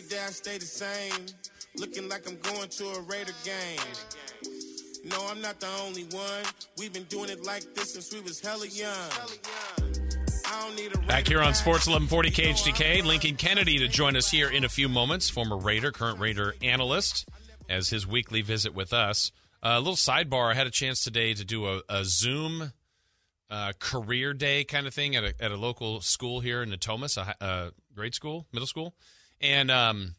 every 0.00 0.16
day 0.16 0.22
I 0.22 0.30
stay 0.30 0.58
the 0.58 0.64
same. 0.64 1.26
Looking 1.76 2.08
like 2.08 2.28
I'm 2.28 2.38
going 2.38 2.68
to 2.68 2.84
a 2.90 3.00
Raider 3.02 3.32
game. 3.44 3.78
No, 5.04 5.26
I'm 5.28 5.40
not 5.40 5.60
the 5.60 5.68
only 5.82 6.04
one. 6.04 6.44
We've 6.78 6.92
been 6.92 7.04
doing 7.04 7.30
it 7.30 7.44
like 7.44 7.74
this 7.74 7.94
since 7.94 8.12
we 8.12 8.20
was 8.20 8.40
hella 8.40 8.66
young. 8.66 9.10
I 10.46 10.66
don't 10.66 10.76
need 10.76 10.94
a 10.94 10.98
Back 10.98 11.28
here 11.28 11.40
on. 11.40 11.54
Sports 11.54 11.86
1140 11.86 12.28
You 12.28 12.34
know 12.34 12.50
I'm 12.50 12.54
KHTK, 12.56 13.04
Lincoln 13.04 13.36
Kennedy 13.36 13.78
to 13.78 13.88
join 13.88 14.16
us 14.16 14.30
here 14.30 14.50
in 14.50 14.64
a 14.64 14.68
few 14.68 14.88
moments, 14.88 15.30
former 15.30 15.56
Raider, 15.56 15.92
current 15.92 16.18
Raider 16.18 16.54
analyst, 16.62 17.28
as 17.68 17.88
his 17.90 18.06
weekly 18.06 18.42
visit 18.42 18.74
with 18.74 18.92
us. 18.92 19.32
A 19.62 19.78
little 19.78 19.94
sidebar 19.94 20.50
I 20.50 20.54
had 20.54 20.66
a 20.66 20.70
chance 20.70 21.02
today 21.04 21.34
to 21.34 21.44
do 21.44 21.66
a, 21.66 21.82
a 21.88 22.04
Zoom 22.04 22.72
uh, 23.50 23.72
career 23.78 24.32
day 24.32 24.64
kind 24.64 24.86
of 24.86 24.94
thing 24.94 25.14
at 25.14 25.24
a, 25.24 25.34
at 25.40 25.52
a 25.52 25.56
local 25.56 26.00
school 26.00 26.40
here 26.40 26.62
in 26.62 26.70
Natomas, 26.70 27.16
a, 27.16 27.44
a 27.44 27.72
grade 27.94 28.14
school, 28.14 28.46
middle 28.52 28.66
school. 28.66 28.94
And 29.40 29.70
um, 29.70 30.14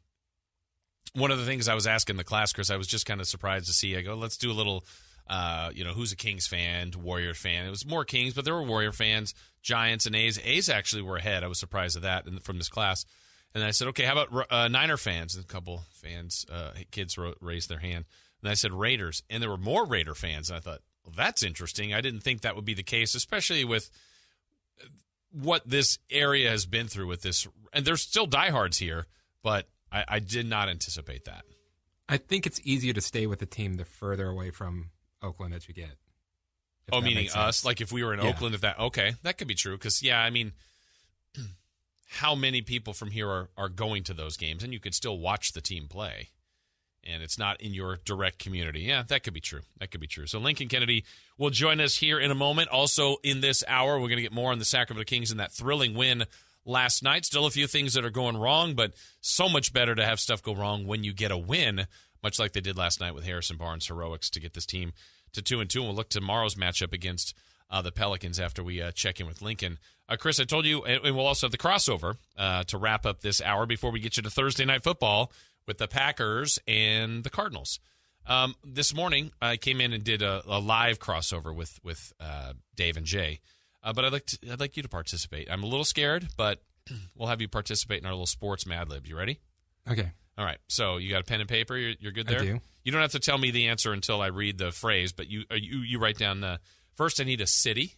one 1.13 1.31
of 1.31 1.39
the 1.39 1.45
things 1.45 1.67
I 1.67 1.75
was 1.75 1.87
asking 1.87 2.17
the 2.17 2.23
class, 2.23 2.53
Chris, 2.53 2.71
I 2.71 2.77
was 2.77 2.87
just 2.87 3.05
kind 3.05 3.21
of 3.21 3.27
surprised 3.27 3.67
to 3.67 3.73
see. 3.73 3.95
I 3.95 4.01
go, 4.01 4.15
let's 4.15 4.37
do 4.37 4.51
a 4.51 4.53
little, 4.53 4.85
uh, 5.27 5.71
you 5.73 5.83
know, 5.83 5.93
who's 5.93 6.11
a 6.11 6.15
Kings 6.15 6.47
fan, 6.47 6.91
Warrior 6.97 7.33
fan. 7.33 7.65
It 7.65 7.69
was 7.69 7.85
more 7.85 8.05
Kings, 8.05 8.33
but 8.33 8.45
there 8.45 8.55
were 8.55 8.63
Warrior 8.63 8.91
fans, 8.91 9.33
Giants, 9.61 10.05
and 10.05 10.15
A's. 10.15 10.39
A's 10.43 10.69
actually 10.69 11.01
were 11.01 11.17
ahead. 11.17 11.43
I 11.43 11.47
was 11.47 11.59
surprised 11.59 11.95
at 11.97 12.03
that 12.03 12.43
from 12.43 12.57
this 12.57 12.69
class. 12.69 13.05
And 13.53 13.63
I 13.63 13.71
said, 13.71 13.89
okay, 13.89 14.05
how 14.05 14.13
about 14.13 14.47
uh, 14.49 14.67
Niner 14.69 14.97
fans? 14.97 15.35
And 15.35 15.43
a 15.43 15.47
couple 15.47 15.83
fans, 15.91 16.45
uh, 16.51 16.71
kids 16.89 17.17
wrote, 17.17 17.37
raised 17.41 17.69
their 17.69 17.79
hand. 17.79 18.05
And 18.41 18.49
I 18.49 18.53
said 18.53 18.71
Raiders, 18.71 19.23
and 19.29 19.43
there 19.43 19.49
were 19.49 19.57
more 19.57 19.85
Raider 19.85 20.15
fans. 20.15 20.49
And 20.49 20.57
I 20.57 20.61
thought, 20.61 20.79
well, 21.03 21.13
that's 21.15 21.43
interesting. 21.43 21.93
I 21.93 22.01
didn't 22.01 22.21
think 22.21 22.41
that 22.41 22.55
would 22.55 22.65
be 22.65 22.73
the 22.73 22.83
case, 22.83 23.13
especially 23.13 23.65
with 23.65 23.91
what 25.31 25.67
this 25.67 25.99
area 26.09 26.49
has 26.49 26.65
been 26.65 26.87
through 26.87 27.07
with 27.07 27.21
this. 27.21 27.47
And 27.73 27.85
there's 27.85 28.01
still 28.01 28.25
diehards 28.25 28.77
here, 28.77 29.07
but 29.43 29.67
I, 29.91 30.03
I 30.07 30.19
did 30.19 30.45
not 30.45 30.69
anticipate 30.69 31.25
that. 31.25 31.43
I 32.09 32.17
think 32.17 32.45
it's 32.45 32.59
easier 32.63 32.93
to 32.93 33.01
stay 33.01 33.25
with 33.27 33.39
the 33.39 33.45
team 33.45 33.75
the 33.75 33.85
further 33.85 34.27
away 34.27 34.51
from 34.51 34.89
Oakland 35.21 35.53
that 35.53 35.67
you 35.67 35.73
get. 35.73 35.91
Oh, 36.91 36.99
meaning 36.99 37.29
us? 37.33 37.63
Like 37.63 37.79
if 37.79 37.91
we 37.91 38.03
were 38.03 38.13
in 38.13 38.21
Yeah. 38.21 38.29
Oakland, 38.29 38.53
if 38.55 38.61
that 38.61 38.77
okay, 38.79 39.13
that 39.23 39.37
could 39.37 39.47
be 39.47 39.55
true. 39.55 39.77
Because 39.77 40.03
yeah, 40.03 40.21
I 40.21 40.29
mean, 40.29 40.51
how 42.07 42.35
many 42.35 42.61
people 42.61 42.93
from 42.93 43.11
here 43.11 43.29
are 43.29 43.49
are 43.55 43.69
going 43.69 44.03
to 44.05 44.13
those 44.13 44.35
games, 44.35 44.63
and 44.63 44.73
you 44.73 44.79
could 44.79 44.93
still 44.93 45.17
watch 45.17 45.53
the 45.53 45.61
team 45.61 45.87
play, 45.87 46.29
and 47.03 47.23
it's 47.23 47.37
not 47.37 47.61
in 47.61 47.73
your 47.73 47.99
direct 48.05 48.39
community. 48.39 48.81
Yeah, 48.81 49.03
that 49.07 49.23
could 49.23 49.33
be 49.33 49.39
true. 49.39 49.61
That 49.79 49.91
could 49.91 50.01
be 50.01 50.07
true. 50.07 50.27
So 50.27 50.39
Lincoln 50.39 50.67
Kennedy 50.67 51.05
will 51.37 51.49
join 51.49 51.79
us 51.79 51.95
here 51.95 52.19
in 52.19 52.31
a 52.31 52.35
moment. 52.35 52.69
Also 52.69 53.17
in 53.23 53.41
this 53.41 53.63
hour, 53.67 53.93
we're 53.95 54.07
going 54.07 54.17
to 54.17 54.23
get 54.23 54.33
more 54.33 54.51
on 54.51 54.59
the 54.59 54.65
Sacramento 54.65 55.05
Kings 55.05 55.31
and 55.31 55.39
that 55.39 55.51
thrilling 55.51 55.95
win 55.95 56.25
last 56.65 57.03
night. 57.03 57.25
Still 57.25 57.45
a 57.45 57.51
few 57.51 57.67
things 57.67 57.93
that 57.93 58.05
are 58.05 58.11
going 58.11 58.37
wrong, 58.37 58.75
but 58.75 58.93
so 59.19 59.49
much 59.49 59.73
better 59.73 59.95
to 59.95 60.05
have 60.05 60.19
stuff 60.19 60.43
go 60.43 60.53
wrong 60.53 60.85
when 60.85 61.03
you 61.03 61.13
get 61.13 61.31
a 61.31 61.37
win, 61.37 61.87
much 62.23 62.39
like 62.39 62.53
they 62.53 62.61
did 62.61 62.77
last 62.77 62.99
night 62.99 63.15
with 63.15 63.25
Harrison 63.25 63.57
Barnes 63.57 63.87
heroics 63.87 64.29
to 64.31 64.39
get 64.39 64.53
this 64.53 64.65
team 64.65 64.93
to 65.33 65.41
two 65.41 65.59
and 65.59 65.69
two. 65.69 65.79
And 65.79 65.89
we'll 65.89 65.95
look 65.95 66.09
tomorrow's 66.09 66.55
matchup 66.55 66.93
against 66.93 67.35
uh, 67.69 67.81
the 67.81 67.91
Pelicans 67.91 68.39
after 68.39 68.63
we 68.63 68.81
uh, 68.81 68.91
check 68.91 69.19
in 69.19 69.27
with 69.27 69.41
Lincoln. 69.41 69.79
Uh, 70.07 70.17
Chris, 70.17 70.39
I 70.39 70.43
told 70.43 70.65
you, 70.65 70.83
and 70.83 71.05
and 71.05 71.15
we'll 71.15 71.25
also 71.25 71.47
have 71.47 71.51
the 71.51 71.57
crossover 71.57 72.17
uh, 72.37 72.63
to 72.65 72.77
wrap 72.77 73.05
up 73.05 73.21
this 73.21 73.41
hour 73.41 73.65
before 73.65 73.91
we 73.91 74.01
get 74.01 74.17
you 74.17 74.23
to 74.23 74.29
Thursday 74.29 74.65
night 74.65 74.83
football 74.83 75.31
with 75.67 75.77
the 75.77 75.87
Packers 75.87 76.59
and 76.67 77.23
the 77.23 77.29
Cardinals. 77.29 77.79
Um, 78.27 78.55
this 78.63 78.93
morning, 78.93 79.31
I 79.41 79.57
came 79.57 79.81
in 79.81 79.93
and 79.93 80.03
did 80.03 80.21
a, 80.21 80.43
a 80.45 80.59
live 80.59 80.99
crossover 80.99 81.53
with 81.55 81.79
with 81.83 82.13
uh, 82.19 82.53
Dave 82.75 82.97
and 82.97 83.05
Jay. 83.05 83.39
Uh, 83.83 83.93
but 83.93 84.05
I'd 84.05 84.13
like 84.13 84.25
to, 84.27 84.37
I'd 84.51 84.59
like 84.59 84.77
you 84.77 84.83
to 84.83 84.89
participate. 84.89 85.49
I'm 85.49 85.63
a 85.63 85.67
little 85.67 85.85
scared, 85.85 86.27
but 86.37 86.61
we'll 87.15 87.29
have 87.29 87.41
you 87.41 87.47
participate 87.47 87.99
in 87.99 88.05
our 88.05 88.11
little 88.11 88.27
sports 88.27 88.65
Mad 88.65 88.89
Lib. 88.89 89.07
You 89.07 89.17
ready? 89.17 89.39
Okay. 89.89 90.11
All 90.37 90.45
right. 90.45 90.59
So 90.67 90.97
you 90.97 91.09
got 91.09 91.21
a 91.21 91.23
pen 91.23 91.41
and 91.41 91.49
paper. 91.49 91.75
You're, 91.75 91.95
you're 91.99 92.11
good 92.11 92.27
I 92.27 92.31
there. 92.31 92.41
do. 92.41 92.59
You 92.83 92.91
don't 92.91 93.01
have 93.01 93.11
to 93.11 93.19
tell 93.19 93.37
me 93.37 93.51
the 93.51 93.67
answer 93.67 93.91
until 93.93 94.21
I 94.21 94.27
read 94.27 94.57
the 94.57 94.71
phrase, 94.71 95.11
but 95.11 95.27
you 95.27 95.43
uh, 95.51 95.55
you 95.55 95.79
you 95.79 95.99
write 95.99 96.17
down 96.17 96.41
the 96.41 96.59
first. 96.95 97.19
I 97.19 97.23
need 97.23 97.41
a 97.41 97.47
city, 97.47 97.95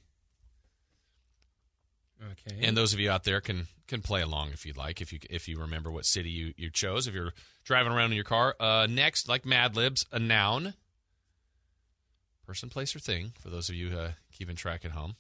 Okay. 2.32 2.66
and 2.66 2.78
those 2.78 2.94
of 2.94 3.00
you 3.00 3.12
out 3.12 3.24
there 3.24 3.42
can 3.42 3.68
can 3.88 4.02
play 4.02 4.22
along 4.22 4.52
if 4.52 4.66
you'd 4.66 4.78
like. 4.78 5.02
If 5.02 5.12
you 5.12 5.20
if 5.30 5.48
you 5.48 5.60
remember 5.60 5.92
what 5.92 6.06
city 6.06 6.30
you 6.30 6.54
you 6.56 6.70
chose, 6.70 7.08
if 7.08 7.14
you're 7.14 7.34
driving 7.64 7.92
around 7.92 8.12
in 8.12 8.16
your 8.16 8.24
car. 8.24 8.56
Uh, 8.60 8.88
next, 8.90 9.28
like 9.28 9.46
Mad 9.46 9.76
Libs, 9.76 10.06
a 10.12 10.20
noun, 10.20 10.74
person, 12.46 12.70
place, 12.70 12.96
or 12.96 13.00
thing. 13.00 13.34
For 13.40 13.50
those 13.50 13.70
of 13.70 13.76
you 13.76 13.90
uh, 13.98 14.12
keeping 14.32 14.56
track 14.56 14.86
at 14.86 14.92
home. 14.92 15.16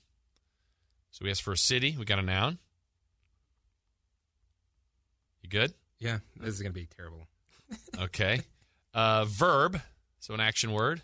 So 1.12 1.24
we 1.24 1.32
asked 1.32 1.44
for 1.44 1.54
a 1.54 1.58
city. 1.58 1.96
We 1.98 2.06
got 2.06 2.20
a 2.20 2.24
noun. 2.24 2.58
You 5.42 5.50
good? 5.50 5.74
yeah, 6.00 6.20
this 6.40 6.56
is 6.56 6.62
gonna 6.62 6.74
be 6.74 6.88
terrible. 6.98 7.28
Okay. 8.00 8.42
Uh, 8.94 9.26
verb, 9.26 9.82
so 10.20 10.34
an 10.34 10.40
action 10.40 10.72
word. 10.72 11.02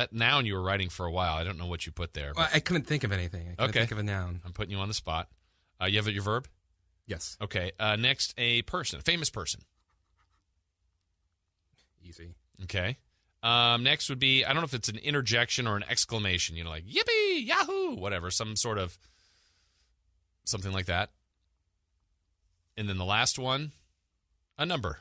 That 0.00 0.14
noun 0.14 0.46
you 0.46 0.54
were 0.54 0.62
writing 0.62 0.88
for 0.88 1.04
a 1.04 1.10
while. 1.12 1.34
I 1.36 1.44
don't 1.44 1.58
know 1.58 1.66
what 1.66 1.84
you 1.84 1.92
put 1.92 2.14
there. 2.14 2.32
Well, 2.34 2.48
I 2.54 2.60
couldn't 2.60 2.84
think 2.86 3.04
of 3.04 3.12
anything. 3.12 3.42
I 3.42 3.50
couldn't 3.50 3.68
Okay. 3.68 3.78
think 3.80 3.90
of 3.92 3.98
a 3.98 4.02
noun. 4.02 4.40
I'm 4.46 4.54
putting 4.54 4.70
you 4.70 4.78
on 4.78 4.88
the 4.88 4.94
spot. 4.94 5.28
Uh, 5.78 5.84
you 5.84 5.98
have 5.98 6.08
your 6.08 6.22
verb? 6.22 6.48
Yes. 7.06 7.36
Okay. 7.38 7.72
Uh, 7.78 7.96
next, 7.96 8.32
a 8.38 8.62
person, 8.62 8.98
a 8.98 9.02
famous 9.02 9.28
person. 9.28 9.60
Easy. 12.02 12.30
Okay. 12.62 12.96
Um, 13.42 13.82
next 13.82 14.08
would 14.08 14.18
be 14.18 14.42
I 14.42 14.48
don't 14.54 14.62
know 14.62 14.64
if 14.64 14.72
it's 14.72 14.88
an 14.88 14.96
interjection 14.96 15.66
or 15.66 15.76
an 15.76 15.84
exclamation. 15.86 16.56
You 16.56 16.64
know, 16.64 16.70
like 16.70 16.86
yippee, 16.86 17.44
yahoo, 17.46 17.96
whatever, 17.96 18.30
some 18.30 18.56
sort 18.56 18.78
of 18.78 18.96
something 20.44 20.72
like 20.72 20.86
that. 20.86 21.10
And 22.78 22.88
then 22.88 22.96
the 22.96 23.04
last 23.04 23.38
one, 23.38 23.72
a 24.56 24.64
number. 24.64 24.98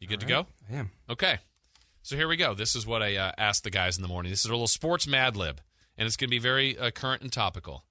You 0.00 0.06
good 0.08 0.20
to 0.20 0.26
go? 0.26 0.46
I 0.70 0.76
am. 0.76 0.90
Okay. 1.10 1.38
So 2.02 2.16
here 2.16 2.28
we 2.28 2.36
go. 2.36 2.54
This 2.54 2.74
is 2.76 2.86
what 2.86 3.02
I 3.02 3.16
uh, 3.16 3.32
asked 3.36 3.64
the 3.64 3.70
guys 3.70 3.96
in 3.96 4.02
the 4.02 4.08
morning. 4.08 4.30
This 4.30 4.40
is 4.40 4.46
a 4.46 4.52
little 4.52 4.66
sports 4.68 5.06
Mad 5.06 5.36
Lib, 5.36 5.60
and 5.96 6.06
it's 6.06 6.16
going 6.16 6.28
to 6.28 6.30
be 6.30 6.38
very 6.38 6.78
uh, 6.78 6.90
current 6.90 7.22
and 7.22 7.32
topical. 7.32 7.84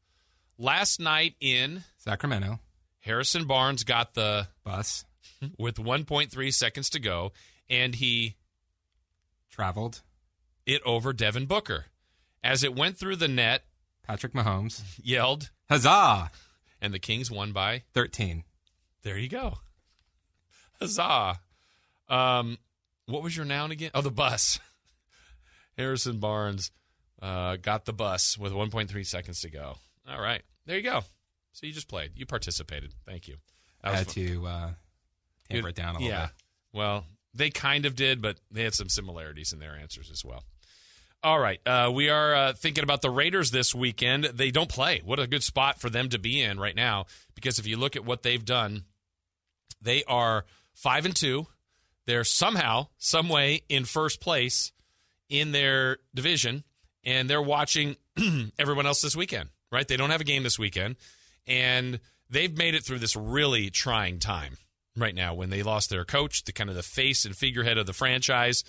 Last 0.57 0.99
night 0.99 1.35
in 1.39 1.83
Sacramento. 1.97 2.59
Harrison 2.99 3.45
Barnes 3.45 3.83
got 3.83 4.13
the 4.15 4.47
Bus. 4.63 5.05
with 5.57 5.75
1.3 5.75 6.53
seconds 6.53 6.89
to 6.91 6.99
go, 6.99 7.31
and 7.69 7.95
he 7.95 8.35
Traveled. 9.49 10.01
it 10.65 10.81
over 10.85 11.13
Devin 11.13 11.45
Booker. 11.45 11.85
As 12.43 12.63
it 12.63 12.75
went 12.75 12.97
through 12.97 13.17
the 13.17 13.27
net, 13.27 13.63
Patrick 14.03 14.33
Mahomes. 14.33 14.81
yelled, 15.03 15.49
Huzzah! 15.69 16.31
and 16.81 16.93
the 16.93 16.99
Kings 16.99 17.29
won 17.31 17.51
by. 17.51 17.83
13. 17.93 18.43
There 19.03 19.17
you 19.17 19.29
go. 19.29 19.59
Huzzah! 20.79 21.39
Um, 22.09 22.57
what 23.05 23.23
was 23.23 23.35
your 23.35 23.45
noun 23.45 23.71
again? 23.71 23.91
Oh, 23.93 24.01
the 24.01 24.11
bus. 24.11 24.59
Harrison 25.77 26.19
Barnes 26.19 26.71
uh, 27.21 27.57
got 27.57 27.85
the 27.85 27.93
bus 27.93 28.37
with 28.37 28.51
1.3 28.51 29.05
seconds 29.05 29.41
to 29.41 29.49
go. 29.49 29.75
All 30.09 30.21
right, 30.21 30.41
there 30.65 30.77
you 30.77 30.83
go. 30.83 31.01
So 31.53 31.65
you 31.65 31.73
just 31.73 31.87
played. 31.87 32.11
You 32.15 32.25
participated. 32.25 32.93
Thank 33.05 33.27
you. 33.27 33.35
I 33.83 33.91
was 33.91 33.99
had 33.99 34.07
fun. 34.07 34.25
to 34.25 34.47
uh, 34.47 34.69
tamper 35.49 35.69
it 35.69 35.75
down 35.75 35.95
a 35.95 35.99
little 35.99 36.07
yeah. 36.07 36.25
bit. 36.27 36.35
Well, 36.73 37.05
they 37.33 37.49
kind 37.49 37.85
of 37.85 37.95
did, 37.95 38.21
but 38.21 38.39
they 38.51 38.63
had 38.63 38.73
some 38.73 38.89
similarities 38.89 39.53
in 39.53 39.59
their 39.59 39.75
answers 39.75 40.09
as 40.11 40.23
well. 40.23 40.43
All 41.23 41.39
right. 41.39 41.59
Uh, 41.65 41.91
we 41.93 42.09
are 42.09 42.35
uh, 42.35 42.53
thinking 42.53 42.83
about 42.83 43.01
the 43.01 43.09
Raiders 43.09 43.51
this 43.51 43.73
weekend. 43.73 44.25
They 44.25 44.51
don't 44.51 44.69
play. 44.69 45.01
What 45.03 45.19
a 45.19 45.27
good 45.27 45.43
spot 45.43 45.79
for 45.79 45.89
them 45.89 46.09
to 46.09 46.19
be 46.19 46.41
in 46.41 46.59
right 46.59 46.75
now 46.75 47.05
because 47.33 47.59
if 47.59 47.65
you 47.65 47.77
look 47.77 47.95
at 47.95 48.05
what 48.05 48.23
they've 48.23 48.43
done, 48.43 48.83
they 49.81 50.03
are 50.03 50.45
5 50.75 51.05
and 51.05 51.15
2. 51.15 51.47
They're 52.07 52.23
somehow, 52.23 52.87
some 52.97 53.29
way 53.29 53.61
in 53.69 53.85
first 53.85 54.19
place 54.19 54.71
in 55.29 55.51
their 55.51 55.97
division 56.15 56.63
and 57.03 57.29
they're 57.29 57.41
watching 57.41 57.97
everyone 58.59 58.87
else 58.87 59.01
this 59.01 59.15
weekend, 59.15 59.49
right? 59.71 59.87
They 59.87 59.97
don't 59.97 60.09
have 60.09 60.21
a 60.21 60.25
game 60.25 60.43
this 60.43 60.57
weekend 60.57 60.95
and 61.45 61.99
they've 62.29 62.57
made 62.57 62.75
it 62.75 62.83
through 62.83 62.99
this 62.99 63.15
really 63.15 63.69
trying 63.69 64.19
time 64.19 64.57
right 64.95 65.15
now 65.15 65.33
when 65.33 65.49
they 65.49 65.63
lost 65.63 65.89
their 65.89 66.05
coach, 66.05 66.45
the 66.45 66.51
kind 66.51 66.69
of 66.69 66.75
the 66.75 66.83
face 66.83 67.25
and 67.25 67.35
figurehead 67.35 67.77
of 67.77 67.85
the 67.85 67.93
franchise, 67.93 68.63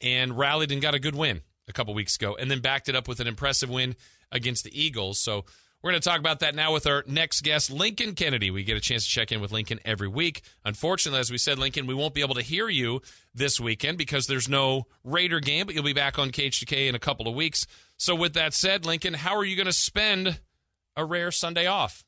and 0.00 0.36
rallied 0.36 0.72
and 0.72 0.82
got 0.82 0.94
a 0.94 0.98
good 0.98 1.14
win 1.14 1.40
a 1.68 1.72
couple 1.72 1.94
weeks 1.94 2.16
ago, 2.16 2.36
and 2.38 2.50
then 2.50 2.60
backed 2.60 2.88
it 2.88 2.96
up 2.96 3.08
with 3.08 3.20
an 3.20 3.26
impressive 3.26 3.70
win 3.70 3.96
against 4.30 4.64
the 4.64 4.80
Eagles. 4.80 5.18
So 5.18 5.44
we're 5.82 5.90
going 5.90 6.00
to 6.00 6.08
talk 6.08 6.20
about 6.20 6.40
that 6.40 6.54
now 6.54 6.72
with 6.72 6.86
our 6.86 7.02
next 7.06 7.42
guest, 7.42 7.70
Lincoln 7.70 8.14
Kennedy. 8.14 8.50
We 8.50 8.62
get 8.62 8.76
a 8.76 8.80
chance 8.80 9.04
to 9.04 9.10
check 9.10 9.32
in 9.32 9.40
with 9.40 9.50
Lincoln 9.50 9.80
every 9.84 10.08
week. 10.08 10.42
Unfortunately, 10.64 11.18
as 11.18 11.30
we 11.30 11.38
said, 11.38 11.58
Lincoln, 11.58 11.86
we 11.86 11.94
won't 11.94 12.14
be 12.14 12.20
able 12.20 12.36
to 12.36 12.42
hear 12.42 12.68
you 12.68 13.02
this 13.34 13.58
weekend 13.58 13.98
because 13.98 14.26
there's 14.26 14.48
no 14.48 14.86
Raider 15.02 15.40
game, 15.40 15.66
but 15.66 15.74
you'll 15.74 15.84
be 15.84 15.92
back 15.92 16.18
on 16.18 16.30
KHTK 16.30 16.88
in 16.88 16.94
a 16.94 17.00
couple 17.00 17.26
of 17.26 17.34
weeks. 17.34 17.66
So 17.96 18.14
with 18.14 18.34
that 18.34 18.54
said, 18.54 18.86
Lincoln, 18.86 19.14
how 19.14 19.36
are 19.36 19.44
you 19.44 19.56
going 19.56 19.66
to 19.66 19.72
spend 19.72 20.40
a 20.96 21.04
rare 21.04 21.32
Sunday 21.32 21.66
off? 21.66 22.04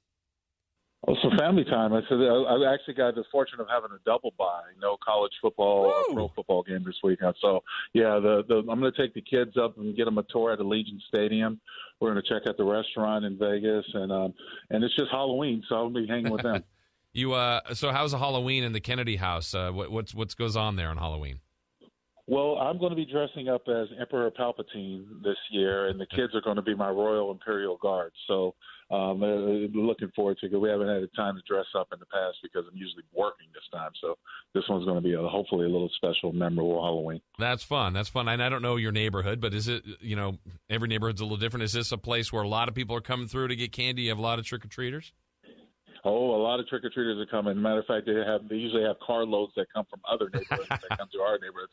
Oh, 1.07 1.15
so 1.23 1.29
family 1.39 1.65
time. 1.65 1.93
I 1.93 2.01
said 2.09 2.17
I 2.17 2.73
actually 2.73 2.95
got 2.95 3.15
the 3.15 3.25
fortune 3.31 3.61
of 3.61 3.67
having 3.69 3.91
a 3.95 3.99
double 4.07 4.33
bye. 4.39 4.63
No 4.81 4.97
college 5.05 5.33
football, 5.43 5.87
or 5.87 6.15
pro 6.15 6.29
football 6.35 6.63
game 6.63 6.83
this 6.85 6.97
weekend. 7.03 7.35
So 7.43 7.63
yeah, 7.93 8.19
the, 8.21 8.43
the 8.49 8.57
I'm 8.71 8.81
going 8.81 8.91
to 8.91 8.93
take 8.93 9.13
the 9.13 9.21
kids 9.21 9.57
up 9.59 9.77
and 9.77 9.95
get 9.95 10.07
them 10.07 10.17
a 10.17 10.23
tour 10.23 10.53
at 10.53 10.61
Allegiant 10.61 11.03
Stadium. 11.09 11.61
We're 12.05 12.13
going 12.13 12.23
to 12.23 12.29
check 12.29 12.47
out 12.47 12.59
the 12.59 12.65
restaurant 12.65 13.25
in 13.25 13.39
Vegas, 13.39 13.87
and 13.95 14.13
um, 14.13 14.35
and 14.69 14.85
it's 14.85 14.95
just 14.95 15.11
Halloween, 15.11 15.63
so 15.71 15.77
I'll 15.77 15.89
be 15.89 16.07
hanging 16.07 16.31
with 16.31 16.43
them. 16.43 16.63
you 17.15 17.33
uh, 17.33 17.61
so 17.73 17.93
how's 17.93 18.11
the 18.11 18.19
Halloween 18.19 18.63
in 18.63 18.73
the 18.73 18.81
Kennedy 18.81 19.17
house? 19.17 19.55
Uh, 19.55 19.71
what, 19.73 19.91
what's 19.91 20.15
what's 20.15 20.35
goes 20.35 20.55
on 20.55 20.77
there 20.77 20.91
on 20.91 20.99
Halloween? 20.99 21.41
Well, 22.27 22.57
I'm 22.57 22.79
going 22.79 22.91
to 22.91 22.97
be 22.97 23.07
dressing 23.07 23.49
up 23.49 23.63
as 23.69 23.89
Emperor 23.99 24.31
Palpatine 24.31 25.23
this 25.23 25.39
year, 25.51 25.89
and 25.89 25.99
the 25.99 26.05
kids 26.05 26.35
are 26.35 26.43
going 26.43 26.57
to 26.57 26.63
be 26.63 26.75
my 26.75 26.91
Royal 26.91 27.31
Imperial 27.31 27.79
Guard. 27.79 28.13
So 28.29 28.55
um, 28.91 29.23
uh, 29.23 29.27
looking 29.79 30.11
forward 30.15 30.39
to 30.41 30.47
it. 30.47 30.61
We 30.61 30.69
haven't 30.69 30.89
had 30.89 31.03
a 31.03 31.09
time 31.09 31.37
to 31.37 31.43
dress 31.49 31.67
up 31.77 31.89
in 31.93 31.99
the 31.99 32.07
past 32.07 32.37
because 32.43 32.65
I'm 32.71 32.77
usually 32.77 33.05
working 33.15 33.47
this 33.55 33.65
time. 33.73 33.91
So 34.01 34.17
this 34.55 34.65
one's 34.69 34.85
going 34.85 34.97
to 34.97 35.03
be 35.03 35.15
a, 35.15 35.23
hopefully 35.23 35.67
a 35.67 35.69
little 35.69 35.91
special, 35.97 36.33
memorable 36.33 36.83
Halloween. 36.83 37.21
That's 37.39 37.63
fun. 37.63 37.93
That's 37.93 38.09
fun. 38.09 38.29
And 38.29 38.43
I 38.43 38.49
don't 38.49 38.63
know 38.63 38.77
your 38.77 38.93
neighborhood, 38.93 39.41
but 39.41 39.55
is 39.55 39.69
it 39.69 39.83
you 40.01 40.17
know 40.17 40.39
every 40.69 40.89
neighborhood's 40.89 41.21
a 41.21 41.25
little 41.25 41.39
different? 41.39 41.65
Is 41.65 41.73
this 41.73 41.93
a 41.93 41.99
place 41.99 42.33
where 42.33 42.43
a 42.43 42.49
lot 42.49 42.69
of 42.69 42.75
people 42.75 42.95
are 42.97 43.01
coming 43.01 43.27
through 43.27 43.49
to 43.49 43.57
get 43.57 43.73
candy? 43.73 44.03
You 44.03 44.09
have 44.11 44.19
a 44.19 44.23
lot 44.23 44.39
of 44.39 44.45
trick 44.45 44.65
or 44.65 44.69
treaters. 44.69 45.13
Oh, 46.07 46.35
a 46.35 46.43
lot 46.43 46.61
of 46.61 46.69
trick 46.69 46.85
or 46.85 46.91
treaters 46.91 47.19
are 47.19 47.31
coming. 47.31 47.61
Matter 47.61 47.79
of 47.79 47.87
fact, 47.87 48.05
they 48.07 48.13
have 48.15 48.47
they 48.49 48.57
usually 48.57 48.83
have 48.83 48.97
carloads 49.05 49.53
that 49.57 49.67
come 49.73 49.87
from 49.89 50.01
other 50.11 50.27
neighborhoods 50.27 50.69
that 50.69 50.99
come 50.99 51.09
to 51.13 51.21
our 51.21 51.39
neighborhood. 51.39 51.71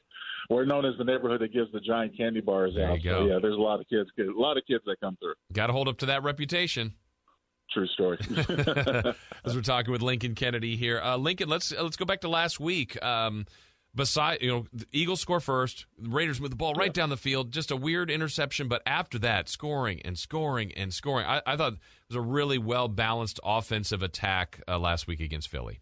We're 0.50 0.66
known 0.66 0.86
as 0.86 0.94
the 0.98 1.04
neighborhood 1.04 1.42
that 1.42 1.54
gives 1.54 1.72
the 1.74 1.82
giant 1.82 2.16
candy 2.16 2.40
bars 2.40 2.74
there 2.76 2.92
out. 2.92 3.00
So 3.04 3.26
yeah, 3.26 3.40
there's 3.42 3.58
a 3.58 3.62
lot 3.62 3.82
of 3.82 3.90
kids, 3.90 4.10
a 4.18 4.40
lot 4.40 4.58
of 4.58 4.64
kids 4.66 4.84
that 4.86 5.00
come 5.02 5.18
through. 5.18 5.34
Got 5.52 5.68
to 5.68 5.74
hold 5.74 5.90
up 5.90 5.98
to 6.00 6.06
that 6.08 6.24
reputation. 6.24 6.94
True 7.72 7.88
story. 7.88 8.18
As 9.46 9.56
we're 9.56 9.62
talking 9.62 9.92
with 9.92 10.02
Lincoln 10.02 10.36
Kennedy 10.36 10.76
here, 10.76 11.00
uh, 11.00 11.16
Lincoln, 11.18 11.48
let's 11.50 11.72
let's 11.72 11.96
go 11.96 12.06
back 12.06 12.22
to 12.22 12.30
last 12.30 12.60
week. 12.60 13.02
Um, 13.04 13.46
beside, 13.96 14.42
you 14.42 14.50
know, 14.50 14.66
the 14.74 14.86
Eagles 14.92 15.22
score 15.22 15.40
first, 15.40 15.86
the 15.98 16.10
Raiders 16.10 16.42
move 16.42 16.50
the 16.50 16.56
ball 16.56 16.74
right 16.74 16.88
yeah. 16.88 16.94
down 16.94 17.10
the 17.10 17.18
field. 17.18 17.52
Just 17.52 17.72
a 17.72 17.76
weird 17.76 18.10
interception, 18.10 18.68
but 18.68 18.82
after 18.86 19.20
that, 19.20 19.50
scoring 19.50 20.02
and 20.04 20.18
scoring 20.18 20.72
and 20.74 20.94
scoring. 20.94 21.26
I, 21.26 21.42
I 21.46 21.56
thought 21.56 21.74
it 21.74 21.80
was 22.10 22.18
a 22.18 22.22
really 22.22 22.58
well 22.58 22.88
balanced 22.88 23.40
offensive 23.44 24.04
attack 24.04 24.62
uh, 24.68 24.78
last 24.80 25.08
week 25.08 25.20
against 25.20 25.50
Philly. 25.50 25.80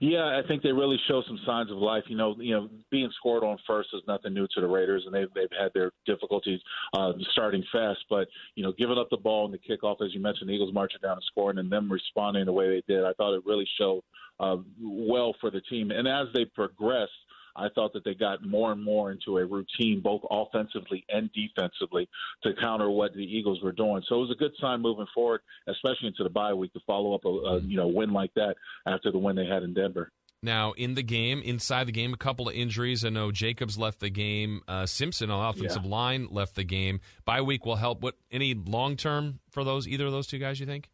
Yeah, 0.00 0.40
I 0.42 0.48
think 0.48 0.62
they 0.62 0.72
really 0.72 0.98
show 1.08 1.22
some 1.26 1.38
signs 1.44 1.70
of 1.70 1.76
life. 1.76 2.04
You 2.08 2.16
know, 2.16 2.34
you 2.38 2.54
know, 2.54 2.70
being 2.90 3.10
scored 3.18 3.44
on 3.44 3.58
first 3.66 3.90
is 3.92 4.00
nothing 4.08 4.32
new 4.32 4.46
to 4.54 4.60
the 4.62 4.66
Raiders, 4.66 5.02
and 5.04 5.14
they've 5.14 5.28
they've 5.34 5.58
had 5.60 5.72
their 5.74 5.92
difficulties 6.06 6.58
uh, 6.94 7.12
starting 7.32 7.62
fast. 7.70 7.98
But 8.08 8.26
you 8.54 8.62
know, 8.62 8.72
giving 8.72 8.96
up 8.96 9.08
the 9.10 9.18
ball 9.18 9.44
in 9.44 9.52
the 9.52 9.58
kickoff, 9.58 10.02
as 10.02 10.14
you 10.14 10.20
mentioned, 10.20 10.48
the 10.48 10.54
Eagles 10.54 10.72
marching 10.72 11.00
down 11.02 11.12
and 11.12 11.22
scoring, 11.24 11.58
and 11.58 11.70
them 11.70 11.92
responding 11.92 12.46
the 12.46 12.52
way 12.52 12.70
they 12.70 12.82
did, 12.92 13.04
I 13.04 13.12
thought 13.12 13.34
it 13.34 13.44
really 13.44 13.68
showed 13.78 14.02
uh, 14.40 14.56
well 14.82 15.34
for 15.38 15.50
the 15.50 15.60
team. 15.60 15.90
And 15.90 16.08
as 16.08 16.28
they 16.32 16.46
progressed 16.46 17.12
I 17.56 17.68
thought 17.74 17.92
that 17.92 18.04
they 18.04 18.14
got 18.14 18.44
more 18.44 18.72
and 18.72 18.82
more 18.82 19.10
into 19.10 19.38
a 19.38 19.46
routine, 19.46 20.00
both 20.02 20.22
offensively 20.30 21.04
and 21.08 21.30
defensively, 21.32 22.08
to 22.42 22.52
counter 22.60 22.90
what 22.90 23.14
the 23.14 23.24
Eagles 23.24 23.60
were 23.62 23.72
doing. 23.72 24.02
So 24.08 24.16
it 24.16 24.20
was 24.20 24.30
a 24.30 24.38
good 24.38 24.52
sign 24.60 24.80
moving 24.80 25.06
forward, 25.14 25.40
especially 25.68 26.08
into 26.08 26.24
the 26.24 26.30
bye 26.30 26.52
week, 26.52 26.72
to 26.72 26.80
follow 26.86 27.14
up 27.14 27.24
a, 27.24 27.28
a 27.28 27.60
you 27.60 27.76
know 27.76 27.88
win 27.88 28.12
like 28.12 28.32
that 28.34 28.54
after 28.86 29.10
the 29.10 29.18
win 29.18 29.36
they 29.36 29.46
had 29.46 29.62
in 29.62 29.74
Denver. 29.74 30.12
Now, 30.42 30.72
in 30.72 30.94
the 30.94 31.02
game, 31.02 31.42
inside 31.42 31.86
the 31.86 31.92
game, 31.92 32.14
a 32.14 32.16
couple 32.16 32.48
of 32.48 32.54
injuries. 32.54 33.04
I 33.04 33.10
know 33.10 33.30
Jacobs 33.30 33.76
left 33.76 34.00
the 34.00 34.08
game. 34.08 34.62
Uh, 34.66 34.86
Simpson 34.86 35.30
on 35.30 35.50
offensive 35.50 35.84
yeah. 35.84 35.90
line 35.90 36.28
left 36.30 36.54
the 36.54 36.64
game. 36.64 37.00
Bye 37.26 37.42
week 37.42 37.66
will 37.66 37.76
help. 37.76 38.00
What 38.00 38.16
any 38.30 38.54
long 38.54 38.96
term 38.96 39.40
for 39.50 39.64
those 39.64 39.86
either 39.86 40.06
of 40.06 40.12
those 40.12 40.26
two 40.26 40.38
guys? 40.38 40.58
You 40.58 40.66
think? 40.66 40.88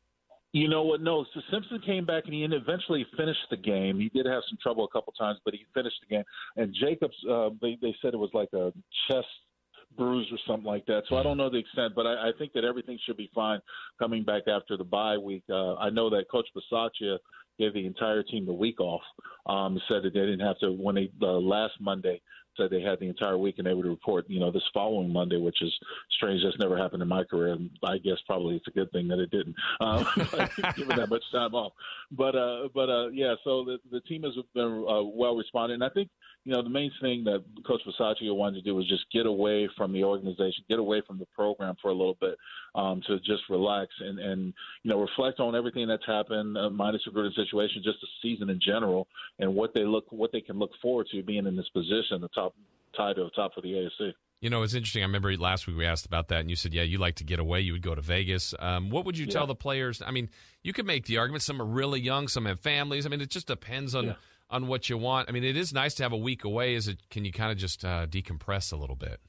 You 0.57 0.69
know 0.69 0.85
what? 0.85 1.03
No. 1.03 1.27
So 1.35 1.41
Simpson 1.51 1.83
came 1.85 2.07
back 2.07 2.25
and 2.25 2.33
he 2.33 2.43
eventually 2.43 3.07
finished 3.15 3.47
the 3.51 3.59
game. 3.59 4.01
He 4.01 4.09
did 4.09 4.25
have 4.25 4.43
some 4.49 4.57
trouble 4.63 4.85
a 4.85 4.89
couple 4.89 5.13
times, 5.13 5.39
but 5.45 5.53
he 5.53 5.67
finished 5.75 5.97
the 6.01 6.15
game. 6.15 6.25
And 6.57 6.75
Jacobs, 6.81 7.15
uh, 7.31 7.51
they 7.61 7.77
they 7.83 7.95
said 8.01 8.15
it 8.15 8.17
was 8.17 8.31
like 8.33 8.49
a 8.55 8.73
chest 9.07 9.27
bruise 9.99 10.27
or 10.33 10.39
something 10.47 10.67
like 10.67 10.87
that. 10.87 11.03
So 11.11 11.17
I 11.17 11.23
don't 11.23 11.37
know 11.37 11.51
the 11.51 11.59
extent, 11.59 11.93
but 11.95 12.07
I, 12.07 12.29
I 12.29 12.31
think 12.39 12.55
that 12.55 12.65
everything 12.65 12.99
should 13.05 13.19
be 13.19 13.31
fine 13.35 13.61
coming 13.99 14.25
back 14.25 14.49
after 14.49 14.79
the 14.79 14.85
bye 14.85 15.19
week. 15.19 15.45
Uh, 15.51 15.75
I 15.75 15.91
know 15.91 16.09
that 16.09 16.25
Coach 16.31 16.49
Bisaccia 16.57 17.19
gave 17.59 17.75
the 17.75 17.85
entire 17.85 18.23
team 18.23 18.47
the 18.47 18.53
week 18.55 18.81
off. 18.81 19.03
Um, 19.45 19.79
said 19.89 20.05
that 20.05 20.15
they 20.15 20.21
didn't 20.21 20.41
have 20.41 20.59
to 20.61 20.71
when 20.73 20.95
they 20.95 21.11
uh, 21.21 21.33
last 21.33 21.75
Monday 21.81 22.23
they 22.59 22.81
had 22.81 22.99
the 23.01 23.09
entire 23.09 23.39
week 23.39 23.57
and 23.59 23.67
they 23.67 23.75
would 23.75 23.87
report, 23.87 24.25
you 24.29 24.41
know, 24.41 24.51
this 24.51 24.63
following 24.73 25.13
Monday, 25.13 25.37
which 25.37 25.63
is 25.63 25.73
strange. 26.11 26.43
That's 26.43 26.59
never 26.59 26.77
happened 26.77 27.03
in 27.03 27.09
my 27.09 27.25
career. 27.25 27.53
And 27.53 27.71
I 27.85 27.99
guess 27.99 28.19
probably 28.27 28.57
it's 28.57 28.69
a 28.69 28.71
good 28.71 28.91
thing 28.93 29.09
that 29.09 29.19
it 29.19 29.31
didn't, 29.31 29.57
um, 29.81 30.07
given 30.77 30.97
that 30.97 31.09
much 31.11 31.25
time 31.33 31.55
off. 31.55 31.73
But, 32.11 32.35
uh, 32.35 32.69
but, 32.75 32.89
uh, 32.89 33.09
yeah, 33.09 33.35
so 33.45 33.65
the, 33.65 33.79
the 33.91 34.01
team 34.01 34.23
has 34.23 34.35
been 34.55 34.87
uh, 34.89 35.03
well 35.03 35.37
responded. 35.37 35.75
And 35.75 35.85
I 35.85 35.91
think, 35.91 36.09
you 36.45 36.53
know, 36.53 36.63
the 36.63 36.71
main 36.71 36.93
thing 37.01 37.25
that 37.25 37.43
Coach 37.67 37.81
Bisaccia 37.85 38.33
wanted 38.35 38.59
to 38.59 38.63
do 38.63 38.77
was 38.77 38.89
just 38.89 39.05
get 39.13 39.27
away 39.27 39.69
from 39.77 39.93
the 39.93 40.05
organization, 40.05 40.65
get 40.69 40.79
away 40.79 41.03
from 41.05 41.19
the 41.19 41.27
program 41.35 41.75
for 41.83 41.89
a 41.89 41.93
little 41.93 42.17
bit, 42.21 42.37
um, 42.77 43.03
to 43.09 43.19
just 43.19 43.43
relax 43.51 43.91
and, 43.99 44.21
and, 44.21 44.55
you 44.85 44.91
know, 44.91 45.01
reflect 45.01 45.41
on 45.41 45.57
everything 45.57 45.89
that's 45.89 46.07
happened, 46.07 46.57
uh, 46.57 46.71
minus 46.71 47.03
the 47.05 47.11
recruiting 47.11 47.45
situation, 47.45 47.83
just 47.83 47.99
the 48.01 48.07
season 48.23 48.49
in 48.49 48.61
general, 48.61 49.09
and 49.41 49.53
what 49.53 49.75
they 49.75 49.85
look, 49.85 50.05
what 50.11 50.31
they 50.31 50.41
can 50.41 50.57
look 50.57 50.71
forward 50.81 51.09
to 51.11 51.21
being 51.21 51.47
in 51.47 51.57
this 51.57 51.69
position, 51.71 52.21
the 52.21 52.29
top, 52.29 52.46
tied 52.97 53.17
to 53.17 53.25
the 53.25 53.31
top 53.31 53.53
of 53.57 53.63
the 53.63 53.71
AFC. 53.71 54.13
You 54.41 54.51
know, 54.51 54.63
it's 54.63 54.75
interesting. 54.75 55.03
I 55.03 55.07
remember 55.07 55.35
last 55.37 55.67
week 55.67 55.77
we 55.77 55.87
asked 55.87 56.05
about 56.05 56.29
that, 56.29 56.41
and 56.41 56.51
you 56.51 56.57
said, 56.57 56.75
"Yeah, 56.75 56.83
you 56.83 56.99
like 56.99 57.17
to 57.17 57.25
get 57.25 57.39
away. 57.39 57.61
You 57.63 57.73
would 57.73 57.83
go 57.83 57.95
to 57.95 58.03
Vegas." 58.03 58.55
Um, 58.59 58.91
what 58.91 59.07
would 59.07 59.17
you 59.17 59.25
yeah. 59.27 59.33
tell 59.33 59.47
the 59.47 59.55
players? 59.55 60.03
I 60.05 60.11
mean, 60.11 60.29
you 60.63 60.73
could 60.73 60.87
make 60.87 61.07
the 61.07 61.17
argument. 61.17 61.43
Some 61.43 61.61
are 61.61 61.67
really 61.67 62.01
young, 62.01 62.29
some 62.29 62.45
have 62.45 62.61
families. 62.61 63.07
I 63.07 63.09
mean, 63.09 63.23
it 63.23 63.31
just 63.31 63.47
depends 63.47 63.95
on 63.95 64.07
yeah 64.07 64.15
on 64.51 64.67
what 64.67 64.89
you 64.89 64.99
want. 64.99 65.29
I 65.29 65.33
mean, 65.33 65.45
it 65.45 65.57
is 65.57 65.73
nice 65.73 65.95
to 65.95 66.03
have 66.03 66.13
a 66.13 66.17
week 66.17 66.45
away. 66.45 66.75
Is 66.75 66.89
it? 66.89 67.09
Can 67.11 67.25
you 67.25 67.33
kind 67.33 67.51
of 67.51 67.59
just 67.59 67.85
uh, 67.85 68.07
decompress 68.07 68.73
a 68.73 68.77
little 68.77 68.97
bit? 68.97 69.21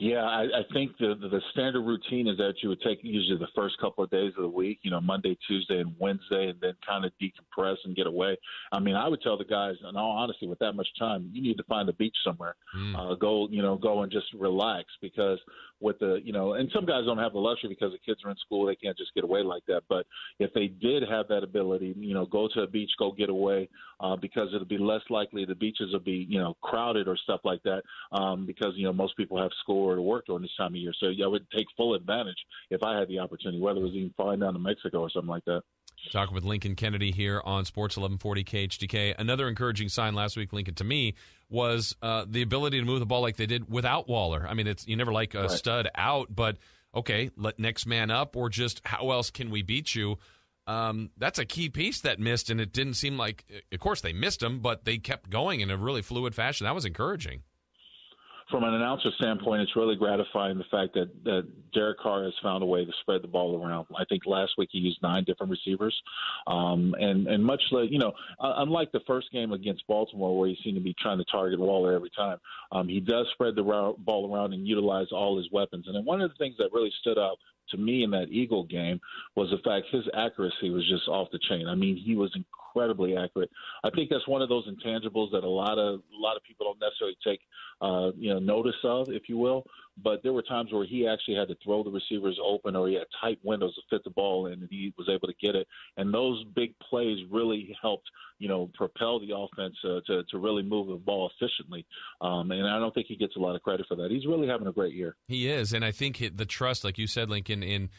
Yeah, 0.00 0.22
I, 0.22 0.44
I 0.44 0.62
think 0.72 0.96
the, 0.98 1.14
the 1.20 1.28
the 1.28 1.42
standard 1.52 1.82
routine 1.82 2.26
is 2.26 2.38
that 2.38 2.54
you 2.62 2.70
would 2.70 2.80
take 2.80 3.00
usually 3.02 3.38
the 3.38 3.52
first 3.54 3.76
couple 3.78 4.02
of 4.02 4.08
days 4.08 4.32
of 4.34 4.44
the 4.44 4.48
week, 4.48 4.78
you 4.80 4.90
know, 4.90 4.98
Monday, 4.98 5.36
Tuesday, 5.46 5.78
and 5.80 5.94
Wednesday, 5.98 6.48
and 6.48 6.58
then 6.58 6.72
kind 6.88 7.04
of 7.04 7.12
decompress 7.20 7.76
and 7.84 7.94
get 7.94 8.06
away. 8.06 8.38
I 8.72 8.78
mean, 8.78 8.96
I 8.96 9.06
would 9.08 9.20
tell 9.20 9.36
the 9.36 9.44
guys, 9.44 9.74
in 9.86 9.96
all 9.96 10.12
honesty, 10.12 10.46
with 10.46 10.58
that 10.60 10.72
much 10.72 10.88
time, 10.98 11.28
you 11.34 11.42
need 11.42 11.58
to 11.58 11.64
find 11.64 11.86
a 11.90 11.92
beach 11.92 12.16
somewhere, 12.24 12.56
mm. 12.74 12.96
uh, 12.96 13.14
go, 13.16 13.46
you 13.50 13.60
know, 13.60 13.76
go 13.76 14.02
and 14.02 14.10
just 14.10 14.24
relax 14.38 14.84
because 15.02 15.38
with 15.80 15.98
the, 15.98 16.20
you 16.24 16.32
know, 16.32 16.54
and 16.54 16.70
some 16.74 16.86
guys 16.86 17.04
don't 17.04 17.18
have 17.18 17.32
the 17.32 17.38
luxury 17.38 17.68
because 17.68 17.92
the 17.92 17.98
kids 17.98 18.20
are 18.24 18.30
in 18.30 18.36
school, 18.38 18.66
they 18.66 18.76
can't 18.76 18.96
just 18.96 19.14
get 19.14 19.24
away 19.24 19.42
like 19.42 19.64
that. 19.66 19.82
But 19.88 20.06
if 20.38 20.52
they 20.54 20.68
did 20.68 21.02
have 21.10 21.28
that 21.28 21.42
ability, 21.42 21.94
you 21.98 22.14
know, 22.14 22.24
go 22.24 22.48
to 22.54 22.62
a 22.62 22.66
beach, 22.66 22.90
go 22.98 23.12
get 23.12 23.28
away, 23.28 23.68
uh, 24.00 24.16
because 24.16 24.48
it'll 24.54 24.66
be 24.66 24.78
less 24.78 25.02
likely 25.10 25.44
the 25.44 25.54
beaches 25.54 25.92
will 25.92 26.00
be, 26.00 26.26
you 26.28 26.38
know, 26.38 26.54
crowded 26.62 27.06
or 27.06 27.18
stuff 27.18 27.40
like 27.44 27.62
that, 27.64 27.82
um, 28.12 28.46
because 28.46 28.72
you 28.76 28.84
know 28.84 28.92
most 28.92 29.16
people 29.16 29.40
have 29.40 29.50
school 29.62 29.89
or 29.98 30.02
work 30.02 30.26
during 30.26 30.42
this 30.42 30.54
time 30.56 30.72
of 30.72 30.76
year. 30.76 30.92
So 30.98 31.08
yeah, 31.08 31.26
I 31.26 31.28
would 31.28 31.46
take 31.50 31.66
full 31.76 31.94
advantage 31.94 32.38
if 32.70 32.82
I 32.82 32.98
had 32.98 33.08
the 33.08 33.18
opportunity, 33.18 33.60
whether 33.60 33.80
it 33.80 33.84
was 33.84 33.92
even 33.92 34.12
flying 34.16 34.40
down 34.40 34.54
to 34.54 34.58
Mexico 34.58 35.00
or 35.00 35.10
something 35.10 35.28
like 35.28 35.44
that. 35.46 35.62
Talking 36.12 36.34
with 36.34 36.44
Lincoln 36.44 36.76
Kennedy 36.76 37.12
here 37.12 37.42
on 37.44 37.64
Sports 37.66 37.96
1140 37.96 38.44
KHTK. 38.44 39.14
Another 39.18 39.48
encouraging 39.48 39.90
sign 39.90 40.14
last 40.14 40.36
week, 40.36 40.52
Lincoln, 40.52 40.74
to 40.76 40.84
me, 40.84 41.14
was 41.50 41.94
uh, 42.00 42.24
the 42.26 42.42
ability 42.42 42.80
to 42.80 42.86
move 42.86 43.00
the 43.00 43.06
ball 43.06 43.20
like 43.20 43.36
they 43.36 43.46
did 43.46 43.70
without 43.70 44.08
Waller. 44.08 44.46
I 44.48 44.54
mean, 44.54 44.66
it's 44.66 44.88
you 44.88 44.96
never 44.96 45.12
like 45.12 45.34
a 45.34 45.42
right. 45.42 45.50
stud 45.50 45.90
out, 45.94 46.34
but 46.34 46.56
okay, 46.94 47.30
let 47.36 47.58
next 47.58 47.86
man 47.86 48.10
up, 48.10 48.34
or 48.34 48.48
just 48.48 48.80
how 48.84 49.10
else 49.10 49.30
can 49.30 49.50
we 49.50 49.62
beat 49.62 49.94
you? 49.94 50.16
Um, 50.66 51.10
that's 51.18 51.38
a 51.38 51.44
key 51.44 51.68
piece 51.68 52.00
that 52.00 52.18
missed, 52.18 52.48
and 52.48 52.60
it 52.60 52.72
didn't 52.72 52.94
seem 52.94 53.18
like. 53.18 53.44
Of 53.70 53.80
course, 53.80 54.00
they 54.00 54.12
missed 54.12 54.42
him, 54.42 54.60
but 54.60 54.84
they 54.84 54.98
kept 54.98 55.28
going 55.28 55.60
in 55.60 55.70
a 55.70 55.76
really 55.76 56.02
fluid 56.02 56.34
fashion. 56.34 56.64
That 56.64 56.74
was 56.74 56.86
encouraging 56.86 57.42
from 58.50 58.64
an 58.64 58.74
announcer 58.74 59.10
standpoint, 59.16 59.62
it's 59.62 59.76
really 59.76 59.96
gratifying 59.96 60.58
the 60.58 60.64
fact 60.64 60.94
that, 60.94 61.10
that 61.24 61.46
Derek 61.72 61.98
Carr 61.98 62.24
has 62.24 62.32
found 62.42 62.62
a 62.62 62.66
way 62.66 62.84
to 62.84 62.92
spread 63.00 63.22
the 63.22 63.28
ball 63.28 63.62
around. 63.62 63.86
I 63.96 64.04
think 64.08 64.26
last 64.26 64.52
week 64.58 64.70
he 64.72 64.78
used 64.78 65.00
nine 65.02 65.24
different 65.24 65.50
receivers, 65.50 65.96
um, 66.46 66.94
and 66.98 67.26
and 67.26 67.44
much 67.44 67.62
like 67.70 67.90
you 67.90 67.98
know, 67.98 68.12
unlike 68.38 68.92
the 68.92 69.00
first 69.06 69.30
game 69.32 69.52
against 69.52 69.86
Baltimore 69.86 70.38
where 70.38 70.48
he 70.48 70.58
seemed 70.64 70.76
to 70.76 70.82
be 70.82 70.94
trying 71.00 71.18
to 71.18 71.24
target 71.24 71.60
Waller 71.60 71.92
every 71.92 72.10
time, 72.16 72.38
um, 72.72 72.88
he 72.88 73.00
does 73.00 73.26
spread 73.32 73.54
the 73.54 73.62
ball 73.62 74.34
around 74.34 74.52
and 74.52 74.66
utilize 74.66 75.08
all 75.12 75.36
his 75.36 75.50
weapons. 75.52 75.86
And 75.86 75.94
then 75.94 76.04
one 76.04 76.20
of 76.20 76.30
the 76.30 76.36
things 76.36 76.56
that 76.58 76.70
really 76.72 76.92
stood 77.00 77.18
out 77.18 77.38
to 77.70 77.76
me 77.76 78.02
in 78.02 78.10
that 78.10 78.28
Eagle 78.30 78.64
game 78.64 79.00
was 79.36 79.50
the 79.50 79.58
fact 79.58 79.86
his 79.90 80.04
accuracy 80.14 80.70
was 80.70 80.88
just 80.88 81.08
off 81.08 81.28
the 81.32 81.38
chain. 81.48 81.66
I 81.68 81.74
mean, 81.74 81.96
he 81.96 82.16
was 82.16 82.34
incredibly 82.34 83.16
accurate. 83.16 83.50
I 83.84 83.90
think 83.90 84.10
that's 84.10 84.26
one 84.28 84.42
of 84.42 84.48
those 84.48 84.68
intangibles 84.68 85.32
that 85.32 85.44
a 85.44 85.48
lot 85.48 85.78
of 85.78 86.00
a 86.00 86.20
lot 86.20 86.36
of 86.36 86.42
people 86.42 86.66
don't 86.66 86.80
necessarily 86.80 87.16
take 87.24 87.40
uh, 87.80 88.10
you 88.16 88.32
know 88.32 88.38
notice 88.38 88.74
of, 88.84 89.08
if 89.10 89.28
you 89.28 89.38
will. 89.38 89.64
But 90.02 90.22
there 90.22 90.32
were 90.32 90.42
times 90.42 90.72
where 90.72 90.86
he 90.86 91.06
actually 91.06 91.34
had 91.34 91.48
to 91.48 91.56
throw 91.62 91.82
the 91.82 91.90
receivers 91.90 92.38
open, 92.42 92.74
or 92.74 92.88
he 92.88 92.94
had 92.94 93.04
tight 93.20 93.38
windows 93.42 93.74
to 93.74 93.82
fit 93.90 94.02
the 94.04 94.10
ball 94.10 94.46
in, 94.46 94.54
and 94.54 94.68
he 94.70 94.94
was 94.96 95.08
able 95.08 95.28
to 95.28 95.34
get 95.40 95.54
it. 95.54 95.66
And 95.96 96.14
those 96.14 96.42
big 96.54 96.74
plays 96.78 97.18
really 97.30 97.76
helped, 97.82 98.08
you 98.38 98.48
know, 98.48 98.70
propel 98.74 99.20
the 99.20 99.36
offense 99.36 99.76
uh, 99.84 100.00
to 100.06 100.22
to 100.30 100.38
really 100.38 100.62
move 100.62 100.88
the 100.88 100.94
ball 100.94 101.30
efficiently. 101.34 101.84
Um, 102.20 102.50
and 102.50 102.66
I 102.66 102.78
don't 102.78 102.94
think 102.94 103.08
he 103.08 103.16
gets 103.16 103.36
a 103.36 103.40
lot 103.40 103.56
of 103.56 103.62
credit 103.62 103.86
for 103.88 103.96
that. 103.96 104.10
He's 104.10 104.26
really 104.26 104.48
having 104.48 104.68
a 104.68 104.72
great 104.72 104.94
year. 104.94 105.16
He 105.28 105.48
is, 105.48 105.72
and 105.72 105.84
I 105.84 105.90
think 105.90 106.22
the 106.34 106.46
trust, 106.46 106.84
like 106.84 106.96
you 106.96 107.06
said, 107.06 107.28
Lincoln. 107.28 107.62
In 107.62 107.90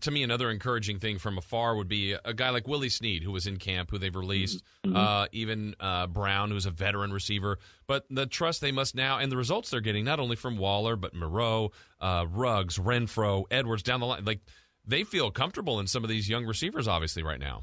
to 0.00 0.10
me, 0.10 0.22
another 0.22 0.50
encouraging 0.50 0.98
thing 0.98 1.18
from 1.18 1.38
afar 1.38 1.74
would 1.74 1.88
be 1.88 2.14
a 2.24 2.34
guy 2.34 2.50
like 2.50 2.68
Willie 2.68 2.88
Snead, 2.88 3.22
who 3.22 3.32
was 3.32 3.46
in 3.46 3.56
camp, 3.56 3.90
who 3.90 3.98
they've 3.98 4.14
released. 4.14 4.62
Mm-hmm. 4.84 4.96
Uh, 4.96 5.26
even 5.32 5.74
uh, 5.80 6.06
Brown, 6.06 6.50
who's 6.50 6.66
a 6.66 6.70
veteran 6.70 7.12
receiver. 7.12 7.58
But 7.86 8.04
the 8.10 8.26
trust 8.26 8.60
they 8.60 8.72
must 8.72 8.94
now, 8.94 9.18
and 9.20 9.30
the 9.30 9.36
results 9.36 9.70
they're 9.70 9.80
getting, 9.80 10.04
not 10.04 10.20
only 10.20 10.36
from 10.36 10.56
Waller 10.56 10.96
but 10.96 11.14
Moreau, 11.14 11.72
uh, 12.00 12.26
Ruggs, 12.28 12.78
Renfrow, 12.78 13.44
Edwards 13.50 13.82
down 13.82 14.00
the 14.00 14.06
line. 14.06 14.24
Like 14.24 14.40
they 14.86 15.04
feel 15.04 15.30
comfortable 15.30 15.80
in 15.80 15.86
some 15.86 16.04
of 16.04 16.10
these 16.10 16.28
young 16.28 16.46
receivers, 16.46 16.88
obviously, 16.88 17.22
right 17.22 17.40
now. 17.40 17.62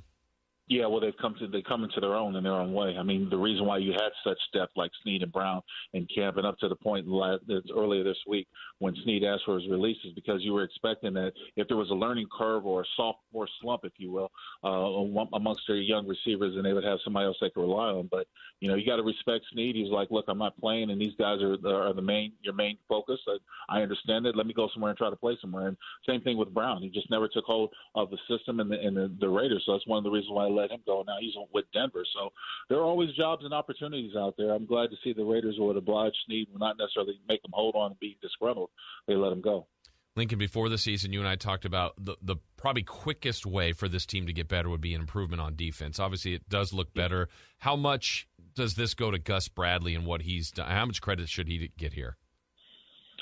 Yeah, 0.70 0.88
well, 0.88 1.00
they've 1.00 1.16
come 1.22 1.34
to 1.40 1.48
they 1.48 1.62
come 1.62 1.86
into 1.86 2.02
their 2.02 2.16
own 2.16 2.36
in 2.36 2.44
their 2.44 2.54
own 2.54 2.74
way. 2.74 2.98
I 3.00 3.04
mean, 3.04 3.30
the 3.30 3.38
reason 3.38 3.66
why 3.66 3.78
you 3.78 3.94
had 3.94 4.12
such 4.26 4.38
depth 4.54 4.74
like 4.76 4.92
Snead 5.02 5.24
and 5.24 5.32
Brown 5.32 5.62
and 5.94 6.10
camp, 6.14 6.36
and 6.36 6.46
up 6.46 6.58
to 6.60 6.68
the 6.68 6.76
point 6.76 7.08
last, 7.08 7.44
earlier 7.74 8.04
this 8.04 8.18
week 8.28 8.48
when 8.80 8.96
Snead 9.04 9.24
asked 9.24 9.44
for 9.46 9.60
his 9.60 9.70
release, 9.70 9.98
is 10.06 10.14
because 10.14 10.42
you 10.44 10.54
were 10.54 10.64
expecting 10.64 11.14
that 11.14 11.34
if 11.56 11.68
there 11.68 11.78
was 11.78 11.90
a 11.90 11.96
learning 11.96 12.28
curve 12.36 12.66
or 12.66 12.82
a 12.82 12.86
sophomore 12.96 13.48
slump, 13.62 13.82
if 13.86 13.94
you 13.98 14.12
will, 14.12 14.32
uh, 14.64 15.28
amongst 15.34 15.64
their 15.68 15.78
young 15.78 16.08
receivers, 16.08 16.56
and 16.56 16.66
they 16.66 16.74
would 16.74 16.84
have 16.84 17.00
somebody 17.04 17.26
else 17.26 17.38
they 17.42 17.50
could 17.50 17.62
rely 17.62 17.90
on. 17.90 18.08
But 18.12 18.28
you 18.60 18.70
know, 18.70 18.76
you 18.76 18.86
got 18.86 18.98
to 18.98 19.04
respect 19.04 19.46
Snead. 19.52 19.76
He's 19.76 19.90
like, 19.92 20.12
look, 20.12 20.26
I'm 20.28 20.38
not 20.38 20.60
playing, 20.60 20.92
and 20.92 21.02
these 21.02 21.14
guys 21.18 21.42
are 21.42 21.58
are 21.66 21.94
the 21.94 22.02
main 22.02 22.34
your 22.42 22.54
main 22.54 22.78
focus. 22.88 23.20
I, 23.28 23.78
I 23.78 23.82
understand 23.82 24.26
it. 24.26 24.36
Let 24.36 24.48
me 24.48 24.54
go 24.54 24.70
somewhere 24.74 24.92
and 24.92 24.98
try 24.98 25.10
to 25.10 25.16
play 25.16 25.38
somewhere. 25.42 25.68
And 25.68 25.78
same 26.08 26.22
thing 26.22 26.38
with 26.38 26.54
Brown. 26.54 26.82
He 26.82 26.90
just 26.90 27.10
never 27.10 27.28
took 27.28 27.46
hold 27.46 27.72
of 27.96 28.10
the 28.10 28.18
system 28.30 28.60
and 28.60 28.72
the, 28.72 28.80
and 28.80 28.96
the, 28.96 29.12
the 29.20 29.30
Raiders. 29.30 29.64
So 29.66 29.74
that's 29.74 29.88
one 29.88 29.98
of 29.98 30.04
the 30.04 30.12
reasons 30.12 30.32
why 30.32 30.46
I 30.46 30.50
let 30.50 30.72
him 30.72 30.82
go. 30.86 31.04
Now 31.06 31.18
he's 31.20 31.34
with 31.54 31.66
Denver. 31.74 32.06
So 32.14 32.32
there 32.70 32.78
are 32.80 32.84
always 32.84 33.14
jobs 33.14 33.44
and 33.44 33.54
opportunities 33.54 34.16
out 34.16 34.36
there. 34.38 34.52
I'm 34.52 34.66
glad 34.66 34.90
to 34.92 34.98
see 35.04 35.14
the 35.14 35.24
Raiders 35.24 35.56
would 35.58 35.78
oblige 35.78 36.14
Snead, 36.26 36.48
not 36.58 36.78
necessarily 36.78 37.20
make 37.28 37.44
him 37.44 37.52
hold 37.54 37.76
on 37.76 37.92
and 37.92 38.00
be 38.00 38.18
disgruntled. 38.22 38.67
They 39.08 39.16
let 39.16 39.32
him 39.32 39.42
go. 39.42 39.68
Lincoln, 40.16 40.40
before 40.40 40.68
the 40.68 40.80
season, 40.80 41.14
you 41.14 41.20
and 41.20 41.30
I 41.30 41.36
talked 41.36 41.64
about 41.64 41.94
the, 42.04 42.16
the 42.22 42.38
probably 42.58 42.82
quickest 42.82 43.46
way 43.46 43.72
for 43.72 43.88
this 43.88 44.06
team 44.06 44.26
to 44.26 44.34
get 44.34 44.48
better 44.48 44.68
would 44.68 44.82
be 44.82 44.96
an 44.96 45.02
improvement 45.02 45.42
on 45.42 45.56
defense. 45.56 46.00
Obviously, 46.00 46.34
it 46.34 46.50
does 46.50 46.74
look 46.74 46.94
better. 46.94 47.30
How 47.60 47.76
much 47.76 48.28
does 48.56 48.74
this 48.74 48.96
go 48.96 49.12
to 49.12 49.20
Gus 49.20 49.48
Bradley 49.48 49.94
and 49.94 50.06
what 50.06 50.24
he's 50.24 50.50
done? 50.50 50.70
How 50.70 50.86
much 50.86 51.02
credit 51.02 51.30
should 51.30 51.48
he 51.48 51.72
get 51.78 51.94
here? 51.94 52.18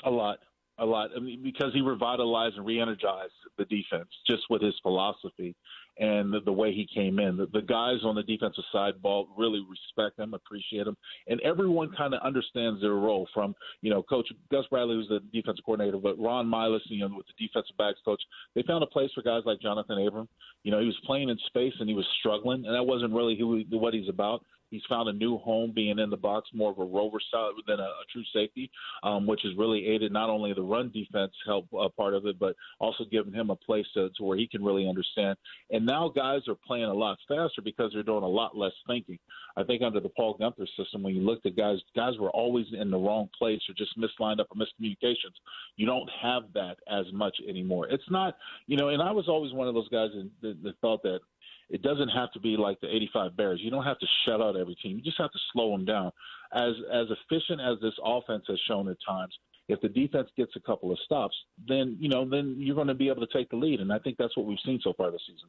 A 0.04 0.10
lot 0.10 0.38
a 0.78 0.84
lot 0.84 1.10
I 1.16 1.20
mean, 1.20 1.42
because 1.42 1.72
he 1.72 1.80
revitalized 1.80 2.56
and 2.56 2.66
re-energized 2.66 3.32
the 3.56 3.64
defense 3.64 4.08
just 4.26 4.42
with 4.50 4.62
his 4.62 4.74
philosophy 4.82 5.54
and 5.98 6.32
the, 6.32 6.40
the 6.40 6.52
way 6.52 6.72
he 6.72 6.86
came 6.92 7.18
in. 7.18 7.36
The, 7.36 7.46
the 7.52 7.62
guys 7.62 7.98
on 8.04 8.14
the 8.14 8.22
defensive 8.22 8.64
side 8.72 9.00
ball 9.00 9.28
really 9.36 9.64
respect 9.68 10.18
him, 10.18 10.34
appreciate 10.34 10.86
him, 10.86 10.96
and 11.26 11.40
everyone 11.40 11.90
kind 11.96 12.14
of 12.14 12.20
understands 12.22 12.80
their 12.80 12.94
role. 12.94 13.28
From 13.32 13.54
you 13.80 13.90
know, 13.90 14.02
Coach 14.02 14.28
Gus 14.50 14.64
Bradley, 14.70 14.96
was 14.96 15.08
the 15.08 15.20
defensive 15.32 15.64
coordinator, 15.64 15.98
but 15.98 16.18
Ron 16.18 16.46
Milus, 16.46 16.80
you 16.86 17.00
know, 17.00 17.16
with 17.16 17.26
the 17.26 17.46
defensive 17.46 17.76
backs 17.76 17.98
coach, 18.04 18.22
they 18.54 18.62
found 18.62 18.82
a 18.82 18.86
place 18.86 19.10
for 19.14 19.22
guys 19.22 19.42
like 19.44 19.60
Jonathan 19.60 20.06
Abram. 20.06 20.28
You 20.62 20.72
know, 20.72 20.80
he 20.80 20.86
was 20.86 20.96
playing 21.04 21.28
in 21.28 21.38
space 21.46 21.74
and 21.80 21.88
he 21.88 21.94
was 21.94 22.06
struggling, 22.20 22.66
and 22.66 22.74
that 22.74 22.82
wasn't 22.82 23.12
really 23.12 23.36
who 23.38 23.62
what 23.70 23.94
he's 23.94 24.08
about. 24.08 24.44
He's 24.70 24.82
found 24.88 25.08
a 25.08 25.12
new 25.12 25.38
home 25.38 25.72
being 25.74 25.98
in 25.98 26.10
the 26.10 26.16
box, 26.16 26.48
more 26.52 26.70
of 26.70 26.78
a 26.78 26.84
rover 26.84 27.18
style 27.20 27.52
than 27.66 27.80
a, 27.80 27.84
a 27.84 28.04
true 28.12 28.24
safety, 28.32 28.70
um, 29.02 29.26
which 29.26 29.40
has 29.44 29.56
really 29.56 29.86
aided 29.86 30.12
not 30.12 30.30
only 30.30 30.52
the 30.52 30.62
run 30.62 30.90
defense 30.90 31.32
help 31.46 31.66
uh, 31.78 31.88
part 31.96 32.14
of 32.14 32.26
it, 32.26 32.38
but 32.38 32.56
also 32.80 33.04
giving 33.10 33.32
him 33.32 33.50
a 33.50 33.56
place 33.56 33.86
to, 33.94 34.10
to 34.16 34.24
where 34.24 34.36
he 34.36 34.46
can 34.46 34.64
really 34.64 34.88
understand. 34.88 35.36
And 35.70 35.86
now 35.86 36.08
guys 36.08 36.42
are 36.48 36.56
playing 36.66 36.84
a 36.84 36.94
lot 36.94 37.18
faster 37.28 37.62
because 37.62 37.92
they're 37.92 38.02
doing 38.02 38.24
a 38.24 38.28
lot 38.28 38.56
less 38.56 38.72
thinking. 38.86 39.18
I 39.56 39.64
think 39.64 39.82
under 39.82 40.00
the 40.00 40.10
Paul 40.10 40.36
Guenther 40.38 40.66
system, 40.76 41.02
when 41.02 41.14
you 41.14 41.22
looked 41.22 41.46
at 41.46 41.56
guys, 41.56 41.78
guys 41.94 42.18
were 42.18 42.30
always 42.30 42.66
in 42.78 42.90
the 42.90 42.98
wrong 42.98 43.28
place 43.38 43.60
or 43.68 43.74
just 43.74 43.96
mislined 43.96 44.40
up 44.40 44.48
or 44.50 44.56
miscommunications. 44.56 45.34
You 45.76 45.86
don't 45.86 46.10
have 46.22 46.42
that 46.54 46.76
as 46.90 47.06
much 47.12 47.36
anymore. 47.48 47.88
It's 47.88 48.10
not, 48.10 48.36
you 48.66 48.76
know, 48.76 48.88
and 48.88 49.02
I 49.02 49.12
was 49.12 49.28
always 49.28 49.52
one 49.52 49.68
of 49.68 49.74
those 49.74 49.88
guys 49.88 50.10
that, 50.14 50.30
that, 50.42 50.62
that 50.62 50.78
thought 50.80 51.02
that 51.04 51.20
it 51.68 51.82
doesn't 51.82 52.08
have 52.08 52.32
to 52.32 52.40
be 52.40 52.56
like 52.56 52.80
the 52.80 52.88
85 52.88 53.36
Bears. 53.36 53.60
You 53.62 53.70
don't 53.70 53.84
have 53.84 53.98
to 53.98 54.06
shut 54.24 54.40
out 54.40 54.56
every 54.56 54.76
team. 54.76 54.96
You 54.96 55.02
just 55.02 55.18
have 55.18 55.32
to 55.32 55.38
slow 55.52 55.72
them 55.72 55.84
down. 55.84 56.12
As 56.52 56.74
as 56.92 57.06
efficient 57.10 57.60
as 57.60 57.78
this 57.80 57.94
offense 58.04 58.44
has 58.48 58.60
shown 58.68 58.88
at 58.88 58.96
times, 59.06 59.36
if 59.68 59.80
the 59.80 59.88
defense 59.88 60.28
gets 60.36 60.54
a 60.54 60.60
couple 60.60 60.92
of 60.92 60.98
stops, 61.04 61.34
then 61.66 61.96
you 61.98 62.08
know 62.08 62.28
then 62.28 62.56
you're 62.58 62.76
going 62.76 62.86
to 62.86 62.94
be 62.94 63.08
able 63.08 63.26
to 63.26 63.32
take 63.32 63.50
the 63.50 63.56
lead, 63.56 63.80
and 63.80 63.92
I 63.92 63.98
think 63.98 64.16
that's 64.16 64.36
what 64.36 64.46
we've 64.46 64.58
seen 64.64 64.80
so 64.82 64.92
far 64.96 65.10
this 65.10 65.22
season. 65.26 65.48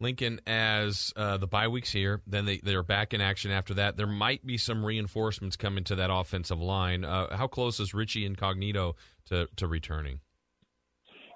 Lincoln, 0.00 0.40
as 0.46 1.12
uh, 1.16 1.38
the 1.38 1.48
bye 1.48 1.68
weeks 1.68 1.92
here, 1.92 2.22
then 2.26 2.46
they 2.46 2.58
they're 2.58 2.82
back 2.82 3.12
in 3.12 3.20
action 3.20 3.50
after 3.50 3.74
that. 3.74 3.96
There 3.96 4.06
might 4.06 4.46
be 4.46 4.56
some 4.56 4.84
reinforcements 4.84 5.56
coming 5.56 5.84
to 5.84 5.96
that 5.96 6.10
offensive 6.10 6.60
line. 6.60 7.04
Uh, 7.04 7.36
how 7.36 7.46
close 7.46 7.80
is 7.80 7.92
Richie 7.92 8.24
Incognito 8.24 8.96
to 9.26 9.48
to 9.56 9.66
returning? 9.66 10.20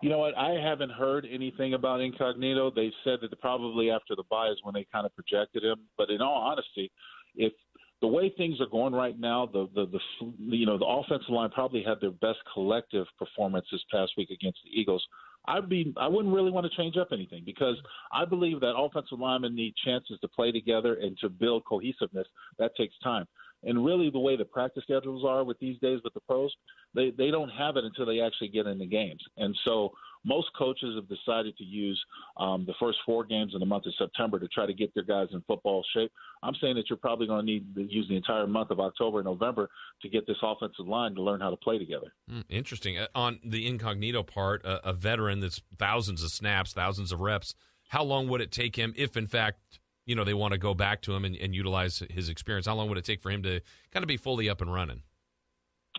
You 0.02 0.08
know 0.08 0.18
what? 0.18 0.36
I 0.36 0.60
haven't 0.60 0.90
heard 0.90 1.26
anything 1.30 1.74
about 1.74 2.00
Incognito. 2.00 2.72
They 2.74 2.92
said 3.04 3.20
that 3.22 3.40
probably 3.40 3.88
after 3.90 4.16
the 4.16 4.24
bye 4.28 4.48
is 4.48 4.58
when 4.64 4.74
they 4.74 4.84
kind 4.92 5.06
of 5.06 5.14
projected 5.14 5.62
him. 5.62 5.78
But 5.96 6.10
in 6.10 6.20
all 6.20 6.42
honesty, 6.42 6.90
if 7.36 7.52
the 8.00 8.08
way 8.08 8.32
things 8.36 8.60
are 8.60 8.66
going 8.66 8.92
right 8.94 9.18
now, 9.18 9.46
the 9.46 9.68
the, 9.76 9.86
the 9.86 10.00
you 10.38 10.66
know 10.66 10.76
the 10.76 10.84
offensive 10.84 11.30
line 11.30 11.50
probably 11.50 11.84
had 11.84 12.00
their 12.00 12.10
best 12.10 12.38
collective 12.52 13.06
performance 13.16 13.64
this 13.70 13.80
past 13.92 14.12
week 14.18 14.30
against 14.30 14.58
the 14.64 14.78
Eagles. 14.78 15.06
I'd 15.46 15.68
be 15.68 15.94
I 15.96 16.08
wouldn't 16.08 16.34
really 16.34 16.50
want 16.50 16.66
to 16.68 16.76
change 16.76 16.96
up 16.96 17.08
anything 17.12 17.44
because 17.46 17.76
I 18.12 18.24
believe 18.24 18.58
that 18.60 18.74
offensive 18.76 19.20
linemen 19.20 19.54
need 19.54 19.74
chances 19.84 20.18
to 20.20 20.28
play 20.28 20.50
together 20.50 20.94
and 20.94 21.16
to 21.18 21.28
build 21.28 21.64
cohesiveness. 21.64 22.26
That 22.58 22.74
takes 22.76 22.98
time. 23.04 23.26
And 23.64 23.84
really, 23.84 24.10
the 24.10 24.18
way 24.18 24.36
the 24.36 24.44
practice 24.44 24.82
schedules 24.84 25.24
are 25.26 25.44
with 25.44 25.58
these 25.58 25.78
days 25.80 26.00
with 26.02 26.14
the 26.14 26.20
pros, 26.20 26.54
they 26.94 27.10
they 27.16 27.30
don't 27.30 27.50
have 27.50 27.76
it 27.76 27.84
until 27.84 28.06
they 28.06 28.20
actually 28.20 28.48
get 28.48 28.66
in 28.66 28.78
the 28.78 28.86
games. 28.86 29.22
And 29.36 29.56
so 29.64 29.92
most 30.24 30.48
coaches 30.56 30.94
have 30.96 31.08
decided 31.08 31.56
to 31.56 31.64
use 31.64 32.00
um, 32.36 32.64
the 32.66 32.74
first 32.78 32.98
four 33.04 33.24
games 33.24 33.52
in 33.54 33.60
the 33.60 33.66
month 33.66 33.86
of 33.86 33.94
September 33.98 34.38
to 34.38 34.48
try 34.48 34.66
to 34.66 34.72
get 34.72 34.94
their 34.94 35.04
guys 35.04 35.28
in 35.32 35.42
football 35.46 35.84
shape. 35.94 36.12
I'm 36.42 36.54
saying 36.60 36.76
that 36.76 36.84
you're 36.88 36.96
probably 36.96 37.26
going 37.26 37.44
to 37.44 37.52
need 37.52 37.74
to 37.74 37.82
use 37.82 38.08
the 38.08 38.16
entire 38.16 38.46
month 38.46 38.70
of 38.70 38.80
October 38.80 39.18
and 39.18 39.26
November 39.26 39.68
to 40.02 40.08
get 40.08 40.26
this 40.26 40.36
offensive 40.42 40.86
line 40.86 41.14
to 41.14 41.22
learn 41.22 41.40
how 41.40 41.50
to 41.50 41.56
play 41.56 41.78
together. 41.78 42.12
Mm, 42.30 42.44
interesting. 42.48 42.98
Uh, 42.98 43.06
on 43.14 43.40
the 43.44 43.66
incognito 43.66 44.22
part, 44.22 44.64
uh, 44.64 44.80
a 44.84 44.92
veteran 44.92 45.40
that's 45.40 45.60
thousands 45.76 46.22
of 46.22 46.30
snaps, 46.30 46.72
thousands 46.72 47.12
of 47.12 47.20
reps. 47.20 47.54
How 47.88 48.02
long 48.02 48.28
would 48.28 48.40
it 48.40 48.50
take 48.50 48.76
him 48.76 48.94
if, 48.96 49.16
in 49.16 49.26
fact, 49.26 49.80
you 50.06 50.14
know 50.14 50.24
they 50.24 50.34
want 50.34 50.52
to 50.52 50.58
go 50.58 50.74
back 50.74 51.02
to 51.02 51.14
him 51.14 51.24
and, 51.24 51.36
and 51.36 51.54
utilize 51.54 52.02
his 52.10 52.28
experience? 52.28 52.66
How 52.66 52.74
long 52.74 52.88
would 52.88 52.98
it 52.98 53.04
take 53.04 53.22
for 53.22 53.30
him 53.30 53.42
to 53.42 53.60
kind 53.92 54.02
of 54.02 54.08
be 54.08 54.16
fully 54.16 54.48
up 54.48 54.60
and 54.60 54.72
running? 54.72 55.02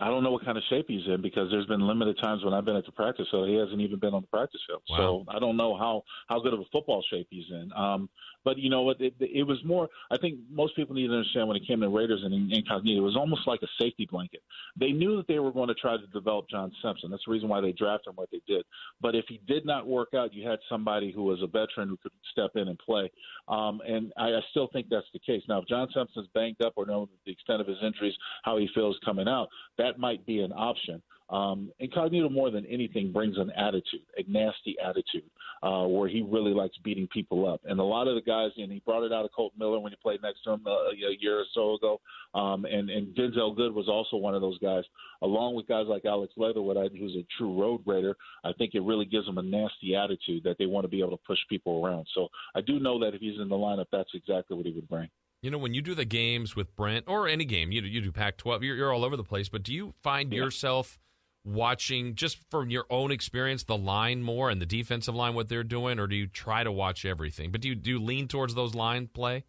I 0.00 0.08
don't 0.08 0.24
know 0.24 0.32
what 0.32 0.44
kind 0.44 0.58
of 0.58 0.64
shape 0.68 0.86
he's 0.88 1.06
in 1.06 1.22
because 1.22 1.50
there's 1.50 1.66
been 1.66 1.86
limited 1.86 2.18
times 2.20 2.44
when 2.44 2.52
I've 2.52 2.64
been 2.64 2.74
at 2.74 2.84
the 2.84 2.92
practice 2.92 3.26
field. 3.30 3.48
He 3.48 3.54
hasn't 3.54 3.80
even 3.80 4.00
been 4.00 4.12
on 4.12 4.22
the 4.22 4.26
practice 4.26 4.60
field, 4.66 4.82
wow. 4.90 4.96
so 4.96 5.24
I 5.28 5.38
don't 5.38 5.56
know 5.56 5.76
how 5.76 6.02
how 6.28 6.40
good 6.40 6.52
of 6.52 6.60
a 6.60 6.64
football 6.72 7.04
shape 7.10 7.28
he's 7.30 7.48
in. 7.50 7.70
Um, 7.76 8.08
but 8.44 8.58
you 8.58 8.68
know 8.68 8.82
what? 8.82 9.00
It, 9.00 9.14
it, 9.20 9.46
was 9.46 9.58
more. 9.64 9.88
I 10.10 10.18
think 10.18 10.38
most 10.50 10.76
people 10.76 10.94
need 10.94 11.06
to 11.06 11.14
understand 11.14 11.48
when 11.48 11.56
it 11.56 11.66
came 11.66 11.80
to 11.80 11.88
Raiders 11.88 12.20
and 12.24 12.52
Incognito, 12.52 13.00
it 13.00 13.04
was 13.04 13.16
almost 13.16 13.46
like 13.46 13.60
a 13.62 13.68
safety 13.80 14.06
blanket. 14.10 14.42
They 14.76 14.92
knew 14.92 15.16
that 15.16 15.26
they 15.26 15.38
were 15.38 15.52
going 15.52 15.68
to 15.68 15.74
try 15.74 15.96
to 15.96 16.06
develop 16.08 16.48
John 16.50 16.70
Simpson. 16.82 17.10
That's 17.10 17.22
the 17.26 17.32
reason 17.32 17.48
why 17.48 17.60
they 17.60 17.72
drafted 17.72 18.10
him 18.10 18.16
what 18.16 18.30
they 18.30 18.42
did. 18.46 18.64
But 19.00 19.14
if 19.14 19.24
he 19.28 19.40
did 19.46 19.64
not 19.64 19.86
work 19.86 20.10
out, 20.14 20.34
you 20.34 20.46
had 20.46 20.58
somebody 20.68 21.10
who 21.10 21.22
was 21.22 21.40
a 21.42 21.46
veteran 21.46 21.88
who 21.88 21.96
could 21.96 22.12
step 22.32 22.50
in 22.56 22.68
and 22.68 22.78
play. 22.78 23.10
Um, 23.48 23.80
and 23.86 24.12
I, 24.18 24.28
I 24.28 24.40
still 24.50 24.68
think 24.72 24.88
that's 24.90 25.06
the 25.12 25.20
case. 25.20 25.42
Now, 25.48 25.62
if 25.62 25.68
John 25.68 25.88
Simpson's 25.94 26.28
banged 26.34 26.62
up 26.62 26.74
or 26.76 26.84
know 26.84 27.08
the 27.24 27.32
extent 27.32 27.60
of 27.60 27.66
his 27.66 27.78
injuries, 27.82 28.14
how 28.42 28.58
he 28.58 28.68
feels 28.74 28.98
coming 29.04 29.28
out, 29.28 29.48
that 29.78 29.83
might 29.98 30.24
be 30.26 30.40
an 30.40 30.52
option. 30.52 31.02
Um, 31.30 31.72
Incognito, 31.78 32.28
more 32.28 32.50
than 32.50 32.66
anything, 32.66 33.10
brings 33.10 33.38
an 33.38 33.50
attitude, 33.56 34.02
a 34.18 34.30
nasty 34.30 34.76
attitude, 34.84 35.28
uh, 35.62 35.86
where 35.86 36.08
he 36.08 36.20
really 36.20 36.52
likes 36.52 36.76
beating 36.84 37.08
people 37.08 37.48
up. 37.50 37.62
And 37.64 37.80
a 37.80 37.82
lot 37.82 38.08
of 38.08 38.14
the 38.14 38.20
guys, 38.20 38.50
and 38.58 38.70
he 38.70 38.82
brought 38.84 39.04
it 39.04 39.12
out 39.12 39.24
of 39.24 39.32
Colt 39.32 39.52
Miller 39.58 39.80
when 39.80 39.90
he 39.90 39.96
played 40.02 40.22
next 40.22 40.42
to 40.44 40.52
him 40.52 40.62
uh, 40.66 40.90
a 40.90 41.16
year 41.18 41.38
or 41.38 41.44
so 41.54 41.74
ago. 41.74 42.00
Um, 42.34 42.66
and, 42.66 42.90
and 42.90 43.16
Denzelle 43.16 43.56
Good 43.56 43.74
was 43.74 43.88
also 43.88 44.16
one 44.16 44.34
of 44.34 44.42
those 44.42 44.58
guys, 44.58 44.84
along 45.22 45.54
with 45.54 45.66
guys 45.66 45.86
like 45.88 46.04
Alex 46.04 46.34
Leatherwood, 46.36 46.76
who's 46.92 47.16
a 47.16 47.26
true 47.38 47.58
road 47.58 47.80
raider. 47.86 48.14
I 48.44 48.52
think 48.52 48.74
it 48.74 48.82
really 48.82 49.06
gives 49.06 49.26
them 49.26 49.38
a 49.38 49.42
nasty 49.42 49.96
attitude 49.96 50.44
that 50.44 50.56
they 50.58 50.66
want 50.66 50.84
to 50.84 50.88
be 50.88 51.00
able 51.00 51.16
to 51.16 51.24
push 51.26 51.38
people 51.48 51.84
around. 51.84 52.06
So 52.14 52.28
I 52.54 52.60
do 52.60 52.78
know 52.78 52.98
that 53.00 53.14
if 53.14 53.20
he's 53.22 53.40
in 53.40 53.48
the 53.48 53.56
lineup, 53.56 53.86
that's 53.90 54.10
exactly 54.14 54.56
what 54.56 54.66
he 54.66 54.72
would 54.72 54.88
bring. 54.88 55.08
You 55.44 55.50
know, 55.50 55.58
when 55.58 55.74
you 55.74 55.82
do 55.82 55.94
the 55.94 56.06
games 56.06 56.56
with 56.56 56.74
Brent 56.74 57.04
or 57.06 57.28
any 57.28 57.44
game, 57.44 57.70
you 57.70 57.82
do, 57.82 57.86
you 57.86 58.00
do 58.00 58.10
Pac-12, 58.10 58.62
you're, 58.62 58.76
you're 58.76 58.90
all 58.90 59.04
over 59.04 59.14
the 59.14 59.22
place. 59.22 59.50
But 59.50 59.62
do 59.62 59.74
you 59.74 59.92
find 60.02 60.32
yeah. 60.32 60.38
yourself 60.38 60.98
watching 61.44 62.14
just 62.14 62.38
from 62.50 62.70
your 62.70 62.86
own 62.88 63.10
experience 63.10 63.64
the 63.64 63.76
line 63.76 64.22
more 64.22 64.48
and 64.48 64.58
the 64.58 64.64
defensive 64.64 65.14
line 65.14 65.34
what 65.34 65.50
they're 65.50 65.62
doing, 65.62 65.98
or 65.98 66.06
do 66.06 66.16
you 66.16 66.28
try 66.28 66.64
to 66.64 66.72
watch 66.72 67.04
everything? 67.04 67.52
But 67.52 67.60
do 67.60 67.68
you 67.68 67.74
do 67.74 67.90
you 67.90 67.98
lean 67.98 68.26
towards 68.26 68.54
those 68.54 68.74
line 68.74 69.06
play? 69.06 69.44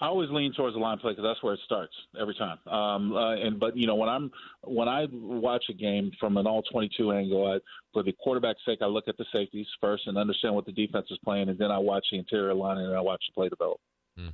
I 0.00 0.06
always 0.06 0.28
lean 0.30 0.52
towards 0.54 0.74
the 0.74 0.80
line 0.80 0.98
play 0.98 1.12
because 1.12 1.22
that's 1.22 1.40
where 1.40 1.54
it 1.54 1.60
starts 1.64 1.92
every 2.20 2.34
time. 2.34 2.58
Um, 2.66 3.12
uh, 3.12 3.36
and 3.36 3.60
but 3.60 3.76
you 3.76 3.86
know 3.86 3.94
when 3.94 4.08
I'm 4.08 4.28
when 4.64 4.88
I 4.88 5.06
watch 5.12 5.66
a 5.70 5.72
game 5.72 6.10
from 6.18 6.36
an 6.36 6.48
all 6.48 6.62
22 6.62 7.12
angle, 7.12 7.46
I, 7.46 7.58
for 7.92 8.02
the 8.02 8.12
quarterback's 8.20 8.64
sake, 8.66 8.80
I 8.82 8.86
look 8.86 9.06
at 9.06 9.16
the 9.18 9.26
safeties 9.32 9.68
first 9.80 10.08
and 10.08 10.18
understand 10.18 10.56
what 10.56 10.66
the 10.66 10.72
defense 10.72 11.06
is 11.12 11.18
playing, 11.24 11.48
and 11.48 11.58
then 11.60 11.70
I 11.70 11.78
watch 11.78 12.06
the 12.10 12.18
interior 12.18 12.54
line 12.54 12.78
and 12.78 12.96
I 12.96 13.00
watch 13.00 13.22
the 13.28 13.40
play 13.40 13.48
develop. 13.48 13.78
Hmm. 14.18 14.30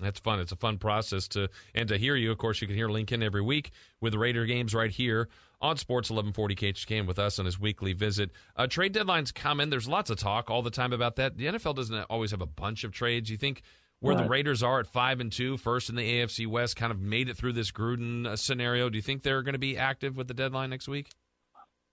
That's 0.00 0.20
fun. 0.20 0.40
It's 0.40 0.52
a 0.52 0.56
fun 0.56 0.78
process 0.78 1.28
to 1.28 1.48
and 1.74 1.88
to 1.88 1.98
hear 1.98 2.16
you. 2.16 2.30
Of 2.30 2.38
course, 2.38 2.60
you 2.60 2.66
can 2.66 2.76
hear 2.76 2.88
Lincoln 2.88 3.22
every 3.22 3.42
week 3.42 3.70
with 4.00 4.14
Raider 4.14 4.46
games 4.46 4.74
right 4.74 4.90
here 4.90 5.28
on 5.60 5.76
Sports 5.76 6.10
1140 6.10 6.54
KHTK 6.54 7.06
with 7.06 7.18
us 7.18 7.38
on 7.38 7.44
his 7.44 7.60
weekly 7.60 7.92
visit. 7.92 8.30
Uh, 8.56 8.66
trade 8.66 8.94
deadlines 8.94 9.32
coming. 9.32 9.70
There's 9.70 9.88
lots 9.88 10.10
of 10.10 10.18
talk 10.18 10.50
all 10.50 10.62
the 10.62 10.70
time 10.70 10.92
about 10.92 11.16
that. 11.16 11.36
The 11.36 11.46
NFL 11.46 11.76
doesn't 11.76 12.02
always 12.04 12.30
have 12.30 12.40
a 12.40 12.46
bunch 12.46 12.84
of 12.84 12.92
trades. 12.92 13.30
You 13.30 13.36
think 13.36 13.62
where 14.00 14.14
right. 14.14 14.24
the 14.24 14.28
Raiders 14.28 14.62
are 14.62 14.80
at 14.80 14.86
five 14.86 15.20
and 15.20 15.30
two, 15.30 15.58
first 15.58 15.90
in 15.90 15.96
the 15.96 16.20
AFC 16.20 16.46
West, 16.46 16.76
kind 16.76 16.90
of 16.90 17.00
made 17.00 17.28
it 17.28 17.36
through 17.36 17.52
this 17.52 17.70
Gruden 17.70 18.26
uh, 18.26 18.36
scenario. 18.36 18.88
Do 18.88 18.96
you 18.96 19.02
think 19.02 19.22
they're 19.22 19.42
going 19.42 19.52
to 19.52 19.58
be 19.58 19.76
active 19.76 20.16
with 20.16 20.28
the 20.28 20.34
deadline 20.34 20.70
next 20.70 20.88
week? 20.88 21.10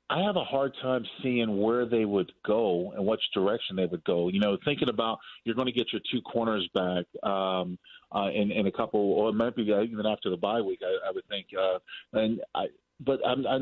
I 0.10 0.22
have 0.22 0.38
a 0.38 0.44
hard 0.44 0.74
time 0.82 1.06
seeing 1.22 1.62
where 1.62 1.86
they 1.86 2.06
would 2.06 2.32
go 2.46 2.94
and 2.96 3.06
which 3.06 3.22
direction 3.34 3.76
they 3.76 3.86
would 3.86 4.04
go. 4.06 4.30
You 4.30 4.40
know, 4.40 4.58
thinking 4.64 4.90
about 4.90 5.20
you're 5.44 5.56
going 5.56 5.68
to 5.68 5.74
get 5.74 5.92
your 5.92 6.02
two 6.12 6.22
corners 6.22 6.68
back 6.74 7.06
um, 7.30 7.78
uh, 8.16 8.30
in, 8.34 8.52
in 8.52 8.68
a 8.68 8.72
couple, 8.72 9.00
or 9.02 9.34
maybe 9.34 9.64
even 9.64 10.06
after 10.06 10.30
the 10.30 10.38
bye 10.38 10.62
week, 10.62 10.80
I, 10.82 11.10
I 11.10 11.12
would 11.12 11.28
think. 11.28 11.48
Uh, 11.58 11.80
and 12.14 12.40
I, 12.56 12.68
but 13.02 13.20
I'm, 13.28 13.46
I 13.46 13.60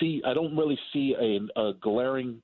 see, 0.00 0.22
I 0.26 0.32
don't 0.32 0.56
really 0.56 0.78
see 0.92 1.14
a, 1.20 1.60
a 1.60 1.72
glaring 1.74 2.40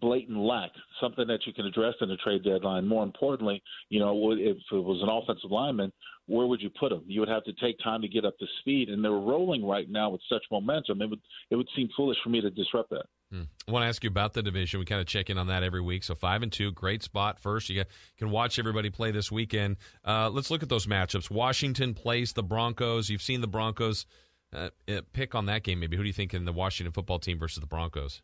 blatant 0.00 0.38
lack, 0.38 0.70
something 1.00 1.26
that 1.26 1.46
you 1.46 1.52
can 1.52 1.66
address 1.66 1.94
in 2.00 2.08
the 2.08 2.16
trade 2.16 2.44
deadline. 2.44 2.86
More 2.86 3.02
importantly, 3.02 3.62
you 3.88 3.98
know, 3.98 4.32
if 4.32 4.56
it 4.56 4.72
was 4.72 5.02
an 5.02 5.08
offensive 5.08 5.50
lineman, 5.50 5.92
where 6.28 6.46
would 6.46 6.60
you 6.60 6.70
put 6.70 6.90
them? 6.90 7.02
You 7.06 7.20
would 7.20 7.28
have 7.28 7.44
to 7.44 7.52
take 7.54 7.78
time 7.82 8.02
to 8.02 8.08
get 8.08 8.24
up 8.24 8.38
to 8.38 8.46
speed, 8.60 8.90
and 8.90 9.02
they're 9.02 9.10
rolling 9.10 9.66
right 9.66 9.90
now 9.90 10.10
with 10.10 10.20
such 10.28 10.42
momentum. 10.50 11.02
It 11.02 11.10
would 11.10 11.20
it 11.50 11.56
would 11.56 11.68
seem 11.74 11.88
foolish 11.96 12.18
for 12.22 12.28
me 12.28 12.40
to 12.40 12.50
disrupt 12.50 12.90
that. 12.90 13.06
Hmm. 13.32 13.42
I 13.66 13.72
want 13.72 13.82
to 13.82 13.88
ask 13.88 14.04
you 14.04 14.08
about 14.08 14.34
the 14.34 14.42
division. 14.42 14.78
We 14.78 14.86
kind 14.86 15.00
of 15.00 15.06
check 15.06 15.30
in 15.30 15.38
on 15.38 15.48
that 15.48 15.62
every 15.62 15.80
week. 15.80 16.04
So 16.04 16.14
five 16.14 16.42
and 16.42 16.52
two, 16.52 16.70
great 16.70 17.02
spot. 17.02 17.40
First, 17.40 17.68
you 17.70 17.84
can 18.18 18.30
watch 18.30 18.58
everybody 18.58 18.90
play 18.90 19.10
this 19.10 19.32
weekend. 19.32 19.76
Uh, 20.04 20.30
let's 20.30 20.50
look 20.50 20.62
at 20.62 20.68
those 20.68 20.86
matchups. 20.86 21.30
Washington 21.30 21.94
plays 21.94 22.34
the 22.34 22.42
Broncos. 22.42 23.10
You've 23.10 23.22
seen 23.22 23.40
the 23.40 23.48
Broncos. 23.48 24.06
Uh, 24.50 24.70
pick 25.12 25.34
on 25.34 25.44
that 25.46 25.62
game, 25.62 25.80
maybe. 25.80 25.96
Who 25.96 26.02
do 26.02 26.06
you 26.06 26.14
think 26.14 26.32
in 26.32 26.46
the 26.46 26.54
Washington 26.54 26.92
football 26.92 27.18
team 27.18 27.38
versus 27.38 27.60
the 27.60 27.66
Broncos? 27.66 28.22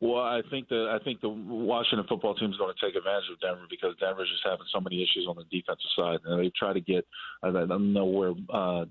Well, 0.00 0.22
I 0.22 0.42
think 0.50 0.68
that 0.68 0.88
I 0.94 1.02
think 1.02 1.20
the 1.20 1.28
Washington 1.28 2.06
football 2.08 2.34
team 2.34 2.50
is 2.50 2.56
going 2.56 2.72
to 2.72 2.86
take 2.86 2.94
advantage 2.94 3.30
of 3.32 3.40
Denver 3.40 3.66
because 3.68 3.94
Denver's 3.98 4.30
just 4.30 4.44
having 4.44 4.66
so 4.72 4.80
many 4.80 5.02
issues 5.02 5.26
on 5.28 5.34
the 5.34 5.44
defensive 5.50 5.90
side, 5.96 6.20
and 6.24 6.40
they 6.40 6.52
try 6.56 6.72
to 6.72 6.80
get. 6.80 7.04
I 7.42 7.50
don't 7.50 7.92
know 7.92 8.04
where. 8.04 8.32
Uh, 8.48 8.84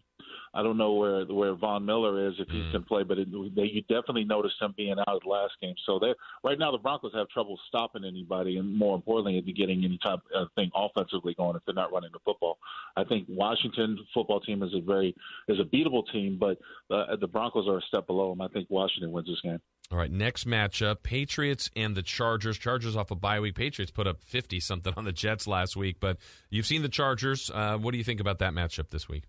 I 0.53 0.63
don't 0.63 0.77
know 0.77 0.93
where 0.93 1.23
where 1.25 1.53
Von 1.55 1.85
Miller 1.85 2.27
is 2.27 2.33
if 2.39 2.47
he 2.49 2.57
mm. 2.57 2.71
can 2.71 2.83
play, 2.83 3.03
but 3.03 3.19
it, 3.19 3.27
they, 3.55 3.63
you 3.63 3.81
definitely 3.83 4.23
noticed 4.23 4.55
him 4.59 4.73
being 4.75 4.97
out 4.99 5.07
of 5.07 5.21
the 5.23 5.29
last 5.29 5.53
game. 5.61 5.75
So 5.85 5.99
they 5.99 6.13
right 6.43 6.57
now 6.57 6.71
the 6.71 6.77
Broncos 6.77 7.13
have 7.13 7.29
trouble 7.29 7.59
stopping 7.67 8.03
anybody, 8.03 8.57
and 8.57 8.75
more 8.75 8.95
importantly, 8.95 9.39
getting 9.53 9.85
any 9.85 9.99
type 10.03 10.19
of 10.33 10.47
thing 10.55 10.71
offensively 10.75 11.35
going 11.35 11.55
if 11.55 11.61
they're 11.65 11.75
not 11.75 11.91
running 11.91 12.11
the 12.11 12.19
football. 12.25 12.57
I 12.95 13.03
think 13.03 13.27
Washington 13.29 13.97
football 14.13 14.39
team 14.39 14.63
is 14.63 14.73
a 14.73 14.81
very 14.81 15.15
is 15.47 15.59
a 15.59 15.63
beatable 15.63 16.03
team, 16.11 16.37
but 16.39 16.57
uh, 16.89 17.15
the 17.17 17.27
Broncos 17.27 17.67
are 17.67 17.77
a 17.77 17.81
step 17.81 18.07
below 18.07 18.29
them. 18.29 18.41
I 18.41 18.47
think 18.47 18.69
Washington 18.69 19.11
wins 19.11 19.27
this 19.27 19.41
game. 19.41 19.61
All 19.89 19.97
right, 19.97 20.11
next 20.11 20.45
matchup: 20.45 21.01
Patriots 21.03 21.69
and 21.75 21.95
the 21.95 22.01
Chargers. 22.01 22.57
Chargers 22.57 22.97
off 22.97 23.09
a 23.09 23.15
bye 23.15 23.39
week. 23.39 23.55
Patriots 23.55 23.91
put 23.91 24.05
up 24.05 24.21
fifty 24.21 24.59
something 24.59 24.93
on 24.97 25.05
the 25.05 25.13
Jets 25.13 25.47
last 25.47 25.77
week, 25.77 25.97
but 26.01 26.17
you've 26.49 26.65
seen 26.65 26.81
the 26.81 26.89
Chargers. 26.89 27.49
Uh, 27.53 27.77
what 27.77 27.91
do 27.91 27.97
you 27.97 28.03
think 28.03 28.19
about 28.19 28.39
that 28.39 28.53
matchup 28.53 28.89
this 28.89 29.07
week? 29.07 29.23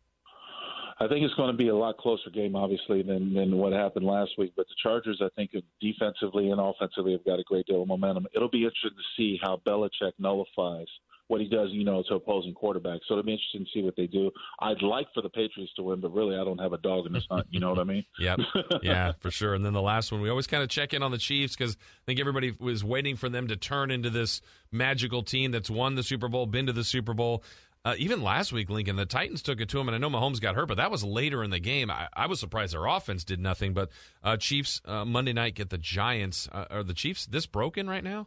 I 1.00 1.06
think 1.06 1.24
it's 1.24 1.34
going 1.34 1.52
to 1.52 1.56
be 1.56 1.68
a 1.68 1.76
lot 1.76 1.96
closer 1.96 2.28
game, 2.30 2.56
obviously, 2.56 3.02
than 3.02 3.34
than 3.34 3.56
what 3.56 3.72
happened 3.72 4.04
last 4.04 4.32
week. 4.36 4.52
But 4.56 4.66
the 4.66 4.74
Chargers, 4.82 5.22
I 5.22 5.28
think, 5.36 5.52
defensively 5.80 6.50
and 6.50 6.60
offensively, 6.60 7.12
have 7.12 7.24
got 7.24 7.38
a 7.38 7.44
great 7.44 7.66
deal 7.66 7.82
of 7.82 7.88
momentum. 7.88 8.26
It'll 8.34 8.50
be 8.50 8.64
interesting 8.64 8.90
to 8.90 9.16
see 9.16 9.38
how 9.40 9.60
Belichick 9.64 10.12
nullifies 10.18 10.88
what 11.28 11.40
he 11.40 11.48
does, 11.48 11.68
you 11.70 11.84
know, 11.84 12.02
to 12.08 12.14
opposing 12.14 12.54
quarterbacks. 12.54 13.00
So 13.06 13.14
it'll 13.14 13.22
be 13.22 13.32
interesting 13.32 13.64
to 13.64 13.70
see 13.72 13.82
what 13.82 13.94
they 13.96 14.06
do. 14.06 14.30
I'd 14.60 14.82
like 14.82 15.06
for 15.14 15.22
the 15.22 15.28
Patriots 15.28 15.72
to 15.76 15.82
win, 15.82 16.00
but 16.00 16.12
really, 16.12 16.36
I 16.36 16.44
don't 16.44 16.58
have 16.58 16.72
a 16.72 16.78
dog 16.78 17.06
in 17.06 17.12
this 17.12 17.26
hunt. 17.30 17.46
You 17.50 17.60
know 17.60 17.70
what 17.70 17.78
I 17.78 17.84
mean? 17.84 18.04
yep. 18.18 18.40
Yeah, 18.82 19.12
for 19.20 19.30
sure. 19.30 19.54
And 19.54 19.64
then 19.64 19.74
the 19.74 19.82
last 19.82 20.10
one, 20.10 20.20
we 20.20 20.30
always 20.30 20.46
kind 20.46 20.62
of 20.62 20.68
check 20.68 20.92
in 20.92 21.02
on 21.02 21.10
the 21.10 21.18
Chiefs 21.18 21.54
because 21.54 21.76
I 21.76 22.04
think 22.06 22.18
everybody 22.18 22.54
was 22.58 22.82
waiting 22.82 23.16
for 23.16 23.28
them 23.28 23.48
to 23.48 23.56
turn 23.56 23.90
into 23.90 24.10
this 24.10 24.40
magical 24.72 25.22
team 25.22 25.52
that's 25.52 25.70
won 25.70 25.94
the 25.94 26.02
Super 26.02 26.28
Bowl, 26.28 26.46
been 26.46 26.66
to 26.66 26.72
the 26.72 26.84
Super 26.84 27.14
Bowl. 27.14 27.44
Uh, 27.84 27.94
even 27.96 28.22
last 28.22 28.52
week, 28.52 28.68
Lincoln, 28.68 28.96
the 28.96 29.06
Titans 29.06 29.40
took 29.40 29.60
it 29.60 29.68
to 29.68 29.78
him, 29.78 29.88
and 29.88 29.94
I 29.94 29.98
know 29.98 30.10
Mahomes 30.10 30.40
got 30.40 30.56
hurt, 30.56 30.66
but 30.66 30.78
that 30.78 30.90
was 30.90 31.04
later 31.04 31.44
in 31.44 31.50
the 31.50 31.60
game. 31.60 31.90
I, 31.90 32.08
I 32.12 32.26
was 32.26 32.40
surprised 32.40 32.74
their 32.74 32.86
offense 32.86 33.22
did 33.22 33.38
nothing. 33.38 33.72
But 33.72 33.90
uh, 34.22 34.36
Chiefs 34.36 34.80
uh, 34.84 35.04
Monday 35.04 35.32
night 35.32 35.54
get 35.54 35.70
the 35.70 35.78
Giants. 35.78 36.48
Uh, 36.50 36.64
are 36.70 36.82
the 36.82 36.94
Chiefs 36.94 37.26
this 37.26 37.46
broken 37.46 37.88
right 37.88 38.02
now? 38.02 38.26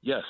Yes, 0.00 0.24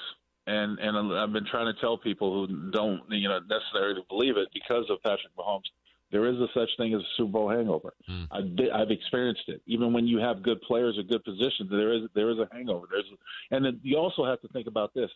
and 0.49 0.79
and 0.79 1.13
I've 1.15 1.33
been 1.33 1.47
trying 1.47 1.73
to 1.73 1.81
tell 1.81 1.99
people 1.99 2.33
who 2.47 2.71
don't 2.71 3.03
you 3.11 3.29
know 3.29 3.39
necessarily 3.49 4.03
believe 4.09 4.37
it 4.37 4.49
because 4.53 4.87
of 4.91 5.03
Patrick 5.03 5.37
Mahomes. 5.39 5.69
There 6.11 6.27
is 6.27 6.37
a 6.37 6.47
such 6.55 6.71
thing 6.79 6.95
as 6.95 7.03
a 7.03 7.11
Super 7.19 7.33
Bowl 7.33 7.51
hangover. 7.51 7.93
Mm. 8.09 8.29
I, 8.31 8.81
I've 8.81 8.91
experienced 8.91 9.43
it. 9.49 9.61
Even 9.67 9.93
when 9.93 10.07
you 10.07 10.19
have 10.19 10.43
good 10.43 10.59
players 10.63 10.97
or 10.97 11.03
good 11.03 11.23
positions, 11.23 11.69
there 11.71 11.93
is 11.93 12.03
there 12.15 12.31
is 12.31 12.39
a 12.39 12.49
hangover. 12.51 12.87
There's 12.91 13.05
and 13.51 13.65
then 13.65 13.79
you 13.83 13.99
also 13.99 14.25
have 14.25 14.41
to 14.41 14.49
think 14.49 14.67
about 14.67 14.95
this. 14.95 15.11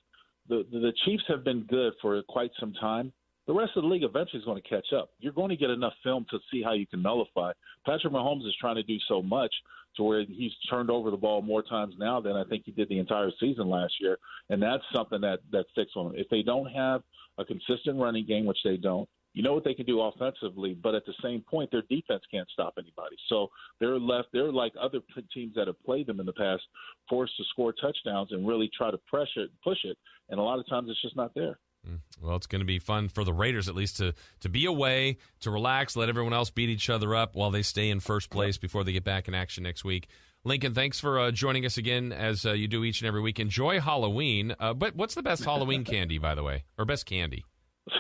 The 0.49 0.67
the 0.71 0.93
Chiefs 1.05 1.25
have 1.29 1.45
been 1.45 1.63
good 1.63 1.95
for 2.03 2.23
quite 2.29 2.51
some 2.61 2.75
time. 2.75 3.13
The 3.47 3.53
rest 3.53 3.73
of 3.77 3.83
the 3.83 3.89
league 3.89 4.05
eventually 4.05 4.39
is 4.39 4.45
going 4.45 4.63
to 4.63 4.69
catch 4.69 4.93
up. 4.93 5.11
You're 5.19 5.33
going 5.33 5.49
to 5.49 5.57
get 5.57 5.71
enough 5.71 5.95
film 6.05 6.27
to 6.31 6.39
see 6.51 6.63
how 6.63 6.73
you 6.73 6.87
can 6.87 7.03
nullify. 7.03 7.53
Patrick 7.85 8.13
Mahomes 8.13 8.47
is 8.47 8.55
trying 8.61 8.77
to 8.77 8.83
do 8.83 8.97
so 9.09 9.21
much 9.21 9.53
to 9.97 10.03
where 10.03 10.25
he's 10.25 10.53
turned 10.71 10.91
over 10.91 11.11
the 11.11 11.17
ball 11.17 11.43
more 11.43 11.63
times 11.63 11.95
now 11.99 12.21
than 12.21 12.37
I 12.37 12.45
think 12.45 12.63
he 12.65 12.73
did 12.73 12.89
the 12.89 12.99
entire 12.99 13.31
season 13.41 13.69
last 13.69 13.95
year, 14.01 14.17
and 14.49 14.63
that's 14.63 14.85
something 14.95 15.21
that 15.21 15.41
that 15.51 15.67
sticks 15.73 15.93
on 15.97 16.07
him. 16.07 16.13
If 16.17 16.29
they 16.31 16.43
don't 16.43 16.71
have 16.73 17.03
a 17.39 17.45
consistent 17.45 17.99
running 17.99 18.27
game, 18.27 18.47
which 18.47 18.59
they 18.65 18.77
don't, 18.77 19.09
you 19.35 19.43
know 19.43 19.55
what 19.55 19.65
they 19.65 19.75
can 19.75 19.87
do 19.87 20.01
offensively, 20.01 20.75
but 20.83 20.95
at 20.95 21.07
the 21.07 21.15
same 21.23 21.41
point, 21.41 21.71
their 21.71 21.83
defense 21.89 22.23
can't 22.31 22.49
stop 22.51 22.75
anybody. 22.79 23.17
So 23.29 23.49
they're 23.81 23.99
left. 23.99 24.29
They're 24.33 24.53
like 24.53 24.73
other 24.81 25.01
teams 25.33 25.55
that 25.57 25.67
have 25.67 25.83
played 25.85 26.07
them 26.07 26.21
in 26.21 26.27
the 26.27 26.35
past, 26.35 26.63
forced 27.09 27.37
to 27.39 27.45
score 27.51 27.73
touchdowns 27.73 28.33
and 28.33 28.47
really 28.47 28.71
try 28.77 28.91
to 28.91 28.99
pressure 29.09 29.45
it, 29.45 29.51
push 29.65 29.79
it, 29.85 29.97
and 30.29 30.39
a 30.39 30.43
lot 30.43 30.59
of 30.59 30.69
times 30.69 30.91
it's 30.91 31.01
just 31.03 31.17
not 31.17 31.35
there. 31.35 31.59
Mm. 31.89 31.99
Well, 32.21 32.37
it's 32.37 32.47
going 32.47 32.61
to 32.61 32.67
be 32.67 32.79
fun 32.79 33.09
for 33.09 33.25
the 33.25 33.33
Raiders 33.33 33.69
at 33.69 33.75
least 33.75 33.97
to 33.97 34.15
to 34.41 34.49
be 34.49 34.67
away, 34.67 35.19
to 35.41 35.51
relax, 35.51 35.97
let 35.97 36.09
everyone 36.09 36.33
else 36.33 36.51
beat 36.51 36.69
each 36.69 36.89
other 36.89 37.15
up 37.15 37.35
while 37.35 37.51
they 37.51 37.63
stay 37.63 37.91
in 37.91 38.01
first 38.01 38.31
place 38.31 38.57
before 38.57 38.85
they 38.85 38.93
get 38.93 39.05
back 39.05 39.29
in 39.29 39.35
action 39.35 39.65
next 39.65 39.85
week. 39.85 40.09
Lincoln, 40.45 40.75
thanks 40.75 40.99
for 40.99 41.21
uh, 41.21 41.31
joining 41.31 41.65
us 41.65 41.79
again 41.79 42.13
as 42.13 42.45
uh, 42.45 42.53
you 42.53 42.67
do 42.67 42.83
each 42.83 43.01
and 43.01 43.07
every 43.07 43.21
week. 43.21 43.39
Enjoy 43.39 43.81
Halloween. 43.81 44.55
Uh, 44.59 44.75
but 44.75 44.97
what's 44.97 45.15
the 45.15 45.23
best 45.23 45.45
Halloween 45.45 45.85
candy, 45.85 46.19
by 46.19 46.35
the 46.35 46.43
way, 46.43 46.65
or 46.77 46.85
best 46.85 47.07
candy? 47.07 47.45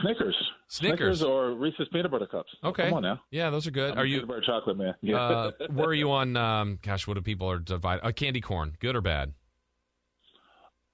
Snickers. 0.00 0.36
Snickers. 0.68 1.18
Snickers 1.18 1.22
or 1.22 1.52
Reese's 1.52 1.88
peanut 1.92 2.10
butter 2.10 2.26
cups. 2.26 2.50
Okay. 2.64 2.84
Come 2.84 2.94
on 2.94 3.02
now. 3.02 3.20
Yeah, 3.30 3.50
those 3.50 3.66
are 3.66 3.70
good. 3.70 3.92
I'm 3.92 3.98
are 3.98 4.04
you 4.04 4.18
peanut 4.18 4.28
butter 4.28 4.42
chocolate 4.44 4.76
man? 4.76 4.94
Yeah. 5.02 5.16
Uh, 5.22 5.50
where 5.70 5.88
are 5.88 5.94
you 5.94 6.10
on? 6.10 6.36
Um, 6.36 6.78
gosh, 6.82 7.06
what 7.06 7.14
do 7.14 7.20
people 7.20 7.50
are 7.50 7.58
divided? 7.58 8.04
Uh, 8.04 8.12
candy 8.12 8.40
corn, 8.40 8.76
good 8.80 8.96
or 8.96 9.00
bad? 9.00 9.32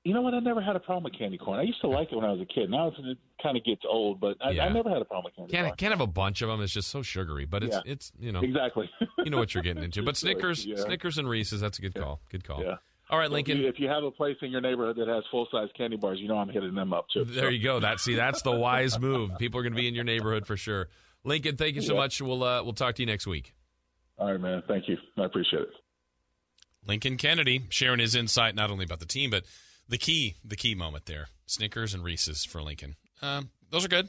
You 0.09 0.15
know 0.15 0.23
what? 0.23 0.33
I 0.33 0.39
never 0.39 0.63
had 0.63 0.75
a 0.75 0.81
problem 0.81 1.05
with 1.05 1.19
candy 1.19 1.37
corn. 1.37 1.61
I 1.61 1.65
used 1.65 1.83
to 1.83 1.87
like 1.87 2.13
it 2.13 2.17
when 2.17 2.25
I 2.25 2.33
was 2.33 2.41
a 2.41 2.47
kid. 2.47 2.71
Now 2.71 2.89
it 2.89 3.19
kind 3.43 3.59
of 3.59 3.63
gets 3.63 3.83
old, 3.87 4.21
but 4.21 4.39
I, 4.41 4.53
yeah. 4.53 4.65
I, 4.65 4.73
never 4.73 4.89
had 4.89 5.03
a 5.03 5.05
problem 5.05 5.25
with 5.27 5.37
candy 5.37 5.53
can't, 5.53 5.67
corn. 5.67 5.77
Can't 5.77 5.93
have 5.93 6.01
a 6.01 6.07
bunch 6.07 6.41
of 6.41 6.49
them. 6.49 6.63
It's 6.63 6.73
just 6.73 6.89
so 6.89 7.03
sugary, 7.03 7.45
but 7.45 7.63
it's 7.63 7.77
yeah. 7.77 7.93
it's 7.93 8.11
you 8.19 8.33
know 8.33 8.41
exactly. 8.41 8.89
you 9.19 9.31
know 9.31 9.37
what 9.37 9.53
you're 9.53 9.63
getting 9.63 9.85
into. 9.85 10.03
But 10.03 10.17
Snickers, 10.25 10.65
yeah. 10.65 10.77
Snickers 10.77 11.19
and 11.19 11.29
Reese's. 11.29 11.61
That's 11.61 11.79
a 11.79 11.83
good 11.83 11.95
call. 11.95 12.23
Good 12.31 12.43
call. 12.43 12.63
Yeah. 12.63 12.77
All 13.11 13.19
right, 13.19 13.31
Lincoln. 13.31 13.59
If 13.59 13.63
you, 13.63 13.69
if 13.69 13.81
you, 13.81 13.89
have 13.89 14.03
a 14.03 14.11
place 14.11 14.39
in 14.41 14.51
your 14.51 14.63
neighborhood 14.63 14.97
that 14.97 15.09
has 15.09 15.25
full 15.31 15.47
size 15.53 15.69
candy 15.77 15.99
bars, 15.99 16.19
you 16.21 16.27
know 16.27 16.39
I'm 16.39 16.49
hitting 16.49 16.75
them 16.75 16.95
up 16.95 17.05
too. 17.13 17.27
There 17.27 17.45
so. 17.45 17.49
you 17.51 17.63
go. 17.63 17.81
That 17.81 18.01
see, 18.01 18.15
that's 18.15 18.41
the 18.41 18.53
wise 18.53 18.99
move. 19.01 19.33
People 19.39 19.61
are 19.61 19.63
going 19.63 19.75
to 19.75 19.79
be 19.79 19.89
in 19.89 19.95
your 19.95 20.05
neighborhood 20.05 20.47
for 20.47 20.57
sure. 20.57 20.89
Lincoln, 21.23 21.59
thank 21.59 21.75
you 21.75 21.83
so 21.83 21.95
much. 21.95 22.23
We'll 22.23 22.43
uh, 22.43 22.63
we'll 22.63 22.73
talk 22.73 22.95
to 22.95 23.03
you 23.03 23.07
next 23.07 23.27
week. 23.27 23.53
All 24.17 24.33
right, 24.33 24.41
man. 24.41 24.63
Thank 24.67 24.89
you. 24.89 24.97
I 25.19 25.27
appreciate 25.27 25.65
it. 25.65 25.69
Lincoln 26.87 27.19
Kennedy 27.19 27.65
sharing 27.69 28.01
his 28.01 28.15
insight 28.15 28.55
not 28.55 28.71
only 28.71 28.87
about 28.87 29.01
the 29.01 29.07
team 29.07 29.29
but 29.29 29.45
the 29.89 29.99
key, 29.99 30.37
the 30.45 30.57
key 30.57 30.75
moment 30.75 31.07
there. 31.07 31.29
Snickers 31.47 31.95
and 31.95 32.05
Reese's 32.05 32.45
for 32.45 32.63
Lincoln. 32.63 32.97
Um, 33.23 33.51
those 33.71 33.85
are 33.85 33.89
good. 33.89 34.09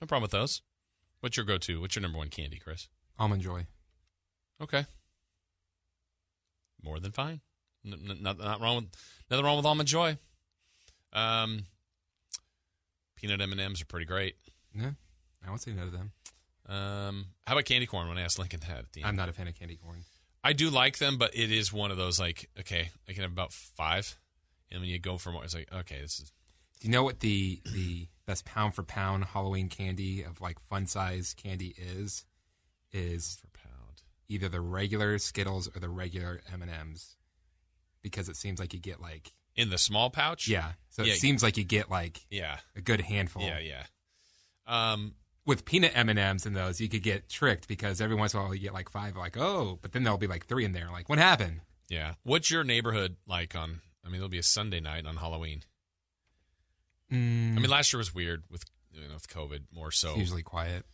No 0.00 0.06
problem 0.06 0.22
with 0.22 0.30
those. 0.30 0.62
What's 1.20 1.36
your 1.36 1.46
go-to? 1.46 1.80
What's 1.80 1.96
your 1.96 2.02
number 2.02 2.18
one 2.18 2.28
candy, 2.28 2.58
Chris? 2.58 2.88
Almond 3.18 3.42
Joy. 3.42 3.66
Okay. 4.60 4.86
More 6.82 7.00
than 7.00 7.12
fine. 7.12 7.40
N- 7.84 8.18
not, 8.20 8.38
not 8.38 8.60
wrong 8.60 8.76
with 8.76 8.86
nothing 9.30 9.44
wrong 9.44 9.56
with 9.56 9.66
almond 9.66 9.88
joy. 9.88 10.18
Um, 11.12 11.64
peanut 13.16 13.40
M 13.40 13.52
and 13.52 13.60
M's 13.60 13.80
are 13.80 13.86
pretty 13.86 14.06
great. 14.06 14.36
Yeah, 14.74 14.90
I 15.44 15.48
won't 15.48 15.62
say 15.62 15.72
no 15.72 15.84
to 15.84 15.90
them. 15.90 16.12
Um, 16.68 17.26
how 17.46 17.54
about 17.54 17.64
candy 17.64 17.86
corn? 17.86 18.08
When 18.08 18.18
I 18.18 18.22
asked 18.22 18.38
Lincoln 18.38 18.60
that, 18.68 18.78
at 18.78 18.92
the 18.92 19.02
end 19.02 19.08
I'm 19.08 19.16
not 19.16 19.28
a 19.28 19.32
fan 19.32 19.48
of 19.48 19.58
candy 19.58 19.76
corn. 19.76 20.04
I 20.42 20.52
do 20.52 20.68
like 20.68 20.98
them, 20.98 21.16
but 21.16 21.34
it 21.34 21.50
is 21.50 21.72
one 21.72 21.90
of 21.90 21.96
those 21.96 22.18
like 22.18 22.48
okay, 22.60 22.90
I 23.08 23.12
can 23.12 23.22
have 23.22 23.32
about 23.32 23.52
five 23.52 24.16
and 24.70 24.80
when 24.80 24.88
you 24.90 24.98
go 24.98 25.18
for 25.18 25.30
more, 25.32 25.44
it's 25.44 25.54
like 25.54 25.72
okay, 25.72 26.00
this 26.00 26.20
is. 26.20 26.32
Do 26.80 26.88
you 26.88 26.92
know 26.92 27.02
what 27.04 27.20
the 27.20 27.60
the 27.72 28.08
best 28.26 28.44
pound 28.44 28.74
for 28.74 28.82
pound 28.82 29.24
Halloween 29.24 29.68
candy 29.68 30.22
of 30.22 30.40
like 30.40 30.58
fun 30.68 30.86
size 30.86 31.34
candy 31.34 31.74
is 31.78 32.24
is 32.92 33.38
For 33.40 33.48
pound. 33.58 34.02
either 34.28 34.48
the 34.48 34.60
regular 34.60 35.18
Skittles 35.18 35.68
or 35.74 35.80
the 35.80 35.88
regular 35.88 36.40
M 36.52 36.60
and 36.62 36.70
M's 36.70 37.16
because 38.02 38.28
it 38.28 38.36
seems 38.36 38.60
like 38.60 38.72
you 38.74 38.78
get 38.80 39.00
like 39.00 39.32
In 39.56 39.70
the 39.70 39.78
small 39.78 40.10
pouch? 40.10 40.48
yeah. 40.48 40.72
So 40.90 41.02
Yeah. 41.02 41.14
it 41.14 41.18
seems 41.18 41.42
like 41.42 41.56
you 41.56 41.64
get 41.64 41.90
like 41.90 42.26
Yeah. 42.30 42.58
a 42.74 42.80
good 42.80 43.00
handful. 43.00 43.42
Yeah, 43.42 43.58
yeah. 43.58 43.84
Um, 44.66 45.14
With 45.44 45.64
peanut 45.64 45.92
M 45.96 46.08
and 46.08 46.18
M's 46.18 46.44
in 46.44 46.54
those, 46.54 46.80
you 46.80 46.88
could 46.88 47.02
get 47.04 47.28
tricked 47.28 47.68
because 47.68 48.00
every 48.00 48.16
once 48.16 48.34
in 48.34 48.40
a 48.40 48.42
while 48.42 48.54
you 48.54 48.60
get 48.60 48.74
like 48.74 48.90
five, 48.90 49.16
like 49.16 49.36
oh, 49.36 49.78
but 49.80 49.92
then 49.92 50.02
there'll 50.02 50.18
be 50.18 50.26
like 50.26 50.46
three 50.46 50.64
in 50.64 50.72
there. 50.72 50.90
Like 50.90 51.08
what 51.08 51.18
happened? 51.18 51.60
yeah. 51.88 52.14
What's 52.24 52.50
your 52.50 52.64
neighborhood 52.64 53.16
like 53.26 53.54
on 53.56 53.80
I 54.06 54.08
mean, 54.08 54.16
it'll 54.16 54.28
be 54.28 54.38
a 54.38 54.42
Sunday 54.44 54.78
night 54.80 55.04
on 55.04 55.16
Halloween. 55.16 55.62
Mm, 57.12 57.56
I 57.56 57.60
mean, 57.60 57.70
last 57.70 57.92
year 57.92 57.98
was 57.98 58.14
weird 58.14 58.44
with 58.50 58.64
you 58.92 59.02
know, 59.06 59.14
with 59.14 59.28
COVID 59.28 59.64
more 59.72 59.90
so. 59.90 60.10
it's 60.10 60.18
usually 60.18 60.42
quiet. 60.42 60.84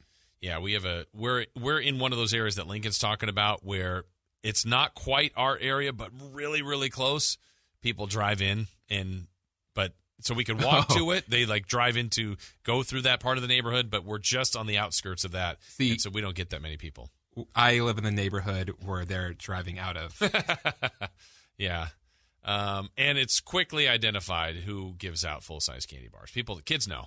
Yeah, 0.40 0.58
we 0.58 0.72
have 0.72 0.84
a 0.84 1.06
we're 1.14 1.46
we're 1.58 1.78
in 1.78 1.98
one 1.98 2.12
of 2.12 2.18
those 2.18 2.34
areas 2.34 2.56
that 2.56 2.66
Lincoln's 2.66 2.98
talking 2.98 3.28
about 3.28 3.64
where 3.64 4.04
it's 4.42 4.66
not 4.66 4.94
quite 4.94 5.32
our 5.36 5.56
area, 5.60 5.92
but 5.92 6.10
really 6.32 6.62
really 6.62 6.90
close. 6.90 7.38
People 7.82 8.06
drive 8.06 8.42
in 8.42 8.66
and 8.90 9.26
but 9.74 9.92
so 10.20 10.34
we 10.34 10.44
could 10.44 10.62
walk 10.62 10.86
Oh. 10.90 10.96
to 10.98 11.10
it. 11.12 11.28
They 11.30 11.46
like 11.46 11.66
drive 11.66 11.96
into 11.96 12.36
go 12.64 12.82
through 12.82 13.02
that 13.02 13.20
part 13.20 13.38
of 13.38 13.42
the 13.42 13.48
neighborhood, 13.48 13.88
but 13.90 14.04
we're 14.04 14.18
just 14.18 14.56
on 14.56 14.66
the 14.66 14.78
outskirts 14.78 15.24
of 15.24 15.32
that, 15.32 15.58
See- 15.62 15.98
so 15.98 16.10
we 16.10 16.20
don't 16.20 16.34
get 16.34 16.50
that 16.50 16.60
many 16.62 16.76
people. 16.76 17.10
I 17.56 17.78
live 17.80 17.96
in 17.96 18.04
the 18.04 18.10
neighborhood 18.10 18.74
where 18.84 19.06
they're 19.06 19.32
driving 19.32 19.78
out 19.78 19.96
of. 19.96 20.20
yeah. 21.56 21.86
Um, 22.44 22.90
and 22.96 23.18
it's 23.18 23.40
quickly 23.40 23.86
identified 23.88 24.56
who 24.56 24.94
gives 24.98 25.24
out 25.24 25.44
full 25.44 25.60
size 25.60 25.86
candy 25.86 26.08
bars. 26.08 26.30
People, 26.32 26.56
the 26.56 26.62
kids 26.62 26.88
know, 26.88 27.06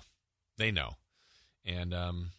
they 0.56 0.70
know, 0.70 0.92
and 1.64 1.92
um, 1.92 2.30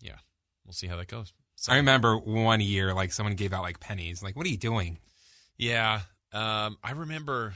yeah, 0.00 0.16
we'll 0.64 0.74
see 0.74 0.86
how 0.86 0.96
that 0.96 1.08
goes. 1.08 1.32
So- 1.56 1.72
I 1.72 1.76
remember 1.76 2.16
one 2.16 2.60
year, 2.60 2.92
like 2.94 3.12
someone 3.12 3.34
gave 3.36 3.52
out 3.52 3.62
like 3.62 3.80
pennies. 3.80 4.22
Like, 4.22 4.36
what 4.36 4.46
are 4.46 4.50
you 4.50 4.58
doing? 4.58 4.98
Yeah. 5.56 6.00
Um, 6.32 6.76
I 6.82 6.92
remember 6.92 7.54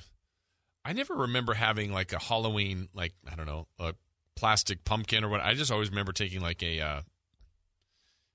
I 0.85 0.93
never 0.93 1.15
remember 1.15 1.55
having 1.55 1.93
like 1.93 2.13
a 2.13 2.19
Halloween 2.19 2.89
like, 2.95 3.15
I 3.31 3.35
don't 3.35 3.47
know, 3.47 3.67
a 3.79 3.95
plastic 4.37 4.85
pumpkin 4.85 5.25
or 5.25 5.29
what. 5.29 5.41
I 5.41 5.55
just 5.55 5.73
always 5.73 5.89
remember 5.89 6.13
taking 6.13 6.41
like 6.41 6.63
a 6.63 6.81
uh, 6.81 7.01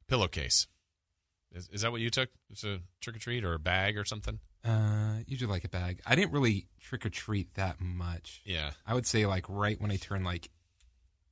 pillowcase. 0.07 0.67
Is, 1.51 1.69
is 1.71 1.81
that 1.81 1.91
what 1.91 2.01
you 2.01 2.09
took? 2.09 2.29
It's 2.49 2.63
a 2.63 2.79
trick 3.01 3.17
or 3.17 3.19
treat 3.19 3.43
or 3.43 3.53
a 3.53 3.59
bag 3.59 3.97
or 3.97 4.05
something? 4.05 4.39
Uh, 4.65 5.19
usually 5.25 5.51
like 5.51 5.63
a 5.63 5.69
bag. 5.69 6.01
I 6.05 6.15
didn't 6.15 6.33
really 6.33 6.67
trick 6.81 7.05
or 7.05 7.09
treat 7.09 7.53
that 7.55 7.79
much. 7.79 8.41
Yeah. 8.43 8.71
I 8.85 8.93
would 8.93 9.05
say 9.05 9.25
like 9.25 9.45
right 9.47 9.79
when 9.79 9.91
I 9.91 9.95
turned 9.95 10.25
like 10.25 10.49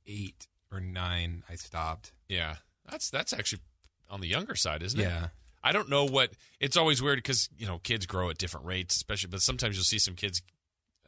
eight 0.06 0.46
or 0.72 0.80
nine, 0.80 1.42
I 1.48 1.56
stopped. 1.56 2.12
Yeah. 2.28 2.56
That's 2.90 3.10
that's 3.10 3.32
actually 3.32 3.60
on 4.08 4.20
the 4.20 4.28
younger 4.28 4.54
side, 4.54 4.82
isn't 4.82 4.98
it? 4.98 5.04
Yeah. 5.04 5.28
I 5.62 5.72
don't 5.72 5.90
know 5.90 6.04
what 6.04 6.30
it's 6.60 6.76
always 6.76 7.02
weird 7.02 7.18
because 7.18 7.48
you 7.58 7.66
know 7.66 7.78
kids 7.78 8.06
grow 8.06 8.30
at 8.30 8.38
different 8.38 8.66
rates, 8.66 8.96
especially. 8.96 9.28
But 9.30 9.42
sometimes 9.42 9.76
you'll 9.76 9.84
see 9.84 9.98
some 9.98 10.14
kids. 10.14 10.40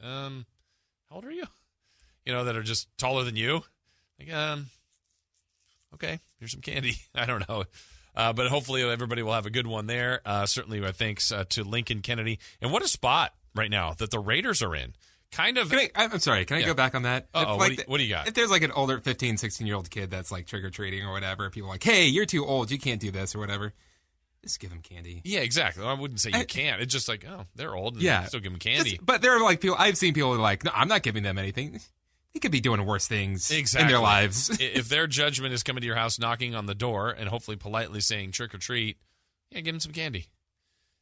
Um, 0.02 0.46
how 1.09 1.16
old 1.16 1.24
are 1.24 1.30
you? 1.30 1.44
You 2.24 2.33
know 2.33 2.44
that 2.44 2.56
are 2.56 2.62
just 2.62 2.88
taller 2.98 3.24
than 3.24 3.37
you. 3.37 3.62
Like, 4.18 4.33
um, 4.33 4.66
okay, 5.94 6.20
here's 6.38 6.52
some 6.52 6.61
candy. 6.61 6.96
I 7.14 7.26
don't 7.26 7.48
know, 7.48 7.64
uh, 8.16 8.33
but 8.33 8.49
hopefully 8.49 8.83
everybody 8.83 9.23
will 9.23 9.33
have 9.33 9.46
a 9.46 9.51
good 9.51 9.66
one 9.66 9.87
there. 9.87 10.20
Uh, 10.25 10.46
certainly, 10.46 10.85
uh, 10.85 10.92
thanks 10.92 11.31
uh, 11.33 11.44
to 11.51 11.64
Lincoln 11.64 12.01
Kennedy. 12.03 12.38
And 12.61 12.73
what 12.73 12.83
a 12.83 12.88
spot 12.88 13.33
right 13.55 13.70
now 13.70 13.94
that 13.94 14.11
the 14.11 14.18
Raiders 14.18 14.62
are 14.62 14.75
in. 14.75 14.94
Kind 15.33 15.59
of. 15.59 15.70
Can 15.70 15.79
I, 15.79 15.90
I'm 15.94 16.18
sorry. 16.18 16.44
Can 16.44 16.57
I 16.57 16.61
Yeah. 16.61 16.66
go 16.66 16.75
back 16.75 16.94
on 16.96 17.03
that? 17.03 17.29
Uh-oh, 17.33 17.53
If, 17.55 17.59
what 17.59 17.68
do 17.68 17.75
you- 17.75 17.85
what 17.87 17.99
do 17.99 18.03
you 18.03 18.09
got? 18.11 18.27
If 18.27 18.35
there's 18.35 18.51
like 18.51 18.62
an 18.62 18.73
older 18.73 18.99
15, 18.99 19.37
16 19.37 19.64
year 19.66 19.77
old 19.77 19.88
kid 19.88 20.11
that's 20.11 20.33
like 20.33 20.46
trick 20.46 20.64
or 20.64 20.70
treating 20.70 21.05
or 21.05 21.12
whatever, 21.12 21.49
people 21.51 21.68
are 21.68 21.75
like, 21.75 21.85
hey, 21.85 22.07
you're 22.07 22.27
too 22.27 22.44
old. 22.44 22.70
You 22.73 22.79
can't 22.79 23.01
do 23.01 23.12
this 23.12 23.35
or 23.37 23.38
whatever. 23.38 23.73
Just 24.42 24.59
give 24.59 24.70
them 24.70 24.81
candy. 24.81 25.20
Yeah, 25.25 25.40
exactly. 25.40 25.85
I 25.85 25.92
wouldn't 25.92 26.18
say 26.18 26.31
you 26.31 26.38
I- 26.38 26.44
can't. 26.44 26.81
It's 26.83 26.92
just 26.92 27.09
like, 27.09 27.25
oh, 27.29 27.44
they're 27.55 27.75
old. 27.77 27.94
And 27.94 28.03
Yeah. 28.03 28.25
still 28.25 28.40
give 28.40 28.51
them 28.51 28.59
candy. 28.59 28.90
Just- 28.92 29.07
but 29.07 29.23
there 29.23 29.37
are 29.37 29.40
like 29.40 29.61
people, 29.61 29.77
I've 29.79 29.96
seen 29.99 30.14
people 30.14 30.33
who 30.33 30.38
are 30.40 30.42
like, 30.42 30.64
no, 30.64 30.73
I'm 30.75 30.88
not 30.88 31.03
giving 31.03 31.23
them 31.23 31.38
anything. 31.38 31.79
They 32.34 32.40
could 32.40 32.52
be 32.52 32.60
doing 32.60 32.84
worse 32.86 33.06
things 33.08 33.50
Exactly. 33.50 33.82
in 33.86 33.88
their 33.88 34.00
lives. 34.00 34.50
If 34.60 34.88
their 34.88 35.06
judgment 35.08 35.52
is 35.52 35.62
coming 35.62 35.80
to 35.80 35.86
your 35.86 35.96
house, 35.96 36.18
knocking 36.18 36.54
on 36.54 36.66
the 36.66 36.74
door, 36.74 37.10
and 37.10 37.28
hopefully 37.28 37.56
politely 37.56 38.00
saying 38.00 38.30
trick 38.32 38.54
or 38.54 38.58
treat, 38.58 38.98
yeah, 39.50 39.60
give 39.60 39.74
them 39.74 39.80
some 39.80 39.92
candy. 39.92 40.26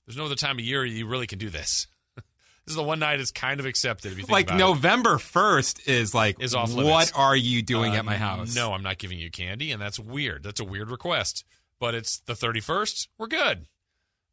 There's 0.06 0.16
no 0.16 0.24
other 0.24 0.36
time 0.36 0.58
of 0.58 0.64
year 0.64 0.84
you 0.86 1.06
really 1.06 1.26
can 1.26 1.38
do 1.38 1.50
this. 1.50 1.86
this 2.16 2.24
is 2.68 2.76
the 2.76 2.82
one 2.82 2.98
night 2.98 3.20
it's 3.20 3.30
kind 3.30 3.60
of 3.60 3.66
accepted 3.66 4.12
if 4.12 4.18
you 4.18 4.24
think 4.24 4.48
like. 4.48 4.54
November 4.58 5.16
1st 5.16 5.86
is 5.86 6.14
like, 6.14 6.40
Is 6.40 6.54
off 6.54 6.72
what 6.72 7.12
are 7.14 7.36
you 7.36 7.60
doing 7.62 7.92
Uh, 7.92 7.96
at 7.96 8.04
my 8.06 8.16
house? 8.16 8.54
No, 8.54 8.72
I'm 8.72 8.82
not 8.82 8.96
giving 8.96 9.18
you 9.18 9.30
candy, 9.30 9.70
and 9.70 9.82
that's 9.82 10.00
weird. 10.00 10.42
That's 10.42 10.60
a 10.60 10.64
weird 10.64 10.90
request. 10.90 11.44
But 11.78 11.94
it's 11.94 12.20
the 12.20 12.32
31st. 12.32 13.08
We're 13.18 13.26
good. 13.26 13.66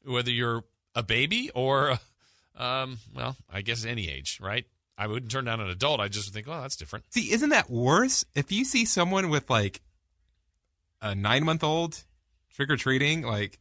Whether 0.05 0.31
you're 0.31 0.63
a 0.95 1.03
baby 1.03 1.51
or, 1.53 1.99
um, 2.57 2.99
well, 3.13 3.35
I 3.51 3.61
guess 3.61 3.83
any 3.83 4.09
age, 4.09 4.39
right? 4.41 4.65
I 4.97 5.07
wouldn't 5.07 5.31
turn 5.31 5.45
down 5.45 5.59
an 5.59 5.69
adult. 5.69 5.99
I 5.99 6.07
just 6.07 6.27
would 6.27 6.33
think, 6.33 6.47
well, 6.47 6.61
that's 6.61 6.75
different. 6.77 7.05
See, 7.13 7.31
isn't 7.31 7.49
that 7.49 7.69
worse? 7.69 8.23
If 8.33 8.51
you 8.51 8.63
see 8.65 8.85
someone 8.85 9.29
with 9.29 9.49
like 9.49 9.81
a 11.01 11.13
nine 11.15 11.43
month 11.43 11.63
old 11.63 12.03
trick 12.53 12.69
or 12.69 12.77
treating, 12.77 13.21
like 13.23 13.59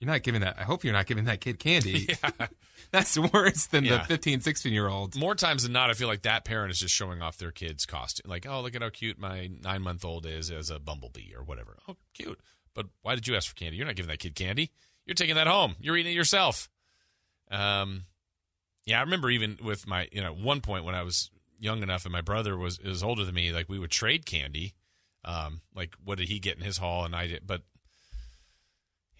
you're 0.00 0.10
not 0.10 0.22
giving 0.22 0.40
that. 0.42 0.56
I 0.58 0.62
hope 0.62 0.84
you're 0.84 0.92
not 0.92 1.06
giving 1.06 1.24
that 1.24 1.40
kid 1.40 1.58
candy. 1.58 2.08
Yeah. 2.22 2.46
That's 2.92 3.18
worse 3.18 3.66
than 3.66 3.84
Yeah. 3.84 3.98
the 3.98 4.04
15, 4.04 4.40
16 4.42 4.72
year 4.72 4.86
old. 4.86 5.16
more 5.16 5.34
times 5.34 5.64
than 5.64 5.72
not, 5.72 5.90
I 5.90 5.94
feel 5.94 6.06
like 6.08 6.22
that 6.22 6.44
parent 6.44 6.70
is 6.70 6.78
just 6.78 6.94
showing 6.94 7.20
off 7.20 7.36
their 7.36 7.50
kid's 7.50 7.84
costume. 7.84 8.30
Like, 8.30 8.46
oh, 8.48 8.60
look 8.60 8.76
at 8.76 8.82
how 8.82 8.90
cute 8.90 9.18
my 9.18 9.50
nine 9.62 9.82
month 9.82 10.04
old 10.04 10.24
is 10.24 10.50
as 10.52 10.70
a 10.70 10.78
bumblebee 10.78 11.34
or 11.36 11.42
whatever. 11.42 11.76
Oh, 11.88 11.96
cute. 12.14 12.38
But 12.74 12.86
why 13.02 13.14
did 13.16 13.26
you 13.26 13.34
ask 13.34 13.48
for 13.48 13.54
candy? 13.56 13.76
You're 13.76 13.86
not 13.86 13.96
giving 13.96 14.08
that 14.10 14.20
kid 14.20 14.34
candy. 14.36 14.70
You're 15.04 15.14
taking 15.14 15.34
that 15.34 15.46
home. 15.48 15.74
You're 15.80 15.96
eating 15.96 16.12
it 16.12 16.16
yourself. 16.16 16.68
Um, 17.50 18.04
yeah, 18.86 18.98
I 18.98 19.02
remember 19.02 19.28
even 19.30 19.58
with 19.62 19.86
my, 19.86 20.08
you 20.12 20.22
know, 20.22 20.32
one 20.32 20.60
point 20.60 20.84
when 20.84 20.94
I 20.94 21.02
was 21.02 21.30
young 21.58 21.82
enough 21.82 22.04
and 22.04 22.12
my 22.12 22.20
brother 22.20 22.56
was 22.56 22.78
is 22.78 23.02
older 23.02 23.24
than 23.24 23.34
me, 23.34 23.52
like 23.52 23.68
we 23.68 23.78
would 23.78 23.90
trade 23.90 24.24
candy. 24.24 24.74
Um, 25.24 25.60
like 25.74 25.94
what 26.04 26.18
did 26.18 26.28
he 26.28 26.38
get 26.38 26.56
in 26.56 26.64
his 26.64 26.78
haul 26.78 27.04
and 27.04 27.14
I 27.14 27.26
did, 27.26 27.42
but 27.46 27.62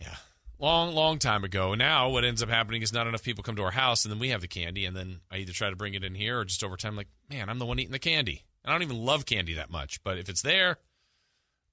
yeah, 0.01 0.15
long, 0.59 0.95
long 0.95 1.19
time 1.19 1.45
ago. 1.45 1.75
Now, 1.75 2.09
what 2.09 2.25
ends 2.25 2.43
up 2.43 2.49
happening 2.49 2.83
is 2.83 2.93
not 2.93 3.07
enough 3.07 3.23
people 3.23 3.43
come 3.43 3.57
to 3.57 3.63
our 3.63 3.73
house, 3.73 4.05
and 4.05 4.13
then 4.13 4.19
we 4.19 4.29
have 4.29 4.41
the 4.41 4.49
candy, 4.49 4.85
and 4.85 4.97
then 4.97 5.21
I 5.31 5.39
either 5.39 5.53
try 5.53 5.71
to 5.71 5.77
bring 5.77 5.95
it 5.95 6.05
in 6.05 6.15
here 6.15 6.41
or 6.41 6.45
just 6.45 6.63
over 6.63 6.77
time, 6.77 6.97
like, 6.97 7.09
man, 7.29 7.49
I'm 7.49 7.59
the 7.59 7.67
one 7.67 7.79
eating 7.79 7.93
the 7.93 7.99
candy. 7.99 8.45
I 8.65 8.73
don't 8.73 8.83
even 8.83 9.05
love 9.05 9.27
candy 9.27 9.55
that 9.55 9.71
much, 9.71 10.03
but 10.03 10.19
if 10.19 10.29
it's 10.29 10.43
there, 10.43 10.79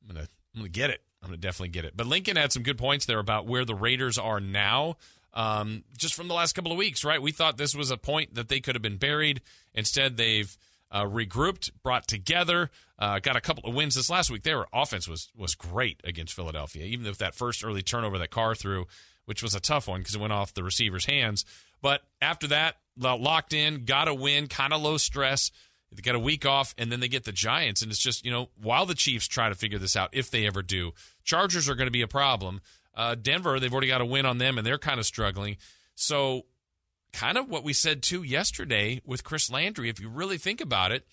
I'm 0.02 0.14
gonna, 0.14 0.28
I'm 0.56 0.62
gonna 0.62 0.70
get 0.70 0.90
it. 0.90 1.02
I'm 1.22 1.30
gonna 1.30 1.38
definitely 1.38 1.70
get 1.70 1.86
it. 1.86 1.98
But 1.98 2.08
Lincoln 2.08 2.36
had 2.36 2.52
some 2.52 2.64
good 2.64 2.78
points 2.78 3.06
there 3.06 3.20
about 3.20 3.48
where 3.48 3.66
the 3.66 3.76
Raiders 3.76 4.18
are 4.18 4.40
now. 4.40 4.98
Um, 5.34 5.84
just 5.98 6.14
from 6.14 6.28
the 6.28 6.36
last 6.36 6.54
couple 6.54 6.72
of 6.72 6.78
weeks, 6.78 7.04
right? 7.04 7.22
We 7.22 7.32
thought 7.32 7.58
this 7.58 7.76
was 7.76 7.90
a 7.90 7.98
point 7.98 8.36
that 8.36 8.50
they 8.50 8.60
could 8.60 8.76
have 8.76 8.82
been 8.82 8.98
buried. 8.98 9.42
Instead, 9.74 10.18
they've 10.18 10.56
uh, 10.92 11.06
regrouped, 11.06 11.72
brought 11.82 12.08
together, 12.08 12.70
uh, 13.00 13.20
got 13.20 13.36
a 13.36 13.42
couple 13.42 13.68
of 13.68 13.76
wins 13.76 13.96
this 13.96 14.10
last 14.10 14.30
week. 14.30 14.44
Their 14.44 14.66
offense 14.72 15.08
was 15.08 15.30
was 15.36 15.56
great 15.56 16.00
against 16.04 16.34
Philadelphia, 16.34 16.86
even 16.86 17.06
with 17.06 17.18
that 17.18 17.34
first 17.34 17.66
early 17.66 17.82
turnover 17.82 18.20
that 18.20 18.30
Carr 18.30 18.54
threw, 18.54 18.86
which 19.26 19.42
was 19.42 19.56
a 19.56 19.60
tough 19.60 19.88
one 19.88 20.02
because 20.02 20.16
it 20.16 20.22
went 20.22 20.34
off 20.34 20.54
the 20.54 20.64
receiver's 20.64 21.06
hands. 21.06 21.44
But 21.82 22.02
after 22.22 22.48
that, 22.48 22.78
locked 22.98 23.54
in, 23.54 23.86
got 23.86 24.08
a 24.08 24.14
win, 24.14 24.48
kind 24.48 24.72
of 24.72 24.82
low 24.82 24.98
stress. 24.98 25.52
They 25.92 26.02
got 26.02 26.16
a 26.16 26.20
week 26.20 26.46
off, 26.46 26.74
and 26.78 26.92
then 26.92 27.02
they 27.02 27.08
get 27.08 27.24
the 27.24 27.32
Giants, 27.32 27.82
and 27.82 27.92
it's 27.92 28.00
just 28.00 28.24
you 28.24 28.32
know 28.32 28.50
while 28.62 28.86
the 28.86 28.96
Chiefs 28.96 29.28
try 29.28 29.50
to 29.50 29.56
figure 29.56 29.80
this 29.80 29.96
out, 29.96 30.10
if 30.14 30.30
they 30.30 30.46
ever 30.46 30.62
do, 30.62 30.94
Chargers 31.24 31.68
are 31.68 31.76
going 31.76 31.88
to 31.88 31.92
be 31.92 32.02
a 32.02 32.08
problem. 32.08 32.62
Uh, 32.96 33.16
Denver, 33.16 33.60
they've 33.60 33.72
already 33.72 33.88
got 33.88 34.02
a 34.02 34.06
win 34.06 34.26
on 34.26 34.38
them, 34.38 34.58
and 34.58 34.66
they're 34.66 34.78
kind 34.78 35.00
of 35.00 35.06
struggling. 35.06 35.58
So 35.96 36.44
kind 37.12 37.38
of 37.38 37.50
what 37.50 37.64
we 37.64 37.74
said 37.74 38.02
too 38.02 38.24
yesterday 38.24 39.02
with 39.06 39.24
Chris 39.24 39.50
Landry. 39.50 39.90
If 39.90 40.00
you 40.00 40.10
really 40.10 40.38
think 40.38 40.62
about 40.62 40.92
it, 40.92 41.06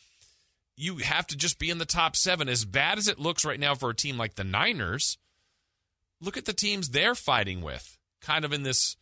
you 0.76 0.96
have 0.96 1.26
to 1.28 1.36
just 1.36 1.58
be 1.58 1.70
in 1.70 1.78
the 1.78 1.84
top 1.84 2.16
seven. 2.16 2.48
As 2.48 2.64
bad 2.64 2.98
as 2.98 3.06
it 3.06 3.18
looks 3.18 3.44
right 3.44 3.60
now 3.60 3.74
for 3.74 3.90
a 3.90 3.94
team 3.94 4.16
like 4.16 4.34
the 4.34 4.44
Niners, 4.44 5.18
look 6.20 6.36
at 6.36 6.46
the 6.46 6.52
teams 6.52 6.88
they're 6.88 7.14
fighting 7.14 7.60
with, 7.60 7.98
kind 8.20 8.44
of 8.44 8.52
in 8.52 8.62
this 8.62 8.96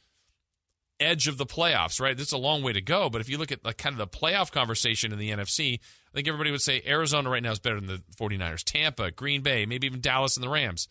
edge 1.01 1.29
of 1.29 1.39
the 1.39 1.47
playoffs, 1.47 2.01
right? 2.01 2.17
This 2.17 2.29
is 2.29 2.33
a 2.33 2.39
long 2.39 2.63
way 2.63 2.73
to 2.73 2.81
go, 2.81 3.09
but 3.09 3.21
if 3.21 3.29
you 3.29 3.39
look 3.39 3.53
at 3.53 3.65
like 3.65 3.79
kind 3.79 3.93
of 3.93 3.99
the 3.99 4.19
playoff 4.19 4.51
conversation 4.51 5.13
in 5.13 5.19
the 5.19 5.31
NFC, 5.31 5.75
I 5.79 6.15
think 6.15 6.27
everybody 6.27 6.51
would 6.51 6.61
say 6.61 6.83
Arizona 6.85 7.31
right 7.31 7.43
now 7.43 7.53
is 7.53 7.61
better 7.61 7.81
than 7.81 7.87
the 7.87 8.03
49ers, 8.17 8.65
Tampa, 8.65 9.13
Green 9.13 9.43
Bay, 9.43 9.65
maybe 9.65 9.87
even 9.87 10.01
Dallas 10.01 10.37
and 10.37 10.43
the 10.43 10.49
Rams. 10.49 10.89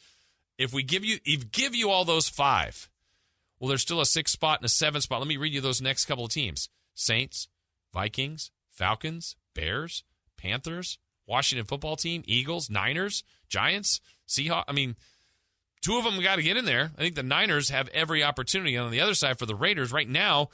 If 0.57 0.73
we 0.73 0.83
give 0.83 1.05
you 1.05 1.19
if 1.25 1.51
give 1.51 1.75
you 1.75 1.89
all 1.89 2.05
those 2.05 2.29
five, 2.29 2.89
well, 3.59 3.69
there's 3.69 3.81
still 3.81 4.01
a 4.01 4.05
six 4.05 4.31
spot 4.31 4.59
and 4.59 4.65
a 4.65 4.69
seven 4.69 5.01
spot. 5.01 5.19
Let 5.19 5.27
me 5.27 5.37
read 5.37 5.53
you 5.53 5.61
those 5.61 5.81
next 5.81 6.05
couple 6.05 6.25
of 6.25 6.31
teams: 6.31 6.69
Saints, 6.93 7.47
Vikings, 7.93 8.51
Falcons, 8.69 9.35
Bears, 9.53 10.03
Panthers, 10.37 10.97
Washington 11.27 11.65
Football 11.65 11.95
Team, 11.95 12.23
Eagles, 12.25 12.69
Niners, 12.69 13.23
Giants, 13.49 14.01
Seahawks. 14.27 14.65
I 14.67 14.71
mean, 14.71 14.95
two 15.81 15.97
of 15.97 16.03
them 16.03 16.21
got 16.21 16.37
to 16.37 16.43
get 16.43 16.57
in 16.57 16.65
there. 16.65 16.91
I 16.97 17.01
think 17.01 17.15
the 17.15 17.23
Niners 17.23 17.69
have 17.69 17.89
every 17.89 18.23
opportunity. 18.23 18.75
And 18.75 18.85
on 18.85 18.91
the 18.91 19.01
other 19.01 19.13
side, 19.13 19.37
for 19.39 19.45
the 19.45 19.55
Raiders, 19.55 19.91
right 19.91 20.07
now, 20.07 20.49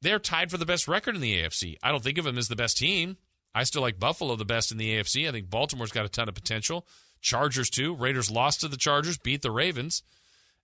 they're 0.00 0.18
tied 0.18 0.50
for 0.50 0.58
the 0.58 0.66
best 0.66 0.88
record 0.88 1.14
in 1.14 1.20
the 1.20 1.42
AFC. 1.42 1.76
I 1.82 1.90
don't 1.90 2.02
think 2.02 2.18
of 2.18 2.24
them 2.24 2.38
as 2.38 2.48
the 2.48 2.56
best 2.56 2.76
team. 2.76 3.16
I 3.54 3.64
still 3.64 3.82
like 3.82 4.00
Buffalo 4.00 4.36
the 4.36 4.44
best 4.44 4.72
in 4.72 4.78
the 4.78 4.96
AFC. 4.96 5.28
I 5.28 5.32
think 5.32 5.50
Baltimore's 5.50 5.92
got 5.92 6.06
a 6.06 6.08
ton 6.08 6.28
of 6.28 6.34
potential. 6.34 6.86
Chargers 7.22 7.70
too. 7.70 7.94
Raiders 7.94 8.30
lost 8.30 8.60
to 8.60 8.68
the 8.68 8.76
Chargers, 8.76 9.16
beat 9.16 9.40
the 9.40 9.50
Ravens. 9.50 10.02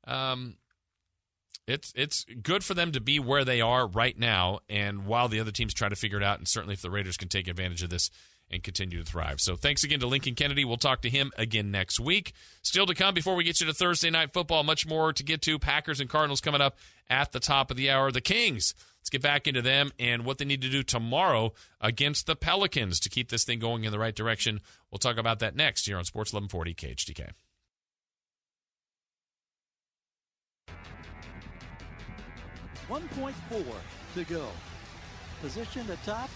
Um, 0.06 0.56
it's 1.66 1.92
it's 1.94 2.24
good 2.42 2.64
for 2.64 2.74
them 2.74 2.92
to 2.92 3.00
be 3.00 3.18
where 3.18 3.44
they 3.44 3.60
are 3.60 3.86
right 3.86 4.18
now, 4.18 4.60
and 4.68 5.06
while 5.06 5.28
the 5.28 5.40
other 5.40 5.50
teams 5.50 5.74
try 5.74 5.88
to 5.88 5.96
figure 5.96 6.18
it 6.18 6.24
out, 6.24 6.38
and 6.38 6.48
certainly 6.48 6.74
if 6.74 6.82
the 6.82 6.90
Raiders 6.90 7.16
can 7.16 7.28
take 7.28 7.46
advantage 7.46 7.82
of 7.82 7.90
this 7.90 8.10
and 8.50 8.62
continue 8.62 8.98
to 8.98 9.04
thrive. 9.04 9.40
So 9.40 9.56
thanks 9.56 9.84
again 9.84 10.00
to 10.00 10.06
Lincoln 10.06 10.34
Kennedy. 10.34 10.64
We'll 10.64 10.78
talk 10.78 11.02
to 11.02 11.10
him 11.10 11.30
again 11.36 11.70
next 11.70 12.00
week. 12.00 12.32
Still 12.62 12.86
to 12.86 12.94
come 12.94 13.14
before 13.14 13.34
we 13.34 13.44
get 13.44 13.60
you 13.60 13.66
to 13.66 13.74
Thursday 13.74 14.10
night 14.10 14.32
football. 14.32 14.64
Much 14.64 14.86
more 14.86 15.12
to 15.12 15.22
get 15.22 15.42
to. 15.42 15.58
Packers 15.58 16.00
and 16.00 16.08
Cardinals 16.08 16.40
coming 16.40 16.62
up 16.62 16.78
at 17.10 17.32
the 17.32 17.40
top 17.40 17.70
of 17.70 17.76
the 17.76 17.90
hour. 17.90 18.10
The 18.10 18.20
Kings. 18.20 18.74
Let's 19.00 19.10
get 19.10 19.22
back 19.22 19.46
into 19.46 19.62
them 19.62 19.92
and 19.98 20.24
what 20.24 20.38
they 20.38 20.44
need 20.44 20.62
to 20.62 20.68
do 20.68 20.82
tomorrow 20.82 21.52
against 21.80 22.26
the 22.26 22.36
Pelicans 22.36 23.00
to 23.00 23.08
keep 23.08 23.30
this 23.30 23.44
thing 23.44 23.58
going 23.58 23.84
in 23.84 23.92
the 23.92 23.98
right 23.98 24.14
direction. 24.14 24.60
We'll 24.90 24.98
talk 24.98 25.18
about 25.18 25.38
that 25.40 25.54
next 25.54 25.86
here 25.86 25.98
on 25.98 26.04
Sports 26.04 26.32
1140 26.32 26.74
KHTK. 26.74 27.30
1.4 32.88 33.64
to 34.14 34.24
go. 34.24 34.46
Positioned 35.42 35.90
atop 35.90 36.30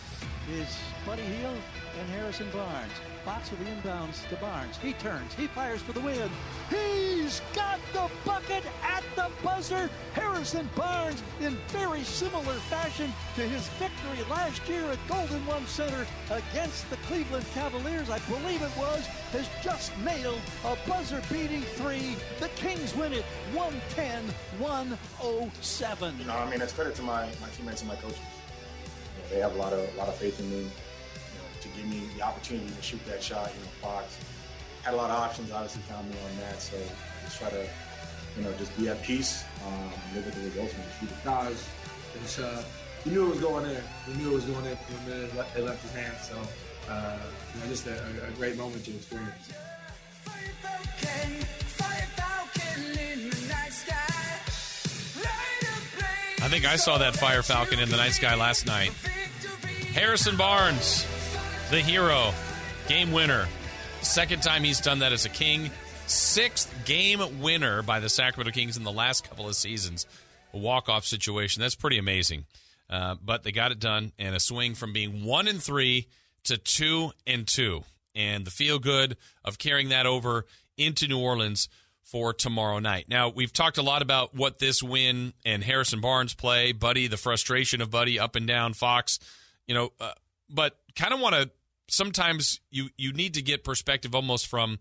is 0.53 0.79
Buddy 1.07 1.23
Hield 1.23 1.59
and 1.99 2.09
Harrison 2.11 2.49
Barnes. 2.53 2.93
Fox 3.25 3.51
with 3.51 3.61
the 3.61 3.67
inbounds 3.67 4.29
to 4.29 4.37
Barnes. 4.37 4.77
He 4.79 4.95
turns. 4.95 5.33
He 5.35 5.47
fires 5.47 5.81
for 5.81 5.93
the 5.93 6.01
win. 6.01 6.29
He's 6.69 7.41
got 7.55 7.79
the 7.93 8.11
bucket 8.25 8.65
at 8.83 9.05
the 9.15 9.31
buzzer. 9.45 9.89
Harrison 10.13 10.69
Barnes, 10.75 11.23
in 11.41 11.57
very 11.69 12.03
similar 12.03 12.55
fashion 12.69 13.13
to 13.37 13.43
his 13.43 13.69
victory 13.79 14.25
last 14.29 14.69
year 14.69 14.85
at 14.91 14.99
Golden 15.09 15.45
One 15.47 15.65
Center 15.67 16.07
against 16.31 16.89
the 16.91 16.97
Cleveland 17.09 17.47
Cavaliers, 17.55 18.11
I 18.11 18.19
believe 18.21 18.61
it 18.63 18.77
was, 18.77 19.07
has 19.33 19.49
just 19.63 19.97
nailed 19.99 20.41
a 20.65 20.77
buzzer 20.89 21.23
beating 21.31 21.63
three. 21.63 22.17
The 22.41 22.49
Kings 22.57 22.95
win 22.97 23.13
it 23.13 23.25
110 23.53 24.25
107. 24.59 26.19
You 26.19 26.25
know, 26.25 26.37
I 26.37 26.51
mean, 26.51 26.61
it's 26.61 26.73
credit 26.73 26.97
to 26.97 27.03
my, 27.03 27.27
my 27.41 27.49
teammates 27.57 27.83
and 27.83 27.89
my 27.89 27.97
coaches. 27.97 28.19
They 29.31 29.39
have 29.39 29.55
a 29.55 29.59
lot 29.59 29.73
of, 29.73 29.95
a 29.95 29.99
lot 29.99 30.09
of 30.09 30.17
faith 30.17 30.41
in 30.41 30.51
me 30.51 30.69
give 31.77 31.87
me 31.87 32.03
the 32.17 32.23
opportunity 32.23 32.69
to 32.69 32.83
shoot 32.83 33.05
that 33.07 33.23
shot. 33.23 33.51
in 33.51 33.61
the 33.61 33.69
Fox 33.81 34.19
had 34.83 34.95
a 34.95 34.97
lot 34.97 35.11
of 35.11 35.17
options, 35.17 35.51
obviously 35.53 35.83
found 35.83 36.09
me 36.11 36.17
on 36.29 36.37
that. 36.41 36.61
So 36.61 36.77
just 37.25 37.39
try 37.39 37.51
to, 37.51 37.69
you 38.37 38.43
know, 38.43 38.53
just 38.59 38.77
be 38.77 38.89
at 38.89 39.03
peace, 39.03 39.45
um, 39.67 39.91
live 40.15 40.27
with 40.27 40.35
the 40.35 40.43
results 40.43 40.75
when 40.75 40.83
you 40.83 40.93
shoot 41.01 41.11
it. 41.11 41.25
Nah, 41.25 41.49
it's, 41.49 41.69
it's, 42.17 42.39
uh, 42.39 42.65
you 43.05 43.13
knew 43.13 43.27
it 43.27 43.31
was 43.31 43.41
going 43.41 43.65
in. 43.67 43.83
You 44.09 44.15
knew 44.15 44.31
it 44.33 44.35
was 44.35 44.45
going 44.45 44.65
in 44.67 44.77
from 44.77 45.05
the 45.05 45.17
minute 45.17 45.47
it 45.57 45.65
left 45.65 45.83
his 45.83 45.93
hand, 45.93 46.17
So, 46.23 46.37
uh, 46.91 47.19
you 47.55 47.61
know, 47.61 47.67
just 47.69 47.87
a, 47.87 47.95
a, 48.27 48.31
great 48.33 48.57
moment 48.57 48.85
to 48.85 48.91
experience. 48.91 49.53
I 56.45 56.49
think 56.49 56.67
I 56.67 56.77
saw 56.77 56.99
that 56.99 57.17
Fire 57.17 57.43
Falcon 57.43 57.79
in 57.79 57.89
the 57.89 57.97
night 57.97 58.13
sky 58.13 58.35
last 58.35 58.67
night. 58.67 58.93
Harrison 59.95 60.37
Barnes 60.37 61.07
the 61.73 61.81
hero, 61.81 62.35
game 62.87 63.13
winner. 63.13 63.49
Second 64.03 64.43
time 64.43 64.63
he's 64.63 64.79
done 64.79 64.99
that 64.99 65.15
as 65.15 65.25
a 65.25 65.31
King. 65.31 65.71
Sixth 66.07 66.71
game 66.85 67.41
winner 67.41 67.81
by 67.83 67.99
the 67.99 68.11
Sacramento 68.11 68.53
Kings 68.53 68.77
in 68.77 68.85
the 68.85 68.93
last 68.93 69.27
couple 69.27 69.49
of 69.49 69.57
seasons. 69.57 70.07
A 70.53 70.59
walk-off 70.59 71.07
situation. 71.07 71.63
That's 71.63 71.75
pretty 71.75 71.97
amazing. 71.97 72.45
Uh, 72.91 73.15
but 73.25 73.43
they 73.43 73.53
got 73.53 73.73
it 73.73 73.81
done, 73.81 74.13
and 74.19 74.37
a 74.37 74.41
swing 74.41 74.75
from 74.75 74.93
being 74.93 75.25
one 75.25 75.49
and 75.49 75.63
three 75.63 76.09
to 76.45 76.59
two 76.59 77.13
and 77.27 77.49
two, 77.49 77.85
and 78.15 78.45
the 78.45 78.51
feel 78.51 78.79
good 78.79 79.17
of 79.43 79.57
carrying 79.57 79.89
that 79.89 80.05
over 80.05 80.45
into 80.77 81.09
New 81.09 81.21
Orleans 81.21 81.71
for 82.03 82.35
tomorrow 82.35 82.81
night. 82.81 83.07
Now 83.09 83.31
we've 83.31 83.53
talked 83.53 83.79
a 83.79 83.83
lot 83.83 84.03
about 84.03 84.35
what 84.35 84.59
this 84.59 84.83
win 84.83 85.33
and 85.47 85.65
Harrison 85.65 86.03
Barnes 86.03 86.35
play, 86.35 86.73
Buddy, 86.73 87.07
the 87.07 87.17
frustration 87.17 87.81
of 87.81 87.91
Buddy 87.91 88.19
up 88.19 88.37
and 88.37 88.47
down 88.47 88.75
Fox, 88.75 89.19
you 89.67 89.75
know, 89.75 89.91
uh, 89.99 90.13
but 90.51 90.77
kind 90.95 91.15
of 91.15 91.21
want 91.21 91.35
to 91.35 91.51
sometimes 91.93 92.61
you 92.71 92.89
you 92.97 93.13
need 93.13 93.35
to 93.35 93.43
get 93.43 93.63
perspective 93.63 94.15
almost 94.15 94.47
from 94.47 94.79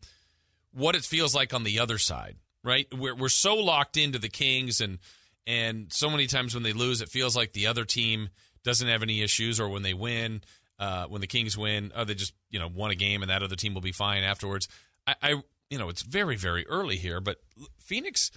what 0.72 0.96
it 0.96 1.04
feels 1.04 1.36
like 1.36 1.54
on 1.54 1.64
the 1.64 1.80
other 1.80 1.98
side, 1.98 2.38
right? 2.64 2.88
We're 2.92 3.16
we're 3.16 3.30
so 3.30 3.56
locked 3.56 3.98
into 3.98 4.18
the 4.18 4.30
Kings 4.30 4.82
and 4.82 4.98
and 5.46 5.92
so 5.92 6.10
many 6.10 6.28
times 6.28 6.54
when 6.54 6.64
they 6.64 6.74
lose, 6.74 7.02
it 7.02 7.10
feels 7.10 7.36
like 7.36 7.54
the 7.54 7.68
other 7.68 7.84
team 7.84 8.30
doesn't 8.64 8.88
have 8.88 9.04
any 9.04 9.22
issues, 9.22 9.60
or 9.60 9.70
when 9.70 9.82
they 9.82 9.94
win, 9.94 10.42
uh, 10.80 11.06
when 11.08 11.20
the 11.20 11.28
Kings 11.28 11.58
win, 11.58 11.92
oh, 11.96 12.06
they 12.06 12.16
just 12.16 12.34
you 12.50 12.60
know 12.60 12.70
won 12.74 12.92
a 12.92 12.96
game 12.96 13.22
and 13.22 13.30
that 13.30 13.44
other 13.44 13.56
team 13.56 13.74
will 13.74 13.82
be 13.82 13.92
fine 13.92 14.24
afterwards. 14.24 14.68
I, 15.06 15.16
I 15.22 15.30
you 15.70 15.78
know 15.78 15.90
it's 15.90 16.02
very 16.02 16.38
very 16.38 16.66
early 16.68 16.96
here, 16.96 17.20
but 17.20 17.38
Phoenix 17.78 18.32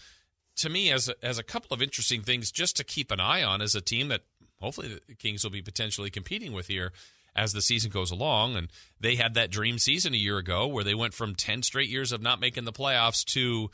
to 0.56 0.68
me 0.68 0.88
has 0.88 1.10
has 1.22 1.38
a 1.38 1.44
couple 1.44 1.72
of 1.72 1.80
interesting 1.80 2.22
things 2.22 2.50
just 2.50 2.76
to 2.76 2.84
keep 2.84 3.10
an 3.10 3.20
eye 3.20 3.42
on 3.44 3.62
as 3.62 3.74
a 3.74 3.80
team 3.80 4.08
that 4.08 4.22
hopefully 4.60 4.98
the 5.06 5.14
Kings 5.14 5.44
will 5.44 5.50
be 5.50 5.62
potentially 5.62 6.10
competing 6.10 6.52
with 6.52 6.66
here 6.66 6.92
as 7.36 7.52
the 7.52 7.62
season 7.62 7.90
goes 7.90 8.10
along. 8.10 8.56
And 8.56 8.68
they 9.00 9.16
had 9.16 9.34
that 9.34 9.50
dream 9.50 9.78
season 9.78 10.14
a 10.14 10.18
year 10.18 10.38
ago 10.38 10.66
where 10.66 10.84
they 10.84 10.94
went 10.94 11.14
from 11.14 11.34
10 11.34 11.62
straight 11.62 11.88
years 11.88 12.12
of 12.12 12.22
not 12.22 12.40
making 12.40 12.64
the 12.64 12.72
playoffs 12.72 13.24
to 13.32 13.70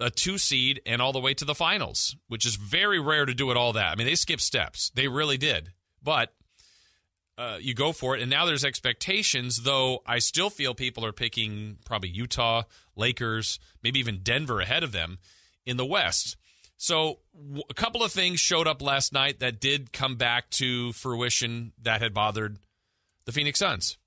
a 0.00 0.10
two 0.10 0.38
seed 0.38 0.80
and 0.86 1.02
all 1.02 1.12
the 1.12 1.20
way 1.20 1.34
to 1.34 1.44
the 1.44 1.54
finals, 1.54 2.16
which 2.28 2.46
is 2.46 2.56
very 2.56 3.00
rare 3.00 3.24
to 3.24 3.34
do 3.34 3.50
it 3.50 3.56
all 3.56 3.72
that. 3.72 3.92
I 3.92 3.94
mean, 3.96 4.06
they 4.06 4.14
skipped 4.14 4.42
steps. 4.42 4.90
They 4.94 5.08
really 5.08 5.36
did. 5.36 5.72
But 6.02 6.32
uh, 7.36 7.58
you 7.60 7.74
go 7.74 7.92
for 7.92 8.16
it. 8.16 8.20
And 8.22 8.30
now 8.30 8.46
there's 8.46 8.64
expectations, 8.64 9.62
though 9.62 10.02
I 10.06 10.18
still 10.18 10.50
feel 10.50 10.74
people 10.74 11.04
are 11.04 11.12
picking 11.12 11.78
probably 11.84 12.10
Utah, 12.10 12.62
Lakers, 12.96 13.60
maybe 13.82 14.00
even 14.00 14.20
Denver 14.22 14.60
ahead 14.60 14.82
of 14.82 14.92
them 14.92 15.18
in 15.64 15.76
the 15.76 15.86
West. 15.86 16.36
So 16.76 17.18
a 17.68 17.74
couple 17.74 18.02
of 18.02 18.12
things 18.12 18.40
showed 18.40 18.68
up 18.68 18.80
last 18.80 19.12
night 19.12 19.40
that 19.40 19.60
did 19.60 19.92
come 19.92 20.16
back 20.16 20.50
to 20.50 20.92
fruition 20.92 21.72
that 21.82 22.00
had 22.00 22.14
bothered 22.14 22.58
the 23.28 23.32
Phoenix 23.32 23.58
Suns. 23.58 23.98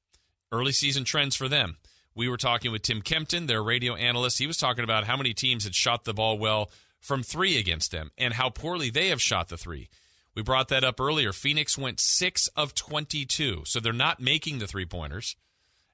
Early 0.52 0.72
season 0.72 1.04
trends 1.04 1.36
for 1.36 1.48
them. 1.48 1.78
We 2.16 2.28
were 2.28 2.38
talking 2.38 2.72
with 2.72 2.82
Tim 2.82 3.04
Kempton, 3.04 3.46
their 3.46 3.62
radio 3.62 3.94
analyst. 3.94 4.40
He 4.40 4.48
was 4.48 4.58
talking 4.58 4.84
about 4.84 5.04
how 5.04 5.16
many 5.16 5.36
teams 5.36 5.64
had 5.64 5.76
shot 5.76 6.06
the 6.06 6.14
ball 6.16 6.40
well 6.40 6.72
from 7.00 7.22
three 7.22 7.60
against 7.60 7.92
them 7.92 8.10
and 8.18 8.34
how 8.34 8.50
poorly 8.50 8.90
they 8.90 9.10
have 9.10 9.22
shot 9.22 9.50
the 9.50 9.58
three. 9.58 9.90
We 10.34 10.42
brought 10.42 10.70
that 10.70 10.84
up 10.84 11.00
earlier. 11.00 11.34
Phoenix 11.34 11.78
went 11.78 12.00
6 12.00 12.48
of 12.56 12.74
22, 12.74 13.62
so 13.66 13.80
they're 13.80 13.94
not 13.94 14.20
making 14.20 14.58
the 14.58 14.66
three 14.66 14.88
pointers 14.88 15.36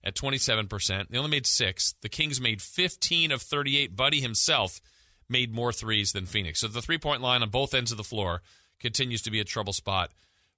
at 0.06 0.16
27%. 0.16 1.10
They 1.10 1.18
only 1.18 1.30
made 1.30 1.46
six. 1.46 1.96
The 2.00 2.08
Kings 2.08 2.40
made 2.40 2.62
15 2.62 3.34
of 3.34 3.42
38. 3.42 3.94
Buddy 3.94 4.22
himself 4.22 4.80
made 5.28 5.54
more 5.54 5.74
threes 5.74 6.14
than 6.14 6.28
Phoenix. 6.28 6.62
So 6.62 6.70
the 6.70 6.82
three 6.82 6.98
point 6.98 7.22
line 7.22 7.44
on 7.44 7.50
both 7.50 7.74
ends 7.74 7.92
of 7.92 7.98
the 7.98 8.06
floor 8.06 8.42
continues 8.80 9.22
to 9.24 9.32
be 9.32 9.42
a 9.42 9.44
trouble 9.44 9.74
spot 9.74 10.12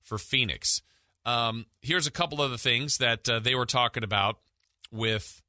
for 0.04 0.20
Phoenix. 0.20 0.84
Um, 1.30 1.68
here's 1.84 2.08
a 2.08 2.12
couple 2.12 2.42
of 2.42 2.50
the 2.50 2.58
things 2.58 2.98
that 2.98 3.30
uh, 3.30 3.40
they 3.40 3.54
were 3.54 3.68
talking 3.68 4.04
about 4.04 4.40
with 4.92 5.44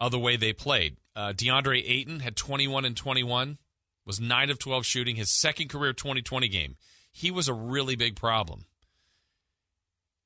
uh, 0.00 0.08
the 0.08 0.18
way 0.18 0.36
they 0.36 0.52
played. 0.52 0.96
Uh, 1.14 1.32
DeAndre 1.32 1.88
Ayton 1.88 2.18
had 2.18 2.34
21 2.34 2.84
and 2.84 2.96
21, 2.96 3.58
was 4.04 4.18
9 4.18 4.50
of 4.50 4.58
12 4.58 4.84
shooting, 4.84 5.14
his 5.14 5.30
second 5.30 5.68
career 5.68 5.92
2020 5.92 6.48
game. 6.48 6.76
He 7.12 7.30
was 7.30 7.46
a 7.46 7.54
really 7.54 7.94
big 7.94 8.16
problem. 8.16 8.64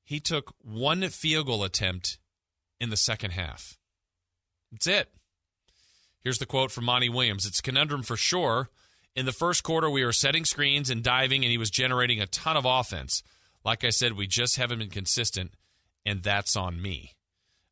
He 0.03 0.19
took 0.19 0.55
one 0.59 1.07
field 1.09 1.45
goal 1.45 1.63
attempt 1.63 2.17
in 2.79 2.89
the 2.89 2.97
second 2.97 3.31
half. 3.31 3.77
That's 4.71 4.87
it. 4.87 5.09
Here's 6.23 6.39
the 6.39 6.47
quote 6.47 6.71
from 6.71 6.85
Monty 6.85 7.09
Williams 7.09 7.45
It's 7.45 7.61
conundrum 7.61 8.01
for 8.01 8.17
sure. 8.17 8.71
In 9.15 9.27
the 9.27 9.31
first 9.31 9.61
quarter, 9.61 9.87
we 9.87 10.03
were 10.03 10.11
setting 10.11 10.45
screens 10.45 10.89
and 10.89 11.03
diving, 11.03 11.43
and 11.43 11.51
he 11.51 11.59
was 11.59 11.69
generating 11.69 12.19
a 12.19 12.25
ton 12.25 12.57
of 12.57 12.65
offense. 12.65 13.21
Like 13.65 13.83
I 13.83 13.89
said, 13.89 14.13
we 14.13 14.27
just 14.27 14.57
haven't 14.57 14.79
been 14.79 14.89
consistent, 14.89 15.55
and 16.05 16.21
that's 16.21 16.55
on 16.55 16.81
me. 16.81 17.15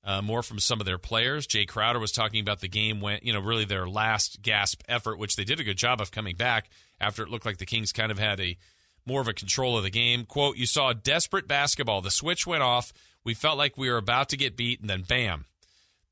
Uh, 0.04 0.22
more 0.22 0.44
from 0.44 0.60
some 0.60 0.82
of 0.82 0.86
their 0.86 0.98
players. 0.98 1.48
Jae 1.48 1.68
Crowder 1.68 2.00
was 2.00 2.12
talking 2.12 2.42
about 2.42 2.60
the 2.60 2.68
game 2.68 3.00
when, 3.00 3.20
you 3.22 3.32
know, 3.32 3.40
really 3.40 3.64
their 3.64 3.88
last 3.88 4.42
gasp 4.42 4.82
effort, 4.90 5.18
which 5.18 5.38
they 5.38 5.46
did 5.46 5.62
a 5.62 5.64
good 5.64 5.78
job 5.78 6.02
of 6.02 6.12
coming 6.12 6.36
back 6.36 6.70
after 7.00 7.24
it 7.24 7.30
looked 7.30 7.46
like 7.46 7.58
the 7.58 7.66
Kings 7.66 7.94
kind 7.94 8.12
of 8.12 8.20
had 8.20 8.42
a 8.42 8.58
more 9.06 9.22
of 9.22 9.28
a 9.28 9.34
control 9.34 9.78
of 9.78 9.84
the 9.84 9.90
game. 9.90 10.26
Quote, 10.26 10.58
you 10.58 10.66
saw 10.66 10.92
desperate 10.92 11.48
basketball. 11.48 12.02
The 12.02 12.12
switch 12.12 12.46
went 12.46 12.64
off. 12.64 12.92
We 13.24 13.34
felt 13.34 13.58
like 13.58 13.78
we 13.78 13.90
were 13.90 13.98
about 13.98 14.30
to 14.30 14.38
get 14.38 14.58
beat, 14.58 14.82
and 14.82 14.90
then 14.90 15.04
bam. 15.04 15.46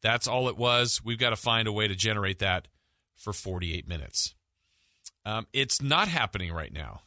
That's 0.02 0.28
all 0.28 0.48
it 0.48 0.58
was. 0.58 1.02
We've 1.04 1.20
got 1.20 1.32
to 1.32 1.36
find 1.36 1.68
a 1.68 1.74
way 1.74 1.88
to 1.88 1.96
generate 1.96 2.40
that 2.40 2.68
for 3.16 3.34
48 3.34 3.88
minutes. 3.88 4.36
Um, 5.26 5.48
it's 5.54 5.82
not 5.82 6.08
happening 6.08 6.54
right 6.54 6.74
now. 6.74 7.02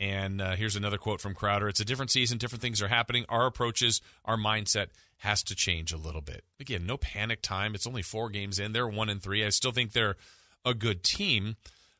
And 0.00 0.40
uh, 0.40 0.56
here's 0.56 0.76
another 0.76 0.96
quote 0.96 1.20
from 1.20 1.34
Crowder 1.34 1.68
It's 1.68 1.78
a 1.78 1.84
different 1.84 2.10
season, 2.10 2.38
different 2.38 2.62
things 2.62 2.80
are 2.80 2.88
happening. 2.88 3.26
Our 3.28 3.46
approaches, 3.46 4.00
our 4.24 4.38
mindset 4.38 4.86
has 5.18 5.42
to 5.44 5.54
change 5.54 5.92
a 5.92 5.98
little 5.98 6.22
bit. 6.22 6.42
Again, 6.58 6.86
no 6.86 6.96
panic 6.96 7.42
time. 7.42 7.74
It's 7.74 7.86
only 7.86 8.00
four 8.00 8.30
games 8.30 8.58
in. 8.58 8.72
They're 8.72 8.88
one 8.88 9.10
and 9.10 9.22
three. 9.22 9.44
I 9.44 9.50
still 9.50 9.72
think 9.72 9.92
they're 9.92 10.16
a 10.64 10.72
good 10.72 11.04
team. 11.04 11.56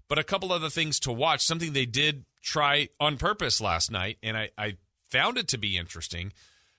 But 0.08 0.18
a 0.18 0.24
couple 0.24 0.50
other 0.50 0.70
things 0.70 0.98
to 1.00 1.12
watch, 1.12 1.44
something 1.44 1.72
they 1.72 1.86
did 1.86 2.24
try 2.42 2.88
on 2.98 3.18
purpose 3.18 3.60
last 3.60 3.90
night, 3.90 4.16
and 4.22 4.36
I, 4.36 4.50
I 4.56 4.76
found 5.08 5.36
it 5.36 5.46
to 5.48 5.58
be 5.58 5.76
interesting. 5.76 6.32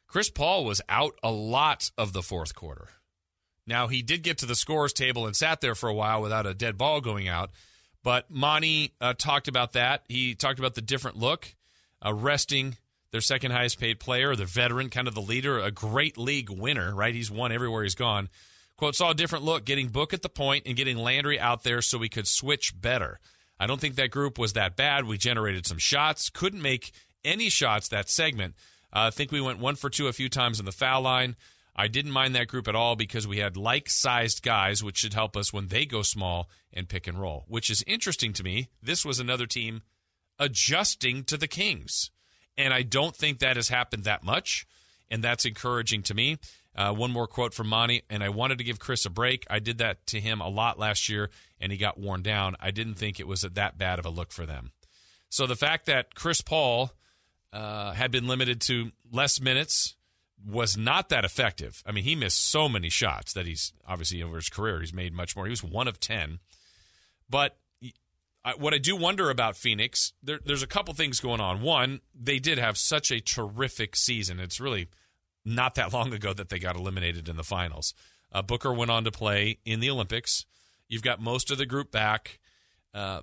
Chris 0.08 0.30
Paul 0.30 0.66
was 0.66 0.82
out 0.90 1.14
a 1.24 1.32
lot 1.32 1.92
of 1.98 2.12
the 2.12 2.24
fourth 2.24 2.56
quarter. 2.56 2.90
Now, 3.68 3.88
he 3.88 4.02
did 4.02 4.24
get 4.24 4.40
to 4.40 4.46
the 4.46 4.56
scores 4.56 4.92
table 4.92 5.26
and 5.26 5.36
sat 5.36 5.62
there 5.62 5.76
for 5.76 5.88
a 5.88 5.94
while 5.94 6.22
without 6.22 6.48
a 6.48 6.54
dead 6.56 6.78
ball 6.78 7.00
going 7.00 7.28
out. 7.28 7.52
But 8.04 8.32
Monty 8.32 8.94
uh, 9.00 9.14
talked 9.14 9.48
about 9.48 9.74
that. 9.74 10.04
He 10.08 10.34
talked 10.36 10.60
about 10.60 10.76
the 10.76 10.82
different 10.82 11.18
look, 11.18 11.54
uh, 12.04 12.14
resting 12.14 12.78
their 13.12 13.22
second 13.22 13.52
highest 13.52 13.80
paid 13.80 14.00
player, 14.00 14.36
the 14.36 14.46
veteran, 14.46 14.90
kind 14.90 15.08
of 15.08 15.14
the 15.14 15.22
leader, 15.22 15.60
a 15.60 15.72
great 15.72 16.18
league 16.18 16.50
winner, 16.50 16.96
right? 16.96 17.14
He's 17.14 17.30
won 17.30 17.52
everywhere 17.52 17.84
he's 17.84 17.96
gone. 17.96 18.30
Quote, 18.78 18.96
saw 18.96 19.12
a 19.12 19.16
different 19.16 19.46
look, 19.46 19.66
getting 19.66 19.90
Book 19.90 20.14
at 20.14 20.24
the 20.24 20.30
point 20.30 20.66
and 20.66 20.76
getting 20.76 20.98
Landry 20.98 21.40
out 21.40 21.64
there 21.64 21.82
so 21.82 21.98
we 21.98 22.10
could 22.10 22.28
switch 22.28 22.74
better. 22.80 23.20
I 23.60 23.68
don't 23.68 23.80
think 23.80 23.96
that 23.96 24.10
group 24.10 24.40
was 24.40 24.54
that 24.54 24.76
bad. 24.76 25.06
We 25.06 25.20
generated 25.20 25.68
some 25.68 25.78
shots, 25.78 26.30
couldn't 26.30 26.62
make 26.62 26.92
any 27.24 27.50
shots 27.50 27.90
that 27.90 28.10
segment. 28.10 28.56
Uh, 28.92 29.08
I 29.08 29.10
think 29.12 29.32
we 29.32 29.40
went 29.40 29.60
one 29.60 29.76
for 29.76 29.90
two 29.90 30.08
a 30.08 30.14
few 30.14 30.30
times 30.30 30.60
in 30.60 30.66
the 30.66 30.72
foul 30.72 31.02
line. 31.02 31.36
I 31.76 31.88
didn't 31.88 32.12
mind 32.12 32.36
that 32.36 32.48
group 32.48 32.68
at 32.68 32.76
all 32.76 32.96
because 32.96 33.28
we 33.28 33.38
had 33.38 33.56
like 33.56 33.90
sized 33.90 34.44
guys, 34.44 34.84
which 34.84 34.98
should 34.98 35.14
help 35.14 35.38
us 35.38 35.54
when 35.54 35.68
they 35.68 35.86
go 35.86 36.02
small 36.02 36.50
and 36.74 36.90
pick 36.90 37.08
and 37.08 37.20
roll, 37.20 37.46
which 37.48 37.70
is 37.70 37.84
interesting 37.88 38.34
to 38.34 38.44
me. 38.44 38.70
This 38.82 39.06
was 39.06 39.20
another 39.20 39.46
team 39.46 39.82
adjusting 40.38 41.24
to 41.26 41.38
the 41.38 41.48
Kings. 41.48 42.12
And 42.58 42.74
I 42.74 42.82
don't 42.82 43.16
think 43.16 43.40
that 43.40 43.56
has 43.56 43.70
happened 43.70 44.04
that 44.04 44.24
much. 44.24 44.66
And 45.10 45.24
that's 45.24 45.46
encouraging 45.46 46.04
to 46.04 46.14
me. 46.14 46.38
Uh, 46.74 46.94
one 46.94 47.12
more 47.12 47.28
quote 47.28 47.54
from 47.54 47.68
Monty, 47.68 48.04
and 48.10 48.24
I 48.24 48.30
wanted 48.30 48.58
to 48.60 48.64
give 48.64 48.80
Chris 48.80 49.06
a 49.06 49.10
break. 49.10 49.46
I 49.50 49.60
did 49.60 49.80
that 49.80 50.06
to 50.08 50.22
him 50.22 50.40
a 50.40 50.48
lot 50.48 50.80
last 50.80 51.10
year, 51.10 51.30
and 51.60 51.70
he 51.70 51.78
got 51.78 52.00
worn 52.00 52.22
down. 52.22 52.56
I 52.62 52.72
didn't 52.72 52.94
think 52.94 53.20
it 53.20 53.28
was 53.28 53.42
that 53.42 53.78
bad 53.78 54.00
of 54.00 54.06
a 54.06 54.10
look 54.10 54.32
for 54.32 54.46
them. 54.46 54.72
So 55.30 55.46
the 55.48 55.58
fact 55.58 55.86
that 55.88 56.16
Chris 56.16 56.40
Paul 56.40 56.92
uh, 57.52 57.92
had 57.92 58.10
been 58.12 58.28
limited 58.28 58.62
to 58.62 58.92
less 59.12 59.42
minutes 59.42 59.96
was 60.46 60.78
not 60.78 61.10
that 61.10 61.26
effective. 61.26 61.84
I 61.86 61.92
mean, 61.92 62.04
he 62.04 62.16
missed 62.16 62.44
so 62.44 62.68
many 62.68 62.90
shots 62.90 63.34
that 63.34 63.46
he's 63.46 63.74
obviously 63.88 64.24
over 64.24 64.38
his 64.38 64.50
career 64.50 64.80
he's 64.80 64.94
made 64.94 65.14
much 65.14 65.36
more. 65.36 65.46
He 65.46 65.52
was 65.52 65.64
one 65.64 65.88
of 65.88 66.00
ten, 66.00 66.40
but 67.30 67.58
I, 68.44 68.56
what 68.56 68.74
I 68.74 68.78
do 68.80 68.96
wonder 68.96 69.30
about 69.30 69.56
Phoenix, 69.56 70.14
there, 70.24 70.40
there's 70.44 70.64
a 70.64 70.68
couple 70.68 70.94
things 70.94 71.20
going 71.20 71.40
on. 71.40 71.62
One, 71.62 72.02
they 72.20 72.40
did 72.40 72.58
have 72.58 72.78
such 72.78 73.12
a 73.12 73.22
terrific 73.22 73.96
season. 73.96 74.40
It's 74.40 74.60
really 74.60 74.88
not 75.46 75.76
that 75.76 75.94
long 75.94 76.14
ago 76.14 76.34
that 76.34 76.50
they 76.50 76.60
got 76.60 76.76
eliminated 76.76 77.30
in 77.30 77.38
the 77.38 77.44
finals. 77.44 77.94
Uh, 78.32 78.42
Booker 78.42 78.74
went 78.74 78.90
on 78.90 79.04
to 79.04 79.12
play 79.12 79.60
in 79.66 79.80
the 79.80 79.90
Olympics. 79.90 80.46
You've 80.88 81.04
got 81.04 81.22
most 81.22 81.52
of 81.52 81.58
the 81.58 81.66
group 81.66 81.92
back. 81.92 82.40
Uh, 82.94 83.22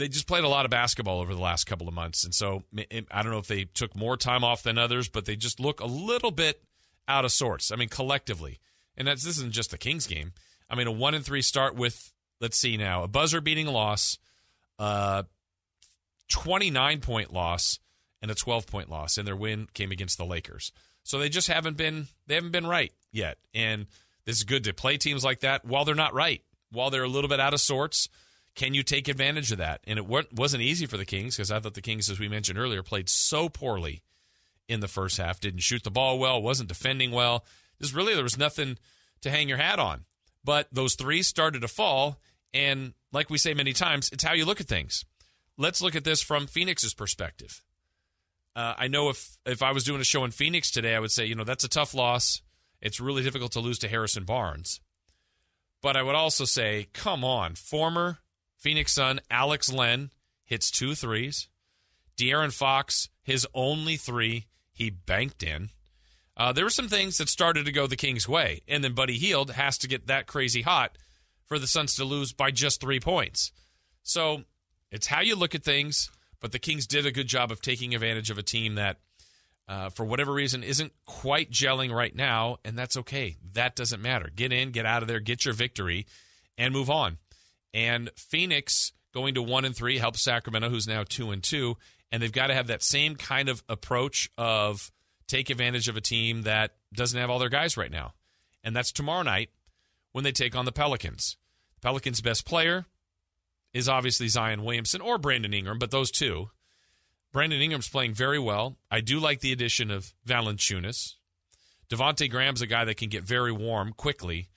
they 0.00 0.08
just 0.08 0.26
played 0.26 0.44
a 0.44 0.48
lot 0.48 0.64
of 0.64 0.70
basketball 0.70 1.20
over 1.20 1.34
the 1.34 1.40
last 1.40 1.64
couple 1.64 1.86
of 1.86 1.92
months, 1.94 2.24
and 2.24 2.34
so 2.34 2.64
I 3.10 3.22
don't 3.22 3.30
know 3.30 3.38
if 3.38 3.46
they 3.46 3.64
took 3.64 3.94
more 3.94 4.16
time 4.16 4.42
off 4.42 4.62
than 4.62 4.78
others, 4.78 5.08
but 5.08 5.26
they 5.26 5.36
just 5.36 5.60
look 5.60 5.80
a 5.80 5.86
little 5.86 6.30
bit 6.30 6.62
out 7.06 7.26
of 7.26 7.32
sorts. 7.32 7.70
I 7.70 7.76
mean, 7.76 7.90
collectively, 7.90 8.60
and 8.96 9.06
that's 9.06 9.22
this 9.22 9.36
isn't 9.36 9.52
just 9.52 9.70
the 9.70 9.78
Kings 9.78 10.06
game. 10.06 10.32
I 10.70 10.74
mean, 10.74 10.86
a 10.86 10.92
one 10.92 11.14
and 11.14 11.24
three 11.24 11.42
start 11.42 11.74
with 11.74 12.12
let's 12.40 12.56
see 12.56 12.78
now 12.78 13.02
a 13.02 13.08
buzzer 13.08 13.42
beating 13.42 13.66
loss, 13.66 14.18
uh, 14.78 15.24
twenty 16.28 16.70
nine 16.70 17.00
point 17.00 17.32
loss, 17.32 17.78
and 18.22 18.30
a 18.30 18.34
twelve 18.34 18.66
point 18.66 18.88
loss, 18.88 19.18
and 19.18 19.28
their 19.28 19.36
win 19.36 19.68
came 19.74 19.92
against 19.92 20.16
the 20.16 20.24
Lakers. 20.24 20.72
So 21.02 21.18
they 21.18 21.28
just 21.28 21.48
haven't 21.48 21.76
been 21.76 22.08
they 22.26 22.36
haven't 22.36 22.52
been 22.52 22.66
right 22.66 22.92
yet. 23.12 23.36
And 23.54 23.86
this 24.24 24.36
is 24.36 24.44
good 24.44 24.64
to 24.64 24.72
play 24.72 24.96
teams 24.96 25.24
like 25.24 25.40
that 25.40 25.64
while 25.64 25.84
they're 25.84 25.94
not 25.94 26.14
right, 26.14 26.42
while 26.72 26.88
they're 26.88 27.02
a 27.02 27.08
little 27.08 27.28
bit 27.28 27.40
out 27.40 27.52
of 27.52 27.60
sorts. 27.60 28.08
Can 28.54 28.74
you 28.74 28.82
take 28.82 29.08
advantage 29.08 29.52
of 29.52 29.58
that? 29.58 29.80
And 29.86 29.98
it 29.98 30.06
wasn't 30.06 30.62
easy 30.62 30.86
for 30.86 30.96
the 30.96 31.04
Kings 31.04 31.36
because 31.36 31.50
I 31.50 31.60
thought 31.60 31.74
the 31.74 31.80
Kings, 31.80 32.10
as 32.10 32.18
we 32.18 32.28
mentioned 32.28 32.58
earlier, 32.58 32.82
played 32.82 33.08
so 33.08 33.48
poorly 33.48 34.02
in 34.68 34.80
the 34.80 34.88
first 34.88 35.18
half. 35.18 35.40
Didn't 35.40 35.60
shoot 35.60 35.82
the 35.82 35.90
ball 35.90 36.18
well, 36.18 36.42
wasn't 36.42 36.68
defending 36.68 37.10
well. 37.10 37.44
Just 37.80 37.94
really 37.94 38.14
there 38.14 38.22
was 38.22 38.38
nothing 38.38 38.78
to 39.22 39.30
hang 39.30 39.48
your 39.48 39.58
hat 39.58 39.78
on. 39.78 40.04
But 40.44 40.68
those 40.72 40.94
three 40.94 41.22
started 41.22 41.60
to 41.60 41.68
fall, 41.68 42.18
and 42.52 42.94
like 43.12 43.30
we 43.30 43.38
say 43.38 43.54
many 43.54 43.72
times, 43.72 44.10
it's 44.12 44.24
how 44.24 44.32
you 44.32 44.44
look 44.44 44.60
at 44.60 44.68
things. 44.68 45.04
Let's 45.56 45.82
look 45.82 45.94
at 45.94 46.04
this 46.04 46.22
from 46.22 46.46
Phoenix's 46.46 46.94
perspective. 46.94 47.62
Uh, 48.56 48.74
I 48.76 48.88
know 48.88 49.10
if 49.10 49.36
if 49.46 49.62
I 49.62 49.72
was 49.72 49.84
doing 49.84 50.00
a 50.00 50.04
show 50.04 50.24
in 50.24 50.30
Phoenix 50.30 50.70
today, 50.70 50.94
I 50.94 51.00
would 51.00 51.12
say, 51.12 51.26
you 51.26 51.34
know, 51.34 51.44
that's 51.44 51.64
a 51.64 51.68
tough 51.68 51.94
loss. 51.94 52.42
It's 52.80 53.00
really 53.00 53.22
difficult 53.22 53.52
to 53.52 53.60
lose 53.60 53.78
to 53.80 53.88
Harrison 53.88 54.24
Barnes. 54.24 54.80
But 55.82 55.96
I 55.96 56.02
would 56.02 56.14
also 56.14 56.44
say, 56.44 56.88
come 56.92 57.24
on, 57.24 57.54
former 57.54 58.18
Phoenix 58.60 58.92
Sun 58.92 59.20
Alex 59.30 59.72
Len 59.72 60.10
hits 60.44 60.70
two 60.70 60.94
threes. 60.94 61.48
De'Aaron 62.16 62.52
Fox, 62.52 63.08
his 63.22 63.46
only 63.54 63.96
three, 63.96 64.46
he 64.72 64.90
banked 64.90 65.42
in. 65.42 65.70
Uh, 66.36 66.52
there 66.52 66.64
were 66.64 66.70
some 66.70 66.88
things 66.88 67.18
that 67.18 67.28
started 67.28 67.64
to 67.64 67.72
go 67.72 67.86
the 67.86 67.96
Kings' 67.96 68.28
way, 68.28 68.62
and 68.68 68.84
then 68.84 68.94
Buddy 68.94 69.18
Hield 69.18 69.50
has 69.52 69.76
to 69.78 69.88
get 69.88 70.06
that 70.06 70.26
crazy 70.26 70.62
hot 70.62 70.96
for 71.46 71.58
the 71.58 71.66
Suns 71.66 71.96
to 71.96 72.04
lose 72.04 72.32
by 72.32 72.50
just 72.50 72.80
three 72.80 73.00
points. 73.00 73.50
So 74.02 74.44
it's 74.92 75.08
how 75.08 75.20
you 75.20 75.34
look 75.34 75.54
at 75.54 75.64
things. 75.64 76.10
But 76.40 76.52
the 76.52 76.58
Kings 76.58 76.86
did 76.86 77.04
a 77.04 77.12
good 77.12 77.26
job 77.26 77.52
of 77.52 77.60
taking 77.60 77.94
advantage 77.94 78.30
of 78.30 78.38
a 78.38 78.42
team 78.42 78.76
that, 78.76 78.96
uh, 79.68 79.90
for 79.90 80.04
whatever 80.04 80.32
reason, 80.32 80.62
isn't 80.62 80.92
quite 81.04 81.50
gelling 81.50 81.92
right 81.92 82.14
now, 82.16 82.56
and 82.64 82.78
that's 82.78 82.96
okay. 82.96 83.36
That 83.52 83.76
doesn't 83.76 84.00
matter. 84.00 84.30
Get 84.34 84.52
in, 84.52 84.70
get 84.70 84.86
out 84.86 85.02
of 85.02 85.08
there, 85.08 85.20
get 85.20 85.44
your 85.44 85.54
victory, 85.54 86.06
and 86.56 86.72
move 86.72 86.88
on. 86.88 87.18
And 87.72 88.10
Phoenix 88.16 88.92
going 89.12 89.34
to 89.34 89.42
one 89.42 89.64
and 89.64 89.76
three 89.76 89.98
helps 89.98 90.22
Sacramento, 90.22 90.68
who's 90.68 90.86
now 90.86 91.04
two 91.08 91.30
and 91.30 91.42
two, 91.42 91.76
and 92.10 92.22
they've 92.22 92.32
got 92.32 92.48
to 92.48 92.54
have 92.54 92.68
that 92.68 92.82
same 92.82 93.16
kind 93.16 93.48
of 93.48 93.62
approach 93.68 94.30
of 94.38 94.90
take 95.26 95.50
advantage 95.50 95.88
of 95.88 95.96
a 95.96 96.00
team 96.00 96.42
that 96.42 96.72
doesn't 96.92 97.18
have 97.18 97.30
all 97.30 97.38
their 97.38 97.48
guys 97.48 97.76
right 97.76 97.90
now, 97.90 98.14
and 98.64 98.74
that's 98.74 98.90
tomorrow 98.90 99.22
night 99.22 99.50
when 100.12 100.24
they 100.24 100.32
take 100.32 100.56
on 100.56 100.64
the 100.64 100.72
Pelicans. 100.72 101.36
The 101.74 101.80
Pelicans' 101.80 102.20
best 102.20 102.44
player, 102.44 102.86
is 103.72 103.88
obviously 103.88 104.28
Zion 104.28 104.64
Williamson 104.64 105.00
or 105.00 105.18
Brandon 105.18 105.54
Ingram, 105.54 105.78
but 105.78 105.90
those 105.90 106.10
two. 106.10 106.50
Brandon 107.32 107.60
Ingram's 107.60 107.88
playing 107.88 108.14
very 108.14 108.38
well. 108.38 108.76
I 108.90 109.00
do 109.00 109.20
like 109.20 109.40
the 109.40 109.52
addition 109.52 109.90
of 109.90 110.12
Valanciunas. 110.26 111.14
Devonte 111.88 112.30
Graham's 112.30 112.62
a 112.62 112.66
guy 112.66 112.84
that 112.84 112.96
can 112.96 113.08
get 113.08 113.22
very 113.22 113.52
warm 113.52 113.92
quickly. 113.92 114.48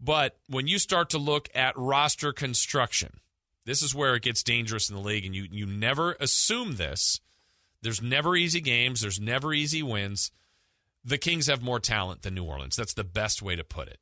But 0.00 0.36
when 0.48 0.66
you 0.66 0.78
start 0.78 1.10
to 1.10 1.18
look 1.18 1.48
at 1.54 1.76
roster 1.76 2.32
construction, 2.32 3.20
this 3.64 3.82
is 3.82 3.94
where 3.94 4.14
it 4.14 4.22
gets 4.22 4.42
dangerous 4.42 4.88
in 4.88 4.96
the 4.96 5.02
league, 5.02 5.26
and 5.26 5.34
you, 5.34 5.46
you 5.50 5.66
never 5.66 6.16
assume 6.20 6.76
this. 6.76 7.20
There's 7.82 8.02
never 8.02 8.36
easy 8.36 8.60
games, 8.60 9.00
there's 9.00 9.20
never 9.20 9.52
easy 9.52 9.82
wins. 9.82 10.30
The 11.04 11.18
Kings 11.18 11.46
have 11.46 11.62
more 11.62 11.80
talent 11.80 12.22
than 12.22 12.34
New 12.34 12.44
Orleans. 12.44 12.76
That's 12.76 12.94
the 12.94 13.04
best 13.04 13.42
way 13.42 13.56
to 13.56 13.64
put 13.64 13.88
it. 13.88 13.98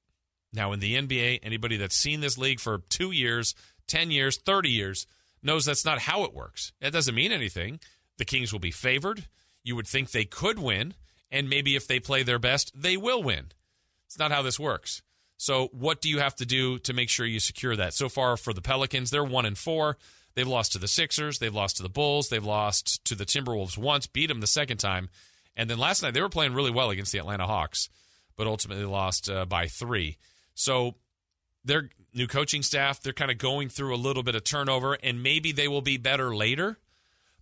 Now, 0.53 0.73
in 0.73 0.81
the 0.81 0.95
NBA, 0.97 1.41
anybody 1.43 1.77
that's 1.77 1.97
seen 1.97 2.21
this 2.21 2.39
league 2.39 2.61
for 2.61 2.79
two 2.89 3.11
years 3.11 3.55
10 3.87 4.11
years, 4.11 4.37
30 4.37 4.69
years, 4.71 5.07
knows 5.43 5.65
that's 5.65 5.85
not 5.85 6.01
how 6.01 6.25
it 6.25 6.35
works. 6.35 6.73
It 6.81 6.91
doesn't 6.91 7.15
mean 7.15 7.33
anything. 7.33 7.81
The 8.19 8.25
Kings 8.25 8.53
will 8.53 8.61
be 8.61 8.71
favored. 8.71 9.27
You 9.63 9.77
would 9.77 9.87
think 9.87 10.11
they 10.11 10.25
could 10.25 10.59
win, 10.59 10.95
and 11.31 11.49
maybe 11.49 11.77
if 11.77 11.87
they 11.87 12.01
play 12.01 12.23
their 12.23 12.39
best, 12.39 12.73
they 12.75 12.97
will 12.97 13.23
win. 13.23 13.47
It's 14.07 14.19
not 14.19 14.33
how 14.33 14.43
this 14.43 14.59
works. 14.59 15.03
So, 15.37 15.69
what 15.73 16.01
do 16.01 16.09
you 16.09 16.19
have 16.19 16.35
to 16.37 16.47
do 16.47 16.79
to 16.81 16.93
make 16.93 17.09
sure 17.09 17.27
you 17.27 17.41
secure 17.41 17.77
that? 17.77 17.95
So 17.95 18.09
far 18.09 18.37
for 18.37 18.53
the 18.53 18.63
Pelicans, 18.63 19.11
they're 19.11 19.25
1 19.25 19.47
and 19.47 19.59
4. 19.59 19.97
They've 20.35 20.47
lost 20.47 20.73
to 20.73 20.79
the 20.79 20.89
Sixers, 20.89 21.39
they've 21.39 21.55
lost 21.55 21.79
to 21.79 21.83
the 21.83 21.89
Bulls, 21.89 22.29
they've 22.29 22.45
lost 22.45 23.05
to 23.07 23.15
the 23.15 23.25
Timberwolves 23.25 23.79
once, 23.79 24.07
beat 24.07 24.27
them 24.27 24.41
the 24.41 24.47
second 24.47 24.79
time. 24.79 25.09
And 25.57 25.71
then 25.71 25.79
last 25.79 26.03
night 26.03 26.15
they 26.15 26.21
were 26.21 26.29
playing 26.29 26.55
really 26.55 26.71
well 26.71 26.91
against 26.91 27.13
the 27.13 27.19
Atlanta 27.19 27.47
Hawks, 27.47 27.89
but 28.37 28.47
ultimately 28.47 28.85
lost 28.85 29.31
uh, 29.31 29.47
by 29.47 29.67
3. 29.67 30.17
So, 30.55 30.95
they're 31.65 31.91
new 32.15 32.27
coaching 32.27 32.63
staff. 32.63 33.03
They're 33.03 33.13
kind 33.13 33.31
of 33.31 33.39
going 33.39 33.69
through 33.69 33.95
a 33.95 33.99
little 33.99 34.23
bit 34.23 34.35
of 34.35 34.45
turnover, 34.45 34.95
and 34.95 35.23
maybe 35.23 35.53
they 35.53 35.69
will 35.69 35.83
be 35.83 35.97
better 35.97 36.35
later. 36.35 36.79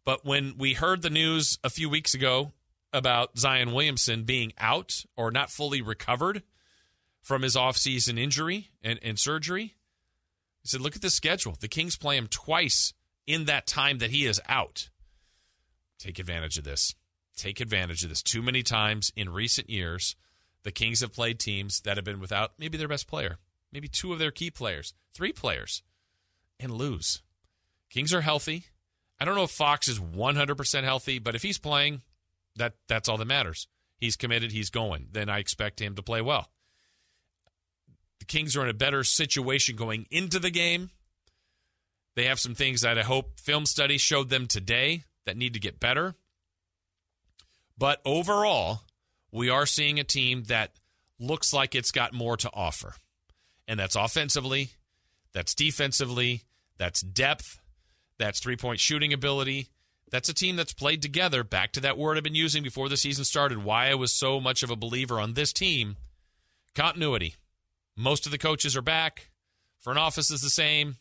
But 0.05 0.25
when 0.25 0.55
we 0.59 0.75
heard 0.75 1.03
the 1.03 1.11
news 1.11 1.59
a 1.63 1.71
few 1.71 1.89
weeks 1.89 2.15
ago 2.15 2.53
about 2.93 3.39
Zion 3.39 3.73
Williamson 3.73 4.25
being 4.25 4.53
out 4.59 5.05
or 5.17 5.31
not 5.31 5.51
fully 5.51 5.83
recovered 5.83 6.43
from 7.25 7.43
his 7.43 7.57
offseason 7.57 8.19
injury 8.19 8.69
and, 8.85 9.01
and 9.03 9.19
surgery, 9.19 9.75
He 10.63 10.69
said, 10.69 10.81
look 10.81 10.95
at 10.95 11.03
the 11.03 11.11
schedule. 11.11 11.57
The 11.59 11.67
Kings 11.67 11.97
play 11.97 12.17
him 12.17 12.29
twice 12.29 12.93
in 13.27 13.47
that 13.47 13.67
time 13.67 13.99
that 13.99 14.11
he 14.11 14.27
is 14.27 14.41
out. 14.49 14.91
Take 15.99 16.21
advantage 16.21 16.59
of 16.59 16.65
this. 16.65 16.95
Take 17.37 17.61
advantage 17.61 18.05
of 18.05 18.11
this. 18.11 18.23
Too 18.23 18.43
many 18.43 18.63
times 18.63 19.11
in 19.17 19.31
recent 19.31 19.69
years, 19.69 20.15
the 20.63 20.71
Kings 20.71 21.01
have 21.01 21.13
played 21.13 21.41
teams 21.41 21.81
that 21.81 21.97
have 21.97 22.05
been 22.05 22.21
without 22.21 22.53
maybe 22.59 22.79
their 22.79 22.87
best 22.87 23.09
player 23.09 23.39
maybe 23.75 23.89
two 23.89 24.13
of 24.13 24.21
their 24.21 24.31
key 24.31 24.51
players, 24.51 24.95
three 25.13 25.33
players, 25.33 25.83
and 26.61 26.73
lose. 26.73 27.23
Kings 27.91 28.15
are 28.15 28.23
healthy. 28.23 28.67
I 29.21 29.25
don't 29.25 29.35
know 29.35 29.43
if 29.43 29.51
Fox 29.51 29.89
is 29.89 29.99
100% 29.99 30.85
healthy, 30.85 31.19
but 31.19 31.35
if 31.35 31.43
he's 31.43 31.59
playing, 31.59 32.03
that 32.57 32.75
that's 32.89 33.09
all 33.09 33.19
that 33.19 33.27
matters. 33.27 33.67
He's 33.99 34.17
committed, 34.17 34.53
he's 34.53 34.71
going. 34.71 35.09
Then 35.13 35.29
I 35.29 35.39
expect 35.39 35.83
him 35.83 35.97
to 35.97 36.03
play 36.03 36.23
well. 36.23 36.49
The 38.25 38.39
Kings 38.39 38.57
are 38.57 38.63
in 38.63 38.71
a 38.71 38.75
better 38.75 39.05
situation 39.05 39.77
going 39.77 40.07
into 40.11 40.39
the 40.39 40.51
game. 40.51 40.89
They 42.17 42.25
have 42.25 42.41
some 42.41 42.55
things 42.55 42.81
that 42.81 42.99
I 42.99 43.03
hope 43.03 43.39
film 43.39 43.67
study 43.67 43.99
showed 43.99 44.31
them 44.31 44.47
today 44.47 45.05
that 45.27 45.37
need 45.37 45.53
to 45.53 45.61
get 45.61 45.79
better. 45.79 46.15
But 47.77 48.01
overall, 48.03 48.81
we 49.31 49.51
are 49.51 49.67
seeing 49.67 50.01
a 50.01 50.05
team 50.05 50.45
that 50.45 50.71
looks 51.21 51.53
like 51.53 51.75
it's 51.75 51.91
got 51.91 52.15
more 52.15 52.39
to 52.39 52.51
offer. 52.55 52.95
And 53.69 53.79
that's 53.79 53.95
offensively, 53.95 54.71
that's 55.35 55.55
defensively, 55.55 56.45
that's 56.79 57.03
depth, 57.03 57.61
that's 58.19 58.41
three 58.41 58.57
point 58.57 58.81
shooting 58.81 59.13
ability. 59.13 59.69
That's 60.11 60.31
a 60.31 60.35
team 60.35 60.57
that's 60.57 60.73
played 60.73 61.03
together. 61.03 61.45
Back 61.45 61.73
to 61.73 61.81
that 61.81 61.99
word 61.99 62.17
I've 62.17 62.25
been 62.25 62.35
using 62.35 62.63
before 62.63 62.89
the 62.89 62.97
season 62.97 63.27
started, 63.27 63.65
why 63.65 63.91
I 63.91 63.97
was 63.97 64.19
so 64.19 64.41
much 64.41 64.63
of 64.63 64.71
a 64.71 64.77
believer 64.77 65.21
on 65.21 65.35
this 65.35 65.53
team 65.53 65.97
continuity. 66.75 67.35
Most 67.97 68.27
of 68.27 68.33
the 68.33 68.39
coaches 68.39 68.77
are 68.77 68.83
back. 68.83 69.31
Front 69.81 69.99
office 69.99 70.31
is 70.31 70.41
the 70.41 70.51
same. 70.51 70.97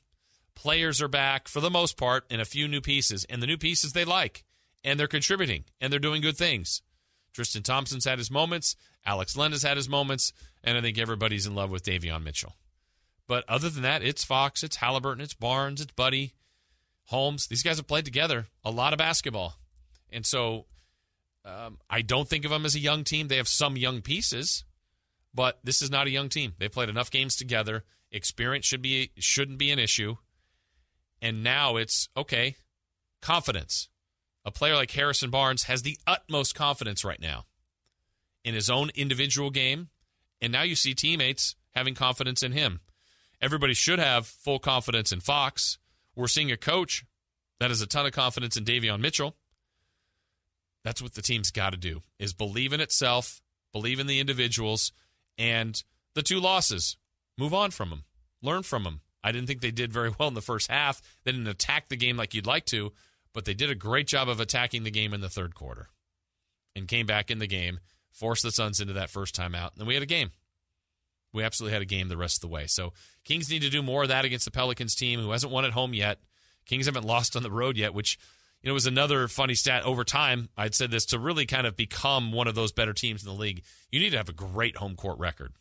Players 0.56 1.02
are 1.02 1.08
back 1.08 1.48
for 1.48 1.62
the 1.62 1.70
most 1.72 1.98
part, 1.98 2.26
and 2.30 2.40
a 2.40 2.46
few 2.46 2.68
new 2.68 2.82
pieces. 2.82 3.26
And 3.30 3.42
the 3.42 3.48
new 3.48 3.58
pieces 3.58 3.94
they 3.94 4.06
like, 4.06 4.44
and 4.84 5.00
they're 5.00 5.08
contributing, 5.08 5.66
and 5.82 5.92
they're 5.92 6.00
doing 6.00 6.22
good 6.22 6.38
things. 6.38 6.82
Tristan 7.34 7.64
Thompson's 7.64 8.06
had 8.06 8.20
his 8.20 8.30
moments. 8.30 8.76
Alex 9.06 9.36
Len 9.36 9.52
has 9.52 9.64
had 9.64 9.78
his 9.78 9.90
moments. 9.90 10.32
And 10.64 10.78
I 10.78 10.82
think 10.82 10.98
everybody's 10.98 11.46
in 11.46 11.56
love 11.56 11.72
with 11.72 11.84
Davion 11.84 12.24
Mitchell. 12.24 12.56
But 13.28 13.44
other 13.50 13.70
than 13.70 13.84
that, 13.84 14.04
it's 14.04 14.24
Fox, 14.24 14.64
it's 14.64 14.78
Halliburton, 14.78 15.24
it's 15.24 15.34
Barnes, 15.34 15.82
it's 15.82 15.92
Buddy, 15.94 16.34
Holmes. 17.06 17.48
These 17.48 17.64
guys 17.64 17.78
have 17.78 17.88
played 17.88 18.06
together 18.06 18.48
a 18.64 18.72
lot 18.72 18.94
of 18.94 18.98
basketball. 18.98 19.56
And 20.12 20.26
so 20.26 20.66
um, 21.46 21.80
I 21.90 22.02
don't 22.02 22.28
think 22.28 22.46
of 22.46 22.52
them 22.52 22.66
as 22.66 22.76
a 22.76 22.80
young 22.80 23.04
team. 23.04 23.28
They 23.28 23.38
have 23.38 23.48
some 23.48 23.78
young 23.78 24.02
pieces, 24.02 24.64
but 25.34 25.60
this 25.64 25.82
is 25.82 25.92
not 25.92 26.08
a 26.08 26.12
young 26.12 26.30
team. 26.30 26.54
They've 26.58 26.72
played 26.72 26.90
enough 26.90 27.12
games 27.12 27.36
together. 27.36 27.84
Experience 28.12 28.66
should 28.66 28.82
be 28.82 29.12
shouldn't 29.18 29.58
be 29.58 29.72
an 29.72 29.80
issue. 29.80 30.18
And 31.22 31.44
now 31.44 31.78
it's 31.78 32.10
okay, 32.16 32.58
confidence. 33.22 33.90
A 34.46 34.52
player 34.52 34.76
like 34.76 34.92
Harrison 34.92 35.30
Barnes 35.30 35.64
has 35.64 35.82
the 35.82 35.98
utmost 36.06 36.54
confidence 36.54 37.06
right 37.06 37.22
now 37.22 37.46
in 38.44 38.54
his 38.54 38.70
own 38.70 38.90
individual 38.94 39.50
game. 39.50 39.90
And 40.42 40.52
now 40.52 40.64
you 40.64 40.76
see 40.76 40.94
teammates 40.94 41.56
having 41.72 41.96
confidence 41.96 42.44
in 42.44 42.52
him. 42.52 42.82
Everybody 43.42 43.74
should 43.74 44.00
have 44.00 44.28
full 44.28 44.60
confidence 44.60 45.12
in 45.12 45.22
Fox. 45.22 45.78
We're 46.16 46.28
seeing 46.28 46.52
a 46.52 46.58
coach 46.58 47.06
that 47.60 47.72
has 47.72 47.82
a 47.82 47.88
ton 47.88 48.06
of 48.06 48.12
confidence 48.12 48.58
in 48.58 48.66
Davion 48.66 49.00
Mitchell. 49.00 49.38
That's 50.84 51.02
what 51.02 51.14
the 51.14 51.22
team's 51.22 51.52
got 51.52 51.72
to 51.72 51.78
do 51.78 52.02
is 52.20 52.34
believe 52.34 52.74
in 52.74 52.82
itself, 52.82 53.42
believe 53.72 54.00
in 54.00 54.08
the 54.08 54.20
individuals, 54.20 54.92
and 55.38 55.84
the 56.16 56.24
two 56.24 56.40
losses. 56.40 56.98
Move 57.38 57.54
on 57.54 57.72
from 57.72 57.90
them. 57.90 58.04
Learn 58.42 58.64
from 58.64 58.84
them. 58.84 59.02
I 59.24 59.32
didn't 59.32 59.48
think 59.48 59.62
they 59.62 59.72
did 59.72 59.94
very 59.94 60.12
well 60.20 60.28
in 60.28 60.34
the 60.34 60.42
first 60.42 60.70
half. 60.70 61.02
They 61.24 61.32
didn't 61.32 61.48
attack 61.48 61.90
the 61.90 61.96
game 61.96 62.18
like 62.18 62.34
you'd 62.34 62.46
like 62.46 62.66
to, 62.66 62.92
but 63.34 63.46
they 63.46 63.54
did 63.54 63.70
a 63.70 63.76
great 63.76 64.08
job 64.08 64.30
of 64.30 64.40
attacking 64.40 64.84
the 64.84 64.92
game 64.92 65.14
in 65.14 65.22
the 65.22 65.30
third 65.30 65.56
quarter 65.56 65.88
and 66.76 66.88
came 66.88 67.06
back 67.06 67.32
in 67.32 67.40
the 67.40 67.48
game, 67.48 67.80
forced 68.12 68.44
the 68.44 68.52
Suns 68.52 68.80
into 68.80 68.94
that 68.94 69.10
first 69.10 69.36
timeout, 69.36 69.72
and 69.78 69.88
we 69.88 69.94
had 69.94 70.04
a 70.04 70.08
game. 70.08 70.32
We 71.32 71.44
absolutely 71.44 71.74
had 71.74 71.82
a 71.82 71.86
game 71.86 72.10
the 72.10 72.18
rest 72.18 72.38
of 72.38 72.42
the 72.42 72.54
way. 72.54 72.68
So 72.68 72.94
Kings 73.26 73.50
need 73.50 73.64
to 73.64 73.70
do 73.70 73.82
more 73.82 74.04
of 74.04 74.10
that 74.10 74.26
against 74.26 74.46
the 74.46 74.52
Pelicans 74.52 74.94
team, 74.94 75.20
who 75.20 75.32
hasn't 75.32 75.52
won 75.52 75.66
at 75.66 75.72
home 75.72 75.94
yet. 75.94 76.20
Kings 76.66 76.86
haven't 76.86 77.06
lost 77.06 77.36
on 77.36 77.44
the 77.44 77.52
road 77.52 77.76
yet, 77.76 77.94
which 77.94 78.20
you 78.64 78.70
know 78.70 78.74
was 78.74 78.86
another 78.86 79.28
funny 79.28 79.54
stat. 79.54 79.84
Over 79.84 80.04
time, 80.04 80.50
I'd 80.58 80.74
said 80.74 80.90
this 80.90 81.06
to 81.08 81.20
really 81.20 81.46
kind 81.46 81.68
of 81.68 81.76
become 81.76 82.32
one 82.32 82.48
of 82.48 82.56
those 82.56 82.72
better 82.72 82.94
teams 82.94 83.22
in 83.22 83.30
the 83.30 83.36
league. 83.36 83.64
You 83.92 84.00
need 84.00 84.12
to 84.12 84.18
have 84.18 84.30
a 84.30 84.34
great 84.34 84.78
home 84.78 84.96
court 84.96 85.20
record 85.20 85.54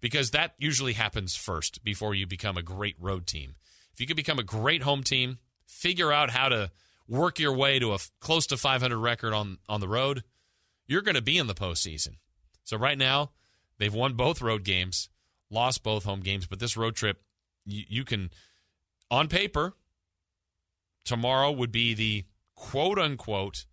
because 0.00 0.30
that 0.32 0.54
usually 0.58 0.92
happens 0.92 1.34
first 1.34 1.82
before 1.82 2.14
you 2.14 2.26
become 2.26 2.56
a 2.56 2.62
great 2.62 2.96
road 3.00 3.26
team. 3.26 3.56
If 3.92 4.00
you 4.00 4.06
could 4.06 4.16
become 4.16 4.38
a 4.38 4.44
great 4.44 4.82
home 4.82 5.02
team, 5.02 5.38
figure 5.66 6.12
out 6.12 6.30
how 6.30 6.50
to 6.50 6.70
work 7.08 7.38
your 7.38 7.54
way 7.54 7.78
to 7.78 7.92
a 7.92 7.94
f- 7.94 8.10
close 8.20 8.46
to 8.48 8.58
500 8.58 8.96
record 8.98 9.32
on 9.32 9.56
on 9.68 9.80
the 9.80 9.88
road, 9.88 10.22
you're 10.86 11.02
going 11.02 11.14
to 11.14 11.22
be 11.22 11.38
in 11.38 11.46
the 11.46 11.54
postseason. 11.54 12.16
So 12.64 12.76
right 12.76 12.98
now, 12.98 13.30
they've 13.78 13.94
won 13.94 14.12
both 14.12 14.42
road 14.42 14.62
games, 14.62 15.08
lost 15.50 15.82
both 15.82 16.04
home 16.04 16.20
games, 16.20 16.46
but 16.46 16.58
this 16.58 16.76
road 16.76 16.96
trip, 16.96 17.22
you 17.64 18.04
can, 18.04 18.30
on 19.10 19.28
paper, 19.28 19.74
tomorrow 21.06 21.50
would 21.50 21.72
be 21.72 21.94
the 21.94 22.24
quote 22.54 22.98
unquote 22.98 23.64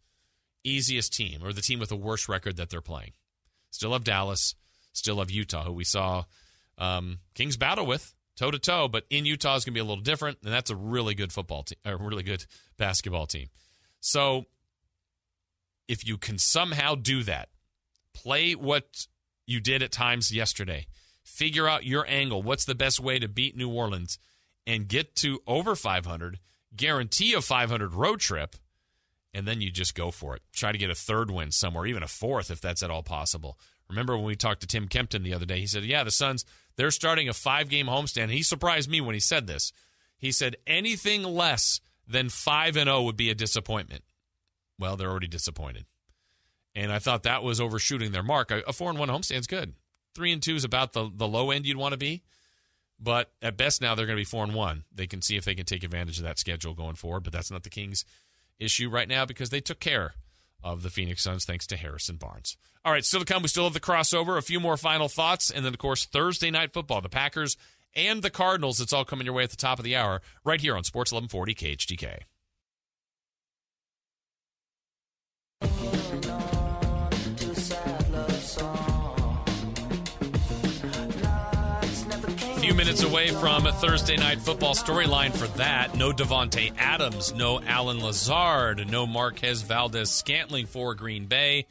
easiest 0.64 1.14
team 1.14 1.42
or 1.44 1.52
the 1.52 1.62
team 1.62 1.80
with 1.80 1.90
the 1.90 1.96
worst 1.96 2.30
record 2.30 2.56
that 2.58 2.70
they're 2.70 2.82
playing. 2.82 3.12
Still 3.72 3.94
have 3.94 4.04
Dallas, 4.04 4.56
still 4.94 5.20
have 5.20 5.30
Utah, 5.30 5.66
who 5.66 5.74
we 5.74 5.84
saw 5.84 6.24
um, 6.78 7.20
Kings 7.34 7.58
battle 7.58 7.86
with 7.86 8.14
toe 8.36 8.52
to 8.52 8.60
toe, 8.60 8.88
but 8.88 9.06
in 9.10 9.26
Utah 9.26 9.56
is 9.56 9.66
going 9.66 9.74
to 9.74 9.78
be 9.78 9.80
a 9.80 9.86
little 9.86 10.04
different, 10.04 10.40
and 10.44 10.52
that's 10.52 10.70
a 10.70 10.76
really 10.76 11.16
good 11.16 11.32
football 11.32 11.64
team, 11.64 11.78
a 11.86 11.96
really 11.96 12.24
good 12.24 12.46
basketball 12.78 13.28
team. 13.28 13.50
So 14.00 14.46
if 15.88 16.08
you 16.08 16.18
can 16.18 16.38
somehow 16.38 16.96
do 16.96 17.24
that, 17.24 17.50
play 18.14 18.54
what 18.54 19.08
you 19.46 19.60
did 19.60 19.84
at 19.84 19.92
times 19.92 20.32
yesterday, 20.32 20.88
figure 21.24 21.68
out 21.68 21.86
your 21.86 22.06
angle, 22.08 22.42
what's 22.42 22.66
the 22.66 22.76
best 22.76 23.00
way 23.00 23.20
to 23.20 23.28
beat 23.28 23.56
New 23.56 23.70
Orleans, 23.70 24.18
and 24.66 24.88
get 24.88 25.16
to 25.18 25.42
over 25.46 25.76
500, 25.76 26.40
guarantee 26.76 27.34
a 27.34 27.42
500 27.42 27.94
road 27.94 28.20
trip, 28.20 28.56
and 29.34 29.48
then 29.48 29.62
you 29.62 29.72
just 29.72 29.96
go 29.96 30.12
for 30.12 30.36
it. 30.36 30.42
Try 30.52 30.72
to 30.72 30.78
get 30.78 30.90
a 30.90 30.96
third 30.96 31.32
win 31.32 31.52
somewhere, 31.52 31.86
even 31.86 32.04
a 32.04 32.08
fourth 32.08 32.52
if 32.52 32.62
that's 32.62 32.84
at 32.84 32.92
all 32.92 33.04
possible. 33.04 33.58
Remember 33.90 34.16
when 34.16 34.26
we 34.26 34.36
talked 34.36 34.62
to 34.62 34.68
Tim 34.68 34.88
Kempton 34.88 35.24
the 35.24 35.34
other 35.34 35.46
day? 35.46 35.60
He 35.60 35.68
said, 35.68 35.84
Yeah, 35.84 36.04
the 36.04 36.12
Suns, 36.12 36.46
they're 36.76 36.92
starting 36.92 37.30
a 37.30 37.34
five 37.34 37.70
game 37.70 37.88
homestand. 37.88 38.30
He 38.30 38.44
surprised 38.44 38.90
me 38.90 39.02
when 39.02 39.14
he 39.14 39.20
said 39.20 39.48
this. 39.48 39.72
He 40.18 40.32
said, 40.32 40.56
Anything 40.66 41.24
less 41.24 41.82
than 42.08 42.30
5 42.30 42.78
and 42.78 42.88
0 42.88 43.04
would 43.04 43.18
be 43.18 43.30
a 43.30 43.36
disappointment. 43.36 44.04
Well, 44.80 44.98
they're 44.98 45.10
already 45.10 45.28
disappointed. 45.28 45.86
And 46.76 46.92
I 46.92 47.00
thought 47.00 47.24
that 47.24 47.44
was 47.44 47.62
overshooting 47.62 48.12
their 48.12 48.24
mark. 48.24 48.52
A 48.52 48.74
4 48.74 48.90
and 48.90 49.00
1 49.00 49.10
homestand's 49.10 49.48
good. 49.48 49.74
3 50.16 50.32
and 50.34 50.42
2 50.42 50.56
is 50.56 50.64
about 50.64 50.94
the, 50.94 51.10
the 51.14 51.28
low 51.28 51.52
end 51.52 51.66
you'd 51.66 51.78
want 51.78 51.94
to 51.94 51.98
be. 51.98 52.24
But 53.04 53.32
at 53.42 53.58
best 53.58 53.82
now 53.82 53.96
they're 53.96 54.06
going 54.06 54.16
to 54.16 54.22
be 54.22 54.26
4 54.26 54.46
and 54.46 54.54
1. 54.54 54.86
They 54.96 55.08
can 55.08 55.22
see 55.22 55.36
if 55.36 55.44
they 55.44 55.56
can 55.56 55.66
take 55.66 55.84
advantage 55.84 56.18
of 56.20 56.24
that 56.24 56.40
schedule 56.40 56.74
going 56.74 56.96
forward, 56.96 57.24
but 57.24 57.34
that's 57.34 57.52
not 57.52 57.64
the 57.64 57.70
Kings 57.70 58.06
issue 58.60 58.90
right 58.90 59.10
now 59.10 59.26
because 59.26 59.50
they 59.50 59.60
took 59.60 59.80
care 59.80 60.14
of 60.64 60.84
the 60.84 60.90
Phoenix 60.90 61.22
Suns 61.22 61.44
thanks 61.44 61.68
to 61.68 61.76
Harrison 61.76 62.16
Barnes. 62.16 62.56
All 62.86 62.94
right, 62.94 63.04
still 63.04 63.20
to 63.20 63.26
come, 63.26 63.42
we 63.42 63.50
still 63.50 63.66
have 63.66 63.74
the 63.74 63.82
crossover, 63.82 64.38
a 64.38 64.42
few 64.42 64.60
more 64.60 64.78
final 64.78 65.10
thoughts, 65.10 65.50
and 65.50 65.66
then, 65.66 65.74
of 65.74 65.80
course, 65.80 66.06
Thursday 66.06 66.50
night 66.50 66.72
football, 66.72 67.02
the 67.02 67.10
Packers 67.10 67.58
and 67.94 68.22
the 68.22 68.30
Cardinals. 68.30 68.80
It's 68.80 68.94
all 68.94 69.06
coming 69.06 69.26
your 69.26 69.36
way 69.36 69.44
at 69.44 69.50
the 69.50 69.58
top 69.58 69.80
of 69.80 69.86
the 69.86 69.96
hour 69.98 70.22
right 70.46 70.62
here 70.62 70.78
on 70.78 70.86
Sports 70.86 71.12
1140 71.12 71.56
KHTK. 71.56 72.20
Away 83.02 83.30
from 83.30 83.66
a 83.66 83.74
Thursday 83.74 84.18
night 84.18 84.40
football 84.40 84.76
storyline 84.76 85.36
for 85.36 85.48
that. 85.58 85.96
No 85.96 86.12
Davante 86.12 86.74
Adams, 86.78 87.34
no 87.34 87.60
Allen 87.62 88.02
Lazard, 88.02 88.90
no 88.90 89.06
Marquez 89.08 89.62
Valdes 89.62 90.10
Scantling 90.10 90.68
for 90.68 90.94
Green 90.94 91.26
Bay. 91.26 91.66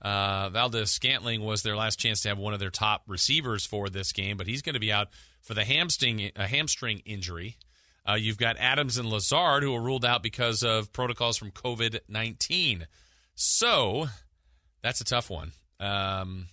Uh, 0.00 0.48
Valdes 0.48 0.90
Scantling 0.90 1.44
was 1.44 1.62
their 1.62 1.76
last 1.76 1.98
chance 1.98 2.22
to 2.22 2.30
have 2.30 2.38
one 2.38 2.52
of 2.52 2.58
their 2.58 2.70
top 2.70 3.02
receivers 3.06 3.64
for 3.64 3.90
this 3.90 4.12
game, 4.12 4.36
but 4.36 4.46
he's 4.46 4.62
going 4.62 4.74
to 4.74 4.80
be 4.80 4.90
out 4.90 5.08
for 5.40 5.54
the 5.54 5.64
hamstring 5.64 6.30
a 6.36 6.46
hamstring 6.46 7.02
injury. 7.04 7.56
Uh, 8.08 8.14
you've 8.14 8.38
got 8.38 8.56
Adams 8.58 8.98
and 8.98 9.08
Lazard 9.08 9.62
who 9.62 9.74
are 9.74 9.80
ruled 9.80 10.04
out 10.04 10.22
because 10.22 10.62
of 10.62 10.92
protocols 10.92 11.36
from 11.36 11.50
COVID 11.50 12.00
nineteen. 12.08 12.86
So 13.34 14.08
that's 14.82 15.00
a 15.00 15.04
tough 15.04 15.30
one. 15.30 15.52
Um, 15.78 16.48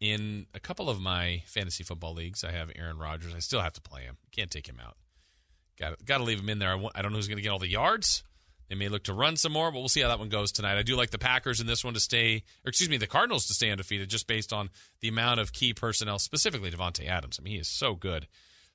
in 0.00 0.46
a 0.54 0.60
couple 0.60 0.88
of 0.88 1.00
my 1.00 1.42
fantasy 1.46 1.84
football 1.84 2.14
leagues, 2.14 2.44
I 2.44 2.52
have 2.52 2.70
Aaron 2.76 2.98
Rodgers. 2.98 3.34
I 3.34 3.40
still 3.40 3.60
have 3.60 3.72
to 3.74 3.80
play 3.80 4.02
him. 4.02 4.16
Can't 4.32 4.50
take 4.50 4.68
him 4.68 4.80
out. 4.84 4.96
Got 5.78 6.04
got 6.04 6.18
to 6.18 6.24
leave 6.24 6.40
him 6.40 6.48
in 6.48 6.58
there. 6.58 6.74
I, 6.74 6.88
I 6.94 7.02
don't 7.02 7.12
know 7.12 7.18
who's 7.18 7.28
going 7.28 7.38
to 7.38 7.42
get 7.42 7.50
all 7.50 7.58
the 7.58 7.68
yards. 7.68 8.22
They 8.68 8.74
may 8.74 8.88
look 8.88 9.04
to 9.04 9.14
run 9.14 9.36
some 9.36 9.52
more, 9.52 9.72
but 9.72 9.78
we'll 9.78 9.88
see 9.88 10.02
how 10.02 10.08
that 10.08 10.18
one 10.18 10.28
goes 10.28 10.52
tonight. 10.52 10.76
I 10.76 10.82
do 10.82 10.94
like 10.94 11.10
the 11.10 11.18
Packers 11.18 11.58
in 11.58 11.66
this 11.66 11.82
one 11.82 11.94
to 11.94 12.00
stay, 12.00 12.42
or 12.64 12.68
excuse 12.68 12.90
me, 12.90 12.98
the 12.98 13.06
Cardinals 13.06 13.46
to 13.46 13.54
stay 13.54 13.70
undefeated, 13.70 14.10
just 14.10 14.26
based 14.26 14.52
on 14.52 14.68
the 15.00 15.08
amount 15.08 15.40
of 15.40 15.54
key 15.54 15.72
personnel, 15.72 16.18
specifically 16.18 16.70
Davante 16.70 17.08
Adams. 17.08 17.38
I 17.40 17.42
mean, 17.42 17.54
he 17.54 17.60
is 17.60 17.68
so 17.68 17.94
good. 17.94 18.26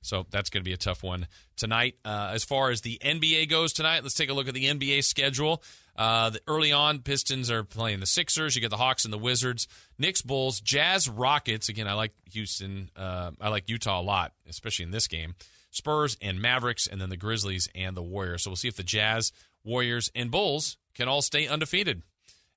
So 0.04 0.26
that's 0.30 0.50
going 0.50 0.62
to 0.62 0.68
be 0.68 0.74
a 0.74 0.78
tough 0.78 1.02
one 1.02 1.26
tonight. 1.56 1.96
Uh, 2.04 2.30
as 2.32 2.44
far 2.44 2.70
as 2.70 2.82
the 2.82 2.98
NBA 3.02 3.48
goes 3.48 3.72
tonight, 3.72 4.02
let's 4.02 4.14
take 4.14 4.28
a 4.28 4.34
look 4.34 4.48
at 4.48 4.54
the 4.54 4.66
NBA 4.66 5.02
schedule. 5.02 5.62
Uh, 5.96 6.30
the, 6.30 6.40
early 6.46 6.72
on, 6.72 6.98
Pistons 7.00 7.50
are 7.50 7.64
playing 7.64 8.00
the 8.00 8.06
Sixers. 8.06 8.54
You 8.54 8.60
get 8.60 8.70
the 8.70 8.76
Hawks 8.76 9.04
and 9.04 9.12
the 9.12 9.18
Wizards, 9.18 9.66
Knicks, 9.98 10.22
Bulls, 10.22 10.60
Jazz, 10.60 11.08
Rockets. 11.08 11.68
Again, 11.68 11.88
I 11.88 11.94
like 11.94 12.12
Houston. 12.32 12.90
Uh, 12.94 13.30
I 13.40 13.48
like 13.48 13.68
Utah 13.68 14.00
a 14.00 14.02
lot, 14.02 14.32
especially 14.48 14.84
in 14.84 14.90
this 14.90 15.08
game. 15.08 15.34
Spurs 15.70 16.16
and 16.20 16.40
Mavericks, 16.40 16.86
and 16.86 17.00
then 17.00 17.10
the 17.10 17.16
Grizzlies 17.16 17.68
and 17.74 17.96
the 17.96 18.02
Warriors. 18.02 18.44
So 18.44 18.50
we'll 18.50 18.56
see 18.56 18.68
if 18.68 18.76
the 18.76 18.82
Jazz, 18.82 19.32
Warriors, 19.64 20.10
and 20.14 20.30
Bulls 20.30 20.76
can 20.94 21.08
all 21.08 21.22
stay 21.22 21.48
undefeated 21.48 22.02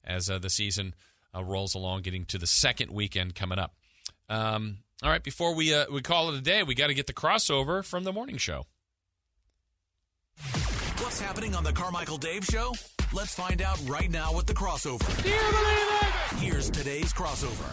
as 0.04 0.30
uh, 0.30 0.38
the 0.38 0.50
season 0.50 0.94
uh, 1.36 1.44
rolls 1.44 1.76
along, 1.76 2.02
getting 2.02 2.26
to 2.26 2.38
the 2.38 2.48
second 2.48 2.92
weekend 2.92 3.36
coming 3.36 3.58
up. 3.58 3.76
Um, 4.30 4.80
all 5.04 5.10
right, 5.10 5.24
before 5.24 5.54
we 5.54 5.74
uh, 5.74 5.86
we 5.92 6.02
call 6.02 6.30
it 6.30 6.36
a 6.38 6.42
day, 6.42 6.64
we 6.64 6.74
got 6.76 6.88
to 6.88 6.94
get 6.94 7.08
the 7.08 7.14
crossover 7.14 7.86
from 7.86 8.04
the 8.04 8.12
morning 8.12 8.38
show. 8.38 8.66
What's 11.00 11.20
happening 11.20 11.56
on 11.56 11.64
the 11.64 11.72
Carmichael 11.74 12.18
Dave 12.18 12.46
Show? 12.46 12.74
Let's 13.14 13.34
find 13.34 13.62
out 13.62 13.80
right 13.88 14.10
now 14.10 14.36
with 14.36 14.46
the 14.48 14.54
crossover. 14.54 15.24
Do 15.24 15.30
you 15.30 15.36
believe 15.36 16.02
it? 16.02 16.38
Here's 16.40 16.70
today's 16.70 17.14
crossover. 17.14 17.72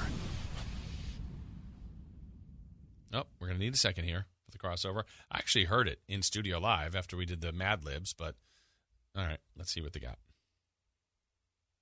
Oh, 3.12 3.24
we're 3.40 3.48
going 3.48 3.58
to 3.58 3.64
need 3.64 3.74
a 3.74 3.78
second 3.78 4.04
here 4.04 4.26
for 4.44 4.50
the 4.50 4.58
crossover. 4.58 5.04
I 5.30 5.38
actually 5.38 5.64
heard 5.64 5.88
it 5.88 6.00
in 6.08 6.22
studio 6.22 6.58
live 6.58 6.94
after 6.94 7.16
we 7.16 7.26
did 7.26 7.40
the 7.40 7.52
Mad 7.52 7.84
Libs, 7.84 8.12
but 8.12 8.34
all 9.16 9.24
right, 9.24 9.38
let's 9.56 9.72
see 9.72 9.80
what 9.80 9.92
they 9.92 10.00
got. 10.00 10.18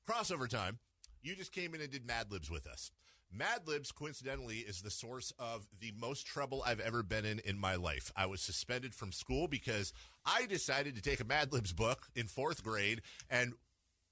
Crossover 0.08 0.48
time. 0.48 0.78
You 1.22 1.36
just 1.36 1.52
came 1.52 1.74
in 1.74 1.80
and 1.80 1.90
did 1.90 2.06
Mad 2.06 2.30
Libs 2.30 2.50
with 2.50 2.66
us. 2.66 2.90
Mad 3.34 3.66
Libs, 3.66 3.92
coincidentally, 3.92 4.58
is 4.58 4.82
the 4.82 4.90
source 4.90 5.32
of 5.38 5.66
the 5.80 5.92
most 5.98 6.26
trouble 6.26 6.62
I've 6.66 6.80
ever 6.80 7.02
been 7.02 7.24
in 7.24 7.38
in 7.40 7.58
my 7.58 7.76
life. 7.76 8.12
I 8.14 8.26
was 8.26 8.42
suspended 8.42 8.94
from 8.94 9.10
school 9.10 9.48
because 9.48 9.94
I 10.26 10.44
decided 10.46 10.96
to 10.96 11.02
take 11.02 11.20
a 11.20 11.24
Mad 11.24 11.50
Libs 11.50 11.72
book 11.72 12.08
in 12.14 12.26
fourth 12.26 12.62
grade, 12.62 13.00
and 13.30 13.54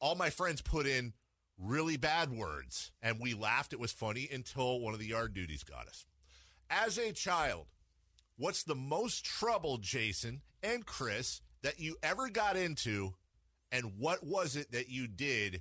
all 0.01 0.15
my 0.15 0.31
friends 0.31 0.63
put 0.63 0.87
in 0.87 1.13
really 1.59 1.99
bad 1.99 2.33
words, 2.33 2.93
and 3.03 3.21
we 3.21 3.35
laughed. 3.35 3.75
It 3.75 3.81
was 3.81 3.93
funny 3.93 4.27
until 4.33 4.81
one 4.81 4.95
of 4.95 5.01
the 5.01 5.09
yard 5.09 5.35
duties 5.35 5.65
got 5.65 5.87
us. 5.87 6.07
As 6.71 6.97
a 6.97 7.13
child, 7.13 7.67
what's 8.39 8.63
the 8.63 8.75
most 8.75 9.25
trouble, 9.25 9.77
Jason 9.77 10.41
and 10.63 10.87
Chris, 10.87 11.43
that 11.63 11.79
you 11.79 11.97
ever 12.03 12.31
got 12.31 12.57
into, 12.57 13.13
and 13.71 13.99
what 13.99 14.25
was 14.25 14.57
it 14.57 14.73
that 14.73 14.89
you 14.89 15.07
did 15.07 15.61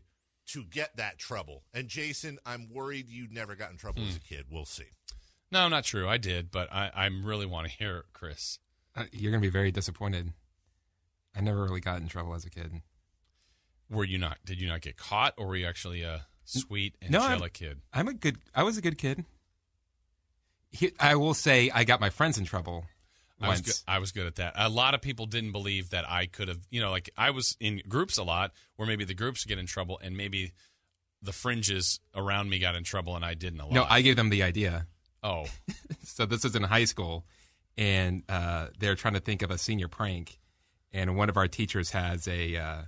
to 0.54 0.64
get 0.64 0.98
that 0.98 1.18
trouble? 1.20 1.64
And 1.74 1.88
Jason, 1.88 2.38
I'm 2.46 2.70
worried 2.72 3.10
you 3.10 3.28
never 3.30 3.56
got 3.56 3.72
in 3.72 3.78
trouble 3.78 4.04
as 4.08 4.16
a 4.16 4.20
kid. 4.20 4.46
We'll 4.52 4.66
see. 4.66 4.86
No, 5.52 5.68
not 5.68 5.84
true. 5.84 6.08
I 6.08 6.18
did, 6.18 6.52
but 6.52 6.72
I, 6.72 6.92
I 6.96 7.06
really 7.08 7.46
want 7.46 7.68
to 7.68 7.74
hear 7.74 7.98
it, 7.98 8.06
Chris. 8.14 8.60
Uh, 8.96 9.06
you're 9.12 9.32
going 9.32 9.42
to 9.42 9.48
be 9.48 9.52
very 9.52 9.72
disappointed. 9.72 10.34
I 11.36 11.42
never 11.42 11.64
really 11.64 11.80
got 11.82 12.02
in 12.02 12.08
trouble 12.08 12.34
as 12.36 12.46
a 12.46 12.50
kid. 12.50 12.82
Were 13.90 14.04
you 14.04 14.18
not? 14.18 14.38
Did 14.46 14.62
you 14.62 14.68
not 14.68 14.82
get 14.82 14.98
caught, 14.98 15.34
or 15.38 15.48
were 15.48 15.56
you 15.56 15.66
actually 15.66 16.04
a 16.04 16.28
sweet 16.46 16.96
No, 17.10 17.20
I'm- 17.22 17.32
angelic 17.32 17.54
kid? 17.54 17.80
I'm 17.94 18.08
a 18.08 18.14
good. 18.14 18.38
I 18.54 18.64
was 18.64 18.78
a 18.78 18.82
good 18.82 18.98
kid. 18.98 19.26
He, 20.72 20.92
I 21.00 21.16
will 21.16 21.34
say 21.34 21.72
I 21.74 21.84
got 21.84 22.00
my 22.00 22.12
friends 22.12 22.38
in 22.38 22.46
trouble 22.46 22.86
I 23.42 23.50
was, 23.50 23.62
good, 23.62 23.76
I 23.88 24.00
was 24.00 24.12
good 24.12 24.28
at 24.28 24.36
that. 24.36 24.54
A 24.56 24.70
lot 24.70 24.94
of 24.94 25.02
people 25.02 25.26
didn't 25.26 25.52
believe 25.52 25.92
that 25.92 26.10
I 26.10 26.26
could 26.26 26.48
have, 26.48 26.60
you 26.70 26.82
know, 26.82 26.92
like 26.92 27.10
I 27.18 27.32
was 27.32 27.56
in 27.60 27.82
groups 27.88 28.18
a 28.18 28.24
lot 28.24 28.52
where 28.76 28.88
maybe 28.88 29.06
the 29.06 29.14
groups 29.14 29.46
get 29.46 29.58
in 29.58 29.66
trouble 29.66 30.00
and 30.04 30.18
maybe 30.18 30.52
the 31.22 31.32
fringes 31.32 32.00
around 32.16 32.50
me 32.50 32.60
got 32.60 32.76
in 32.76 32.84
trouble 32.84 33.16
and 33.16 33.24
I 33.24 33.34
didn't 33.34 33.60
a 33.60 33.66
lot. 33.66 33.74
No, 33.74 33.86
I 33.90 34.02
gave 34.02 34.16
them 34.16 34.30
the 34.30 34.44
idea. 34.44 34.88
Oh, 35.24 35.46
So 36.20 36.26
this 36.26 36.44
was 36.44 36.56
in 36.56 36.64
high 36.64 36.84
school, 36.84 37.26
and 37.78 38.24
uh, 38.28 38.68
they're 38.78 38.96
trying 38.96 39.14
to 39.14 39.20
think 39.22 39.42
of 39.42 39.52
a 39.52 39.58
senior 39.58 39.88
prank, 39.88 40.38
and 40.92 41.16
one 41.16 41.30
of 41.30 41.38
our 41.38 41.48
teachers 41.48 41.92
has 41.92 42.28
a. 42.28 42.58
Uh, 42.58 42.82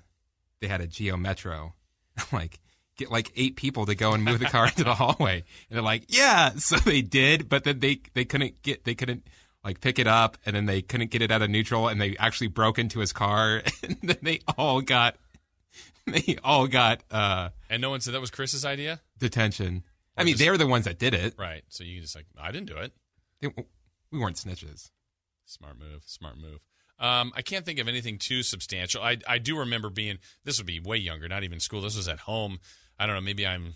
they 0.59 0.67
had 0.67 0.81
a 0.81 0.87
Geo 0.87 1.15
Metro, 1.15 1.75
like 2.33 2.59
get 2.97 3.09
like 3.09 3.31
eight 3.37 3.55
people 3.55 3.85
to 3.85 3.95
go 3.95 4.11
and 4.11 4.23
move 4.23 4.39
the 4.39 4.45
car 4.45 4.65
into 4.67 4.83
the 4.83 4.95
hallway, 4.95 5.35
and 5.69 5.77
they're 5.77 5.81
like, 5.81 6.05
yeah. 6.09 6.51
So 6.55 6.75
they 6.75 7.01
did, 7.01 7.47
but 7.47 7.63
then 7.63 7.79
they 7.79 8.01
they 8.13 8.25
couldn't 8.25 8.61
get 8.63 8.83
they 8.83 8.95
couldn't 8.95 9.27
like 9.63 9.79
pick 9.81 9.99
it 9.99 10.07
up, 10.07 10.37
and 10.45 10.55
then 10.55 10.65
they 10.65 10.81
couldn't 10.81 11.11
get 11.11 11.21
it 11.21 11.31
out 11.31 11.41
of 11.41 11.49
neutral, 11.49 11.87
and 11.87 12.01
they 12.01 12.15
actually 12.17 12.47
broke 12.47 12.79
into 12.79 12.99
his 12.99 13.13
car, 13.13 13.61
and 13.83 13.97
then 14.01 14.17
they 14.21 14.39
all 14.57 14.81
got 14.81 15.17
they 16.07 16.37
all 16.43 16.67
got 16.67 17.01
uh, 17.11 17.49
and 17.69 17.81
no 17.81 17.89
one 17.89 18.01
said 18.01 18.13
that 18.13 18.21
was 18.21 18.31
Chris's 18.31 18.65
idea, 18.65 19.01
detention. 19.19 19.83
I 20.17 20.23
mean, 20.23 20.33
just- 20.33 20.43
they 20.43 20.49
were 20.49 20.57
the 20.57 20.67
ones 20.67 20.85
that 20.85 20.99
did 20.99 21.13
it. 21.13 21.35
right? 21.37 21.63
So 21.69 21.83
you 21.83 22.01
just 22.01 22.15
like, 22.15 22.25
I 22.39 22.51
didn't 22.51 22.67
do 22.67 22.77
it. 22.77 22.91
They, 23.39 23.47
we 24.11 24.19
weren't 24.19 24.35
snitches. 24.35 24.91
Smart 25.45 25.79
move. 25.79 26.03
Smart 26.05 26.37
move. 26.37 26.59
Um, 26.99 27.31
I 27.35 27.41
can't 27.41 27.65
think 27.65 27.79
of 27.79 27.87
anything 27.87 28.17
too 28.19 28.43
substantial. 28.43 29.01
I 29.01 29.17
I 29.27 29.37
do 29.37 29.57
remember 29.59 29.89
being. 29.89 30.19
This 30.43 30.57
would 30.59 30.67
be 30.67 30.79
way 30.79 30.97
younger, 30.97 31.27
not 31.27 31.43
even 31.43 31.59
school. 31.59 31.81
This 31.81 31.97
was 31.97 32.07
at 32.07 32.19
home. 32.19 32.59
I 32.99 33.05
don't 33.05 33.15
know. 33.15 33.21
Maybe 33.21 33.47
I'm 33.47 33.73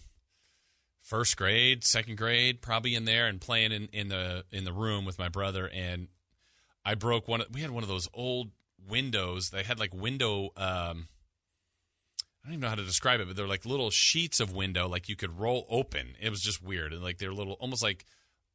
first 1.06 1.38
grade, 1.38 1.84
second 1.84 2.18
grade, 2.18 2.62
probably 2.62 2.96
in 2.96 3.06
there, 3.06 3.28
and 3.28 3.40
playing 3.40 3.72
in, 3.72 3.88
in 3.94 4.08
the 4.10 4.44
in 4.52 4.66
the 4.66 4.74
room 4.74 5.06
with 5.06 5.20
my 5.20 5.30
brother. 5.30 5.70
And 5.72 6.08
I 6.84 6.96
broke 6.96 7.28
one. 7.28 7.42
of- 7.42 7.48
We 7.54 7.62
had 7.62 7.72
one 7.72 7.84
of 7.84 7.90
those 7.90 8.10
old 8.14 8.52
windows. 8.90 9.52
They 9.52 9.64
had 9.64 9.80
like 9.80 9.94
window. 9.94 10.50
Um, 10.58 11.08
I 12.44 12.48
don't 12.48 12.54
even 12.54 12.60
know 12.62 12.70
how 12.70 12.76
to 12.76 12.84
describe 12.84 13.20
it, 13.22 13.28
but 13.28 13.36
they're 13.36 13.48
like 13.48 13.66
little 13.66 13.90
sheets 13.90 14.40
of 14.40 14.54
window, 14.54 14.88
like 14.88 15.08
you 15.10 15.16
could 15.16 15.40
roll 15.40 15.66
open. 15.70 16.16
It 16.20 16.30
was 16.30 16.42
just 16.42 16.62
weird, 16.62 16.92
and 16.94 17.02
like 17.02 17.18
they're 17.18 17.34
little, 17.34 17.54
almost 17.54 17.82
like 17.82 18.06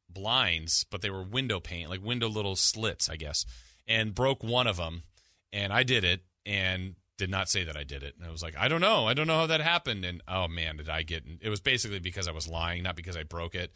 blinds, 0.09 0.85
but 0.89 1.01
they 1.01 1.09
were 1.09 1.23
window 1.23 1.59
pane, 1.59 1.89
like 1.89 2.03
window 2.03 2.29
little 2.29 2.55
slits, 2.55 3.09
I 3.09 3.15
guess. 3.15 3.45
And 3.87 4.13
broke 4.15 4.43
one 4.43 4.67
of 4.67 4.77
them, 4.77 5.03
and 5.51 5.73
I 5.73 5.83
did 5.83 6.03
it, 6.05 6.21
and 6.45 6.95
did 7.21 7.29
not 7.29 7.49
say 7.49 7.63
that 7.63 7.77
I 7.77 7.83
did 7.83 8.01
it. 8.01 8.15
And 8.17 8.27
I 8.27 8.31
was 8.31 8.41
like, 8.41 8.57
I 8.57 8.67
don't 8.67 8.81
know, 8.81 9.07
I 9.07 9.13
don't 9.13 9.27
know 9.27 9.37
how 9.37 9.45
that 9.45 9.61
happened. 9.61 10.03
And 10.05 10.23
oh 10.27 10.47
man, 10.47 10.77
did 10.77 10.89
I 10.89 11.03
get? 11.03 11.23
It 11.39 11.49
was 11.49 11.59
basically 11.59 11.99
because 11.99 12.27
I 12.27 12.31
was 12.31 12.47
lying, 12.47 12.81
not 12.81 12.95
because 12.95 13.15
I 13.15 13.21
broke 13.21 13.53
it. 13.53 13.71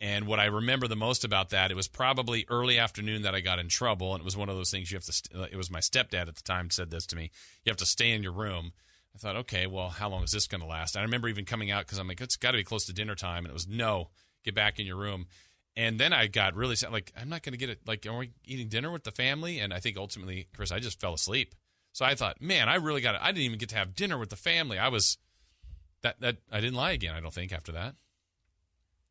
And 0.00 0.26
what 0.26 0.40
I 0.40 0.46
remember 0.46 0.88
the 0.88 0.96
most 0.96 1.22
about 1.22 1.50
that, 1.50 1.70
it 1.70 1.76
was 1.76 1.88
probably 1.88 2.46
early 2.48 2.78
afternoon 2.78 3.20
that 3.22 3.34
I 3.34 3.40
got 3.40 3.58
in 3.58 3.68
trouble, 3.68 4.14
and 4.14 4.22
it 4.22 4.24
was 4.24 4.34
one 4.34 4.48
of 4.48 4.56
those 4.56 4.70
things 4.70 4.90
you 4.90 4.96
have 4.96 5.04
to. 5.04 5.12
St- 5.12 5.38
uh, 5.38 5.46
it 5.50 5.56
was 5.56 5.70
my 5.70 5.80
stepdad 5.80 6.26
at 6.28 6.36
the 6.36 6.42
time 6.42 6.70
said 6.70 6.90
this 6.90 7.04
to 7.08 7.16
me. 7.16 7.30
You 7.64 7.70
have 7.70 7.76
to 7.78 7.86
stay 7.86 8.12
in 8.12 8.22
your 8.22 8.32
room. 8.32 8.72
I 9.14 9.18
thought, 9.18 9.36
okay, 9.36 9.66
well, 9.66 9.90
how 9.90 10.08
long 10.08 10.22
is 10.22 10.32
this 10.32 10.46
going 10.46 10.62
to 10.62 10.66
last? 10.66 10.96
I 10.96 11.02
remember 11.02 11.28
even 11.28 11.44
coming 11.44 11.70
out 11.70 11.84
because 11.84 11.98
I'm 11.98 12.08
like, 12.08 12.22
it's 12.22 12.36
got 12.36 12.52
to 12.52 12.58
be 12.58 12.64
close 12.64 12.86
to 12.86 12.94
dinner 12.94 13.14
time, 13.14 13.44
and 13.44 13.48
it 13.48 13.52
was 13.52 13.68
no, 13.68 14.08
get 14.42 14.54
back 14.54 14.78
in 14.78 14.86
your 14.86 14.96
room. 14.96 15.26
And 15.76 16.00
then 16.00 16.14
I 16.14 16.28
got 16.28 16.54
really 16.54 16.76
sad, 16.76 16.92
like, 16.92 17.12
I'm 17.18 17.28
not 17.28 17.42
going 17.42 17.52
to 17.52 17.58
get 17.58 17.68
it. 17.68 17.80
Like, 17.86 18.06
are 18.06 18.16
we 18.16 18.30
eating 18.46 18.68
dinner 18.68 18.90
with 18.90 19.04
the 19.04 19.10
family? 19.10 19.58
And 19.58 19.74
I 19.74 19.80
think 19.80 19.98
ultimately, 19.98 20.48
Chris, 20.56 20.72
I 20.72 20.78
just 20.78 20.98
fell 20.98 21.12
asleep. 21.12 21.54
So 21.96 22.04
I 22.04 22.14
thought, 22.14 22.42
man, 22.42 22.68
I 22.68 22.74
really 22.74 23.00
got 23.00 23.14
it. 23.14 23.22
I 23.24 23.28
didn't 23.28 23.44
even 23.44 23.56
get 23.58 23.70
to 23.70 23.74
have 23.76 23.94
dinner 23.94 24.18
with 24.18 24.28
the 24.28 24.36
family. 24.36 24.78
I 24.78 24.88
was 24.88 25.16
that 26.02 26.20
that 26.20 26.36
I 26.52 26.60
didn't 26.60 26.74
lie 26.74 26.90
again. 26.92 27.14
I 27.14 27.20
don't 27.20 27.32
think 27.32 27.54
after 27.54 27.72
that. 27.72 27.94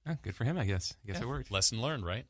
Oh, 0.08 0.14
good 0.22 0.36
for 0.36 0.44
him, 0.44 0.56
I 0.60 0.66
guess. 0.66 0.94
I 1.04 1.08
guess 1.08 1.16
Yeah. 1.16 1.24
it 1.24 1.28
worked. 1.28 1.50
Lesson 1.50 1.82
learned, 1.82 2.06
right? 2.06 2.28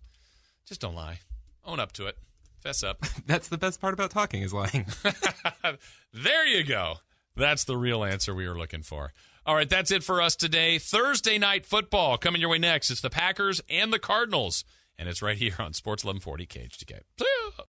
Just 0.66 0.80
don't 0.80 0.95
lie. 0.95 1.20
Own 1.66 1.82
up 1.82 1.91
to 1.91 2.06
it. 2.08 2.18
Fess 2.62 2.84
up. 2.84 3.01
That's 3.26 3.49
the 3.49 3.58
best 3.58 3.82
part 3.82 3.93
about 3.93 4.12
talking 4.12 4.43
is 4.43 4.53
lying. 4.53 4.86
there 6.14 6.47
you 6.47 6.64
go. 6.64 6.99
That's 7.36 7.66
the 7.66 7.76
real 7.76 8.06
answer 8.06 8.34
we 8.34 8.47
were 8.47 8.58
looking 8.58 8.82
for. 8.82 9.12
All 9.45 9.56
right, 9.56 9.70
that's 9.70 9.91
it 9.91 10.06
for 10.06 10.22
us 10.22 10.38
today. 10.38 10.80
Thursday 10.80 11.38
night 11.38 11.66
football 11.66 12.18
coming 12.18 12.39
your 12.39 12.49
way 12.49 12.60
next. 12.60 12.89
It's 12.89 13.01
the 13.01 13.10
Packers 13.10 13.62
and 13.70 13.91
the 13.91 13.99
Cardinals, 13.99 14.64
and 14.97 15.10
it's 15.10 15.22
right 15.22 15.38
here 15.38 15.56
on 15.60 15.74
Sports 15.74 16.06
1140 16.06 16.45
KHTK. 16.47 17.01
See 17.20 17.26
ya. 17.58 17.64